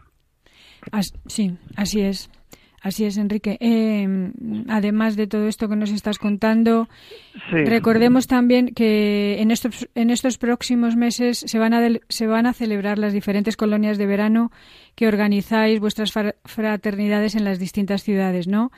Sí, 1.26 1.56
así 1.76 2.00
es. 2.00 2.30
Así 2.82 3.04
es, 3.04 3.16
Enrique. 3.16 3.56
Eh, 3.60 4.32
además 4.68 5.14
de 5.14 5.28
todo 5.28 5.46
esto 5.46 5.68
que 5.68 5.76
nos 5.76 5.92
estás 5.92 6.18
contando, 6.18 6.88
recordemos 7.52 8.26
también 8.26 8.74
que 8.74 9.40
en 9.40 9.52
estos, 9.52 9.88
en 9.94 10.10
estos 10.10 10.36
próximos 10.36 10.96
meses 10.96 11.44
se 11.46 11.58
van, 11.60 11.74
a 11.74 11.88
se 12.08 12.26
van 12.26 12.46
a 12.46 12.52
celebrar 12.52 12.98
las 12.98 13.12
diferentes 13.12 13.56
colonias 13.56 13.98
de 13.98 14.06
verano 14.06 14.50
que 14.96 15.06
organizáis 15.06 15.78
vuestras 15.78 16.12
fraternidades 16.44 17.36
en 17.36 17.44
las 17.44 17.60
distintas 17.60 18.02
ciudades, 18.02 18.48
¿no? 18.48 18.72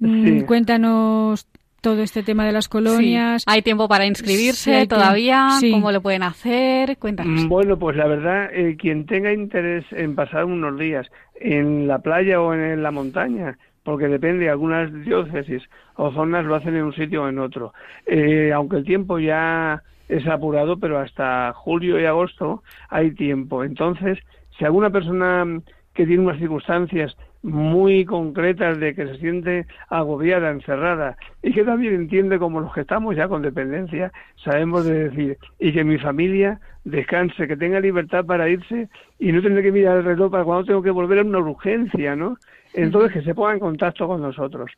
Mm, 0.00 0.40
cuéntanos 0.40 1.46
todo 1.86 2.02
este 2.02 2.24
tema 2.24 2.44
de 2.44 2.50
las 2.50 2.68
colonias. 2.68 3.44
¿Hay 3.46 3.62
tiempo 3.62 3.86
para 3.86 4.06
inscribirse 4.06 4.88
todavía? 4.88 5.50
¿Cómo 5.70 5.92
lo 5.92 6.00
pueden 6.00 6.24
hacer? 6.24 6.98
Cuéntanos. 6.98 7.44
Mm, 7.44 7.48
bueno, 7.48 7.78
pues 7.78 7.96
la 7.96 8.08
verdad, 8.08 8.50
eh, 8.52 8.76
quien 8.76 9.06
tenga 9.06 9.32
interés 9.32 9.84
en 9.92 10.16
pasar 10.16 10.46
unos 10.46 10.76
días 10.80 11.06
en 11.36 11.86
la 11.86 12.00
playa 12.00 12.40
o 12.40 12.52
en 12.52 12.82
la 12.82 12.90
montaña, 12.90 13.56
porque 13.84 14.08
depende, 14.08 14.50
algunas 14.50 14.92
diócesis 15.04 15.62
o 15.94 16.10
zonas 16.10 16.44
lo 16.44 16.56
hacen 16.56 16.74
en 16.74 16.86
un 16.86 16.92
sitio 16.92 17.22
o 17.22 17.28
en 17.28 17.38
otro. 17.38 17.72
Eh, 18.04 18.50
aunque 18.52 18.78
el 18.78 18.84
tiempo 18.84 19.20
ya 19.20 19.80
es 20.08 20.26
apurado, 20.26 20.80
pero 20.80 20.98
hasta 20.98 21.52
julio 21.52 22.00
y 22.00 22.04
agosto 22.04 22.64
hay 22.88 23.12
tiempo. 23.12 23.62
Entonces, 23.62 24.18
si 24.58 24.64
alguna 24.64 24.90
persona 24.90 25.60
que 25.94 26.04
tiene 26.04 26.24
unas 26.24 26.40
circunstancias 26.40 27.16
muy 27.46 28.04
concretas 28.04 28.80
de 28.80 28.92
que 28.92 29.06
se 29.06 29.18
siente 29.18 29.66
agobiada, 29.88 30.50
encerrada 30.50 31.16
y 31.44 31.52
que 31.52 31.62
también 31.62 31.94
entiende 31.94 32.40
como 32.40 32.60
los 32.60 32.74
que 32.74 32.80
estamos 32.80 33.14
ya 33.14 33.28
con 33.28 33.40
dependencia, 33.40 34.10
sabemos 34.42 34.84
de 34.84 35.10
decir, 35.10 35.38
y 35.60 35.72
que 35.72 35.84
mi 35.84 35.96
familia 35.96 36.58
descanse, 36.82 37.46
que 37.46 37.56
tenga 37.56 37.78
libertad 37.78 38.24
para 38.24 38.48
irse 38.48 38.88
y 39.20 39.30
no 39.30 39.40
tener 39.42 39.62
que 39.62 39.70
mirar 39.70 39.98
el 39.98 40.04
reloj 40.04 40.32
para 40.32 40.42
cuando 40.42 40.64
tengo 40.64 40.82
que 40.82 40.90
volver 40.90 41.20
a 41.20 41.22
una 41.22 41.38
urgencia, 41.38 42.16
¿no? 42.16 42.36
Entonces 42.74 43.12
que 43.12 43.22
se 43.22 43.32
ponga 43.32 43.52
en 43.52 43.60
contacto 43.60 44.08
con 44.08 44.22
nosotros 44.22 44.72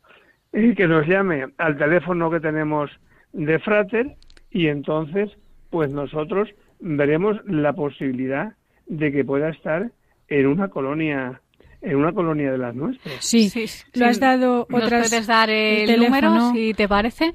y 0.53 0.75
que 0.75 0.87
nos 0.87 1.07
llame 1.07 1.47
al 1.57 1.75
teléfono 1.75 2.29
que 2.29 2.39
tenemos 2.39 2.91
de 3.33 3.57
Frater 3.57 4.15
y 4.51 4.67
entonces 4.67 5.31
pues 5.71 5.89
nosotros 5.89 6.47
veremos 6.79 7.43
la 7.47 7.73
posibilidad 7.73 8.53
de 8.85 9.11
que 9.11 9.25
pueda 9.25 9.49
estar 9.49 9.89
en 10.27 10.45
una 10.45 10.67
colonia 10.67 11.41
en 11.81 11.95
una 11.95 12.11
colonia 12.13 12.51
de 12.51 12.57
las 12.57 12.75
nuestras. 12.75 13.15
Sí, 13.23 13.49
sí, 13.49 13.65
lo 13.93 14.05
has 14.05 14.19
dado 14.19 14.67
otras... 14.71 15.09
puedes 15.09 15.27
dar 15.27 15.49
el, 15.49 15.99
número, 15.99 16.51
si 16.51 16.73
te 16.73 16.87
parece? 16.87 17.33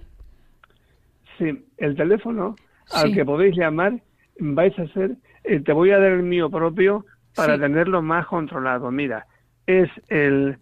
Sí, 1.39 1.65
el 1.79 1.97
teléfono 1.97 2.57
al 2.93 3.13
que 3.13 3.25
podéis 3.25 3.57
llamar 3.57 4.01
vais 4.39 4.79
a 4.79 4.87
ser... 4.89 5.17
Eh, 5.45 5.61
te 5.61 5.73
voy 5.73 5.91
a 5.91 5.99
dar 5.99 6.13
el 6.13 6.23
mío 6.23 6.51
propio 6.51 7.07
para 7.35 7.59
tenerlo 7.59 8.03
más 8.03 8.27
controlado. 8.27 8.91
Mira, 8.91 9.27
es 9.67 9.91
el 10.09 10.59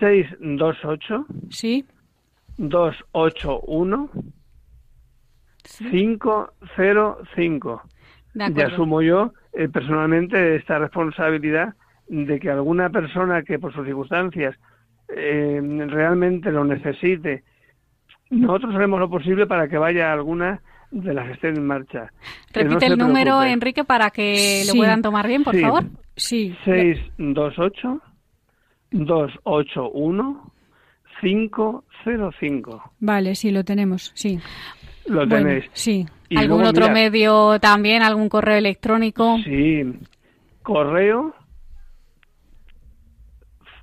628... 0.00 1.26
Sí. 1.50 1.84
281... 2.58 4.10
505. 5.90 7.82
Y 8.34 8.60
asumo 8.60 9.02
yo 9.02 9.32
eh, 9.52 9.68
personalmente 9.68 10.56
esta 10.56 10.78
responsabilidad 10.78 11.74
de 12.10 12.40
que 12.40 12.50
alguna 12.50 12.90
persona 12.90 13.42
que 13.42 13.60
por 13.60 13.72
sus 13.72 13.86
circunstancias 13.86 14.56
eh, 15.08 15.60
realmente 15.86 16.50
lo 16.50 16.64
necesite, 16.64 17.44
nosotros 18.30 18.74
haremos 18.74 18.98
lo 18.98 19.08
posible 19.08 19.46
para 19.46 19.68
que 19.68 19.78
vaya 19.78 20.12
alguna 20.12 20.60
de 20.90 21.14
las 21.14 21.26
que 21.26 21.32
estén 21.34 21.56
en 21.56 21.66
marcha. 21.66 22.12
Repite 22.52 22.86
el 22.86 22.98
número, 22.98 23.44
Enrique, 23.44 23.84
para 23.84 24.10
que 24.10 24.64
lo 24.66 24.74
puedan 24.74 25.02
tomar 25.02 25.28
bien, 25.28 25.44
por 25.44 25.56
favor. 25.56 25.84
Sí. 26.16 26.52
628 26.64 28.00
281 28.90 30.52
505. 31.20 32.92
Vale, 32.98 33.36
sí, 33.36 33.52
lo 33.52 33.64
tenemos, 33.64 34.10
sí. 34.14 34.40
Lo 35.06 35.28
tenéis. 35.28 35.64
Sí. 35.74 36.06
¿Algún 36.36 36.64
otro 36.64 36.90
medio 36.90 37.60
también? 37.60 38.02
¿Algún 38.02 38.28
correo 38.28 38.56
electrónico? 38.56 39.38
Sí. 39.44 39.84
Correo 40.62 41.34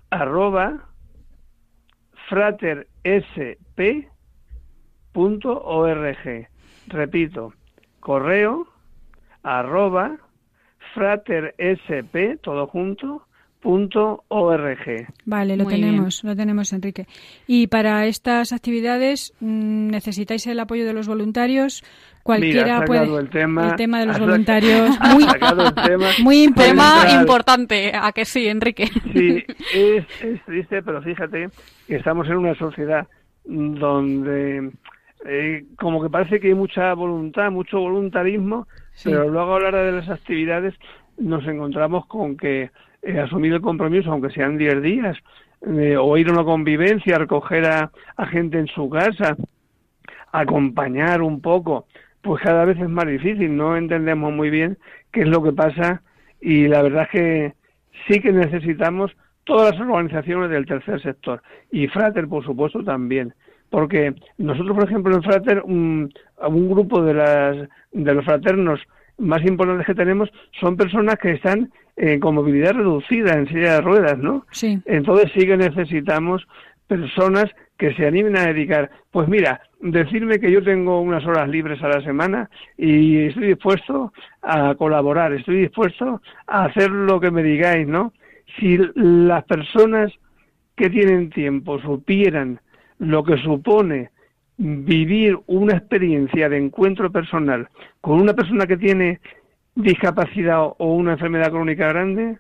arroba 0.10 0.88
fratersp.org. 2.30 2.88
Repito, 6.88 7.54
correo 8.00 8.68
arroba 9.44 10.18
fratersp, 10.94 12.38
todo 12.42 12.68
junto, 12.68 13.27
punto 13.60 14.24
org. 14.28 15.08
Vale, 15.26 15.58
lo 15.58 15.66
tenemos, 15.66 16.24
lo 16.24 16.36
tenemos, 16.36 16.72
Enrique. 16.74 17.08
Y 17.48 17.68
para 17.68 18.06
estas 18.06 18.54
actividades 18.54 19.34
mm, 19.40 19.90
necesitáis 19.90 20.46
el 20.48 20.60
apoyo 20.60 20.86
de 20.86 20.94
los 20.94 21.08
voluntarios. 21.08 21.84
Cualquiera 22.24 22.84
puede. 22.86 23.04
El 23.18 23.30
tema, 23.30 23.70
el 23.70 23.76
tema 23.76 24.00
de 24.00 24.06
los 24.08 24.20
voluntarios. 24.20 24.98
Muy, 25.14 25.26
muy 26.24 26.54
tema 26.54 27.06
importante. 27.20 27.92
¿A 27.96 28.12
que 28.12 28.26
sí, 28.26 28.48
Enrique? 28.48 28.88
Sí, 29.14 29.44
es, 29.74 30.06
es 30.22 30.44
triste, 30.46 30.82
pero 30.84 31.02
fíjate 31.02 31.50
que 31.88 31.96
estamos 31.96 32.28
en 32.28 32.38
una 32.38 32.56
sociedad 32.56 33.08
donde 33.46 34.72
eh, 35.26 35.66
como 35.78 36.02
que 36.02 36.10
parece 36.10 36.40
que 36.40 36.48
hay 36.48 36.54
mucha 36.54 36.94
voluntad, 36.94 37.50
mucho 37.52 37.80
voluntarismo, 37.80 38.68
pero 39.04 39.30
luego 39.30 39.56
a 39.56 39.60
la 39.60 39.68
hora 39.70 39.84
de 39.84 39.92
las 39.94 40.10
actividades 40.10 40.76
nos 41.18 41.46
encontramos 41.48 42.06
con 42.06 42.38
que 42.38 42.70
eh, 43.02 43.20
asumir 43.20 43.54
el 43.54 43.62
compromiso, 43.62 44.12
aunque 44.12 44.30
sean 44.30 44.58
10 44.58 44.82
días, 44.82 45.18
o 46.00 46.18
ir 46.18 46.30
a 46.30 46.34
una 46.34 46.44
convivencia, 46.44 47.18
recoger 47.18 47.66
a, 47.66 47.92
gente 48.30 48.60
en 48.60 48.68
su 48.68 48.90
casa, 48.90 49.36
acompañar 50.32 51.22
un 51.22 51.42
poco, 51.42 51.88
pues 52.22 52.44
cada 52.44 52.66
vez 52.66 52.78
es 52.80 52.90
más 52.90 53.08
difícil, 53.08 53.56
no 53.56 53.76
entendemos 53.76 54.32
muy 54.32 54.50
bien 54.50 54.78
qué 55.12 55.22
es 55.22 55.28
lo 55.28 55.42
que 55.42 55.54
pasa 55.54 56.04
y 56.40 56.68
la 56.68 56.84
verdad 56.84 57.04
es 57.04 57.10
que 57.10 57.54
sí 58.08 58.20
que 58.20 58.32
necesitamos 58.32 59.16
todas 59.46 59.72
las 59.72 59.82
organizaciones 59.82 60.50
del 60.50 60.66
tercer 60.66 61.02
sector 61.02 61.42
y 61.72 61.88
Frater, 61.88 62.28
por 62.28 62.44
supuesto, 62.44 62.84
también. 62.84 63.34
Porque 63.70 64.14
nosotros, 64.38 64.78
por 64.78 64.88
ejemplo, 64.88 65.16
en 65.16 65.24
Frater, 65.24 65.62
un, 65.64 66.14
un 66.48 66.70
grupo 66.70 67.02
de, 67.02 67.14
las, 67.14 67.58
de 67.92 68.14
los 68.14 68.24
fraternos 68.24 68.80
más 69.18 69.44
importantes 69.46 69.86
que 69.86 69.96
tenemos 69.96 70.30
son 70.60 70.78
personas 70.78 71.18
que 71.18 71.32
están 71.32 71.72
eh, 71.96 72.20
con 72.20 72.36
movilidad 72.36 72.74
reducida 72.74 73.34
en 73.34 73.48
silla 73.48 73.76
de 73.76 73.82
ruedas, 73.82 74.18
¿no? 74.18 74.46
Sí. 74.52 74.80
Entonces 74.86 75.32
sí 75.36 75.46
que 75.46 75.58
necesitamos 75.58 76.48
personas 76.88 77.46
que 77.78 77.94
se 77.94 78.06
animen 78.06 78.38
a 78.38 78.46
dedicar. 78.46 78.90
Pues 79.12 79.28
mira, 79.28 79.62
decirme 79.80 80.40
que 80.40 80.52
yo 80.52 80.64
tengo 80.64 81.02
unas 81.02 81.26
horas 81.26 81.48
libres 81.50 81.82
a 81.84 81.90
la 81.90 82.02
semana 82.02 82.50
y 82.78 83.26
estoy 83.26 83.48
dispuesto 83.48 84.14
a 84.42 84.76
colaborar, 84.76 85.34
estoy 85.34 85.62
dispuesto 85.62 86.22
a 86.48 86.66
hacer 86.66 86.90
lo 86.90 87.20
que 87.20 87.32
me 87.32 87.44
digáis, 87.44 87.88
¿no? 87.88 88.14
Si 88.60 88.78
las 88.96 89.44
personas 89.44 90.12
que 90.76 90.90
tienen 90.90 91.30
tiempo 91.30 91.80
supieran 91.80 92.60
lo 93.00 93.24
que 93.24 93.38
supone 93.38 94.10
vivir 94.58 95.38
una 95.46 95.78
experiencia 95.78 96.50
de 96.50 96.58
encuentro 96.58 97.12
personal 97.12 97.68
con 98.02 98.20
una 98.20 98.34
persona 98.34 98.66
que 98.66 98.78
tiene 98.78 99.20
discapacidad 99.76 100.64
o 100.78 100.96
una 100.96 101.14
enfermedad 101.14 101.52
crónica 101.52 101.88
grande, 101.90 102.38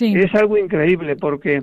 es 0.00 0.34
algo 0.34 0.56
increíble 0.56 1.16
porque 1.16 1.62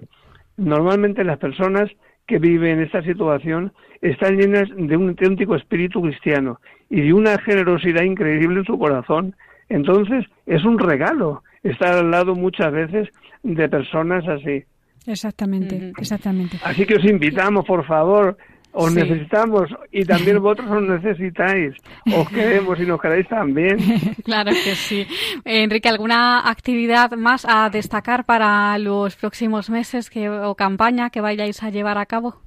normalmente 0.58 1.24
las 1.24 1.38
personas 1.38 1.90
que 2.28 2.40
viven 2.40 2.82
esta 2.82 3.02
situación 3.04 3.72
están 4.02 4.38
llenas 4.38 4.70
de 4.76 4.98
un 4.98 5.10
auténtico 5.10 5.56
espíritu 5.56 6.02
cristiano 6.02 6.60
y 6.90 7.02
de 7.02 7.14
una 7.14 7.38
generosidad 7.40 8.04
increíble 8.04 8.60
en 8.60 8.66
su 8.66 8.78
corazón. 8.78 9.36
Entonces 9.70 10.26
es 10.46 10.64
un 10.66 10.80
regalo 10.80 11.44
estar 11.64 11.94
al 11.94 12.12
lado 12.12 12.36
muchas 12.36 12.72
veces 12.72 13.10
de 13.44 13.70
personas 13.70 14.28
así. 14.28 14.64
Exactamente, 15.06 15.92
exactamente. 15.98 16.58
Así 16.64 16.86
que 16.86 16.96
os 16.96 17.06
invitamos, 17.06 17.66
por 17.66 17.86
favor, 17.86 18.38
os 18.74 18.94
necesitamos 18.94 19.70
y 19.92 20.04
también 20.04 20.40
vosotros 20.42 20.72
os 20.72 20.84
necesitáis. 20.84 21.76
Os 22.16 22.28
queremos 22.30 22.80
y 22.80 22.86
nos 22.86 23.00
queréis 23.00 23.28
también. 23.28 23.78
claro 24.24 24.52
que 24.52 24.76
sí. 24.76 25.08
Enrique, 25.46 25.90
¿alguna 25.90 26.50
actividad 26.50 27.12
más 27.12 27.46
a 27.48 27.70
destacar 27.70 28.26
para 28.26 28.78
los 28.80 29.16
próximos 29.16 29.70
meses 29.70 30.10
que, 30.10 30.30
o 30.30 30.56
campaña 30.56 31.10
que 31.12 31.22
vayáis 31.22 31.64
a 31.64 31.70
llevar 31.70 31.98
a 31.98 32.06
cabo? 32.06 32.42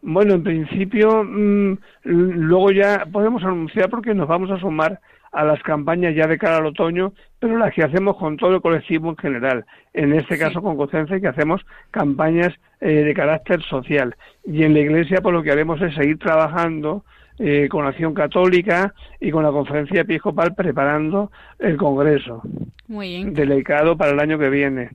Bueno, 0.00 0.34
en 0.34 0.42
principio, 0.44 1.24
mm, 1.24 1.76
luego 2.04 2.70
ya 2.70 3.04
podemos 3.12 3.42
anunciar 3.42 3.90
porque 3.90 4.14
nos 4.14 4.28
vamos 4.28 4.50
a 4.50 4.58
sumar 4.58 5.00
a 5.32 5.44
las 5.44 5.62
campañas 5.62 6.14
ya 6.14 6.26
de 6.26 6.38
cara 6.38 6.58
al 6.58 6.66
otoño, 6.66 7.12
pero 7.38 7.58
las 7.58 7.74
que 7.74 7.84
hacemos 7.84 8.16
con 8.16 8.36
todo 8.36 8.56
el 8.56 8.62
colectivo 8.62 9.10
en 9.10 9.16
general. 9.16 9.64
En 9.94 10.12
este 10.12 10.38
caso 10.38 10.62
con 10.62 10.76
Cocense, 10.76 11.20
que 11.20 11.28
hacemos 11.28 11.64
campañas 11.90 12.52
eh, 12.80 13.04
de 13.04 13.14
carácter 13.14 13.62
social. 13.62 14.16
Y 14.44 14.64
en 14.64 14.74
la 14.74 14.80
Iglesia, 14.80 15.20
pues 15.22 15.34
lo 15.34 15.42
que 15.42 15.52
haremos 15.52 15.80
es 15.80 15.94
seguir 15.94 16.18
trabajando 16.18 17.04
eh, 17.38 17.68
con 17.68 17.86
Acción 17.86 18.14
Católica 18.14 18.94
y 19.20 19.30
con 19.30 19.44
la 19.44 19.50
Conferencia 19.50 20.00
Episcopal 20.00 20.54
preparando 20.54 21.30
el 21.58 21.76
Congreso. 21.76 22.42
Muy 22.88 23.08
bien. 23.08 23.34
Delicado 23.34 23.96
para 23.96 24.12
el 24.12 24.20
año 24.20 24.38
que 24.38 24.50
viene. 24.50 24.90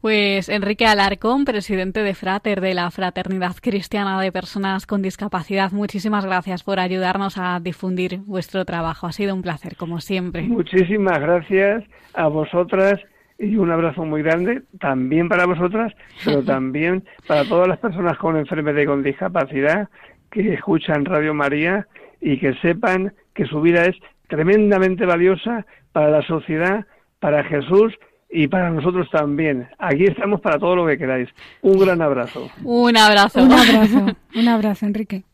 Pues 0.00 0.48
Enrique 0.48 0.86
Alarcón, 0.86 1.44
presidente 1.44 2.02
de 2.02 2.14
Frater 2.14 2.60
de 2.60 2.74
la 2.74 2.90
Fraternidad 2.90 3.56
Cristiana 3.60 4.20
de 4.20 4.32
Personas 4.32 4.86
con 4.86 5.02
Discapacidad, 5.02 5.72
muchísimas 5.72 6.24
gracias 6.24 6.62
por 6.62 6.80
ayudarnos 6.80 7.38
a 7.38 7.58
difundir 7.60 8.18
vuestro 8.26 8.64
trabajo. 8.64 9.06
Ha 9.06 9.12
sido 9.12 9.34
un 9.34 9.42
placer, 9.42 9.76
como 9.76 10.00
siempre. 10.00 10.42
Muchísimas 10.42 11.20
gracias 11.20 11.84
a 12.14 12.28
vosotras 12.28 13.00
y 13.38 13.56
un 13.56 13.70
abrazo 13.70 14.04
muy 14.04 14.22
grande 14.22 14.62
también 14.80 15.28
para 15.28 15.46
vosotras, 15.46 15.92
pero 16.24 16.42
también 16.44 17.04
para 17.26 17.44
todas 17.44 17.68
las 17.68 17.78
personas 17.78 18.16
con 18.18 18.36
enfermedad 18.36 18.80
y 18.80 18.86
con 18.86 19.02
discapacidad 19.02 19.88
que 20.30 20.54
escuchan 20.54 21.04
Radio 21.04 21.34
María 21.34 21.86
y 22.20 22.38
que 22.38 22.54
sepan 22.54 23.12
que 23.34 23.46
su 23.46 23.60
vida 23.60 23.84
es 23.84 23.96
tremendamente 24.28 25.06
valiosa 25.06 25.66
para 25.92 26.10
la 26.10 26.22
sociedad, 26.22 26.86
para 27.20 27.44
Jesús 27.44 27.94
y 28.28 28.48
para 28.48 28.70
nosotros 28.70 29.08
también. 29.10 29.68
Aquí 29.78 30.04
estamos 30.04 30.40
para 30.40 30.58
todo 30.58 30.76
lo 30.76 30.86
que 30.86 30.98
queráis. 30.98 31.28
Un 31.62 31.78
gran 31.78 32.02
abrazo. 32.02 32.50
Un 32.62 32.96
abrazo. 32.96 33.42
Un 33.42 33.52
abrazo. 33.52 34.06
Un 34.34 34.48
abrazo, 34.48 34.86
Enrique. 34.86 35.24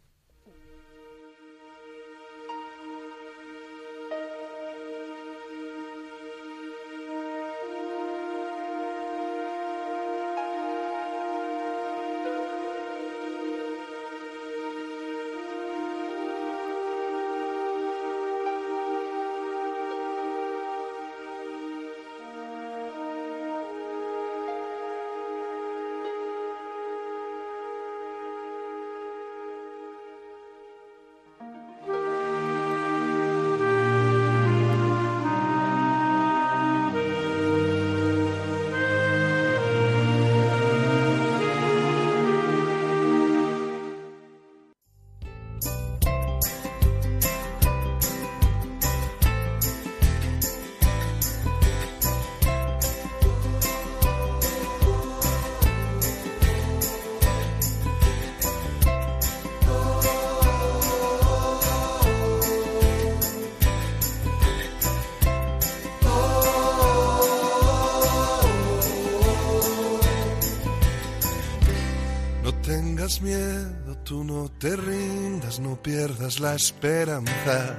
No 75.73 75.83
pierdas 75.83 76.39
la 76.39 76.55
esperanza. 76.55 77.77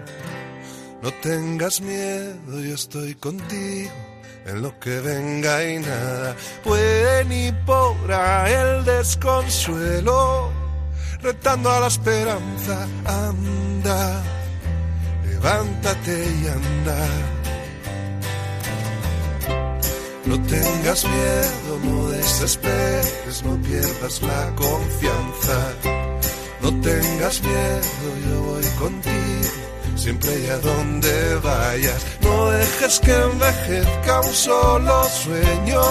No 1.04 1.14
tengas 1.22 1.80
miedo, 1.80 2.60
yo 2.60 2.74
estoy 2.74 3.14
contigo 3.14 3.92
en 4.48 4.64
lo 4.64 4.80
que 4.80 5.00
venga 5.00 5.64
y 5.64 5.78
nada 5.78 6.36
puede 6.64 7.24
ni 7.26 7.52
podrá 7.68 8.50
el 8.50 8.84
desconsuelo. 8.84 10.50
Retando 11.22 11.70
a 11.70 11.82
la 11.82 11.88
esperanza, 11.88 12.88
anda, 13.06 14.24
levántate 15.28 16.16
y 16.42 16.48
anda 16.48 16.98
no 20.26 20.42
tengas 20.44 21.06
miedo, 21.06 21.80
no 21.84 22.10
desesperes, 22.10 23.44
no 23.44 23.62
pierdas 23.62 24.22
la 24.22 24.56
confianza. 24.56 26.13
No 26.64 26.70
tengas 26.80 27.42
miedo, 27.44 28.10
yo 28.26 28.42
voy 28.42 28.64
contigo, 28.80 29.50
siempre 29.96 30.32
y 30.40 30.48
a 30.48 30.58
donde 30.60 31.36
vayas. 31.44 32.06
No 32.22 32.52
dejes 32.52 33.00
que 33.02 33.14
envejezca 33.14 34.22
un 34.22 34.34
solo 34.34 35.04
sueño, 35.04 35.82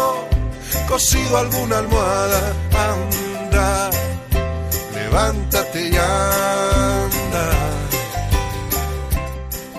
cosido 0.88 1.36
alguna 1.36 1.76
almohada, 1.76 2.54
anda, 2.72 3.90
levántate 4.94 5.88
y 5.90 5.94
anda. 5.94 7.50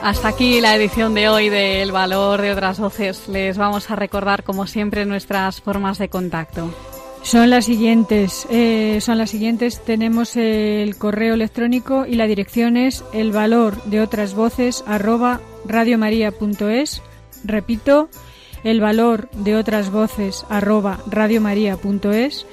Hasta 0.03 0.27
aquí 0.27 0.61
la 0.61 0.75
edición 0.75 1.15
de 1.15 1.27
hoy 1.27 1.49
de 1.49 1.81
El 1.81 1.91
Valor 1.91 2.39
de 2.39 2.51
otras 2.51 2.77
voces. 2.77 3.27
Les 3.29 3.57
vamos 3.57 3.89
a 3.89 3.95
recordar, 3.95 4.43
como 4.43 4.67
siempre, 4.67 5.05
nuestras 5.05 5.59
formas 5.59 5.97
de 5.97 6.09
contacto. 6.09 6.71
Son 7.23 7.49
las 7.49 7.65
siguientes. 7.65 8.45
Eh, 8.49 8.99
son 9.01 9.17
las 9.17 9.31
siguientes. 9.31 9.81
Tenemos 9.83 10.35
el 10.35 10.97
correo 10.97 11.33
electrónico 11.33 12.05
y 12.05 12.15
la 12.15 12.27
dirección 12.27 12.77
es 12.77 13.03
el 13.13 13.31
valor 13.31 13.81
de 13.85 14.01
otras 14.01 14.35
voces 14.35 14.83
arroba 14.85 15.39
radiomaria.es. 15.65 17.01
Repito, 17.45 18.09
el 18.63 18.81
valor 18.81 19.29
de 19.31 19.55
otras 19.55 19.89
voces 19.89 20.45
arroba 20.49 20.99
radiomaria.es 21.09 22.45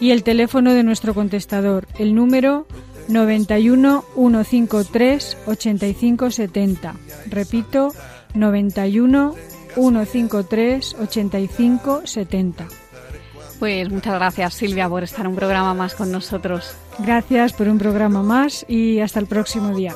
y 0.00 0.10
el 0.10 0.22
teléfono 0.22 0.74
de 0.74 0.82
nuestro 0.82 1.14
contestador, 1.14 1.86
el 1.98 2.14
número 2.14 2.66
91 3.08 4.04
153 4.14 5.38
85 5.46 6.30
70. 6.30 6.94
Repito, 7.26 7.92
91 8.34 9.34
153 9.74 10.96
85 11.00 12.02
70. 12.04 12.68
Pues 13.60 13.90
muchas 13.90 14.14
gracias 14.14 14.54
Silvia 14.54 14.88
por 14.88 15.04
estar 15.04 15.28
un 15.28 15.36
programa 15.36 15.74
más 15.74 15.94
con 15.94 16.10
nosotros. 16.10 16.74
Gracias 16.98 17.52
por 17.52 17.68
un 17.68 17.76
programa 17.76 18.22
más 18.22 18.64
y 18.66 19.00
hasta 19.00 19.20
el 19.20 19.26
próximo 19.26 19.76
día. 19.76 19.94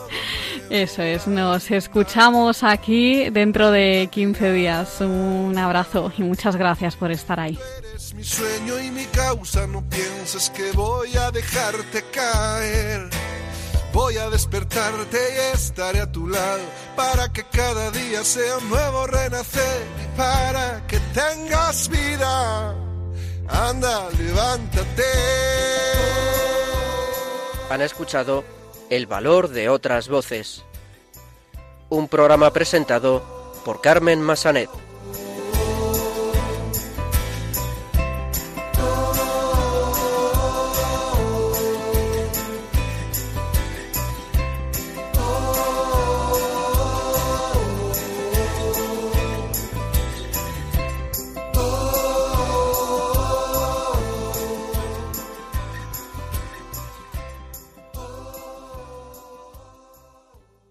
Eso 0.69 1.03
es, 1.03 1.27
nos 1.27 1.71
escuchamos 1.71 2.63
aquí 2.63 3.31
dentro 3.31 3.71
de 3.71 4.11
15 4.13 4.53
días. 4.53 5.01
Un 5.01 5.57
abrazo 5.57 6.13
y 6.19 6.23
muchas 6.23 6.57
gracias 6.57 6.95
por 6.95 7.11
estar 7.11 7.41
ahí. 7.41 7.59
mi 8.15 8.23
sueño 8.23 8.79
y 8.81 8.91
mi 8.91 9.07
causa, 9.07 9.67
no 9.67 9.83
pienses 9.89 10.51
que 10.51 10.71
voy 10.73 11.17
a 11.17 11.31
dejarte 11.31 12.05
caer. 12.13 13.09
Voy 13.95 14.19
a 14.19 14.29
despertarte 14.29 15.17
y 15.17 15.55
estaré 15.55 16.01
a 16.01 16.13
tu 16.13 16.29
lado 16.29 16.65
para 16.97 17.33
que 17.33 17.45
cada 17.45 17.91
día 17.93 18.25
sea 18.25 18.59
un 18.59 18.69
nuevo 18.69 19.07
renacer 19.07 19.87
y 20.05 20.19
para 20.19 20.87
que 20.87 20.99
tengas 21.15 21.89
vida. 21.89 22.84
Anda, 23.55 24.11
levántate. 24.19 25.05
Han 27.71 27.83
escuchado 27.83 28.43
El 28.91 29.07
valor 29.07 29.49
de 29.49 29.69
otras 29.69 30.09
voces. 30.09 30.65
Un 31.89 32.09
programa 32.09 32.53
presentado 32.53 33.23
por 33.65 33.81
Carmen 33.81 34.21
Massanet. 34.21 34.69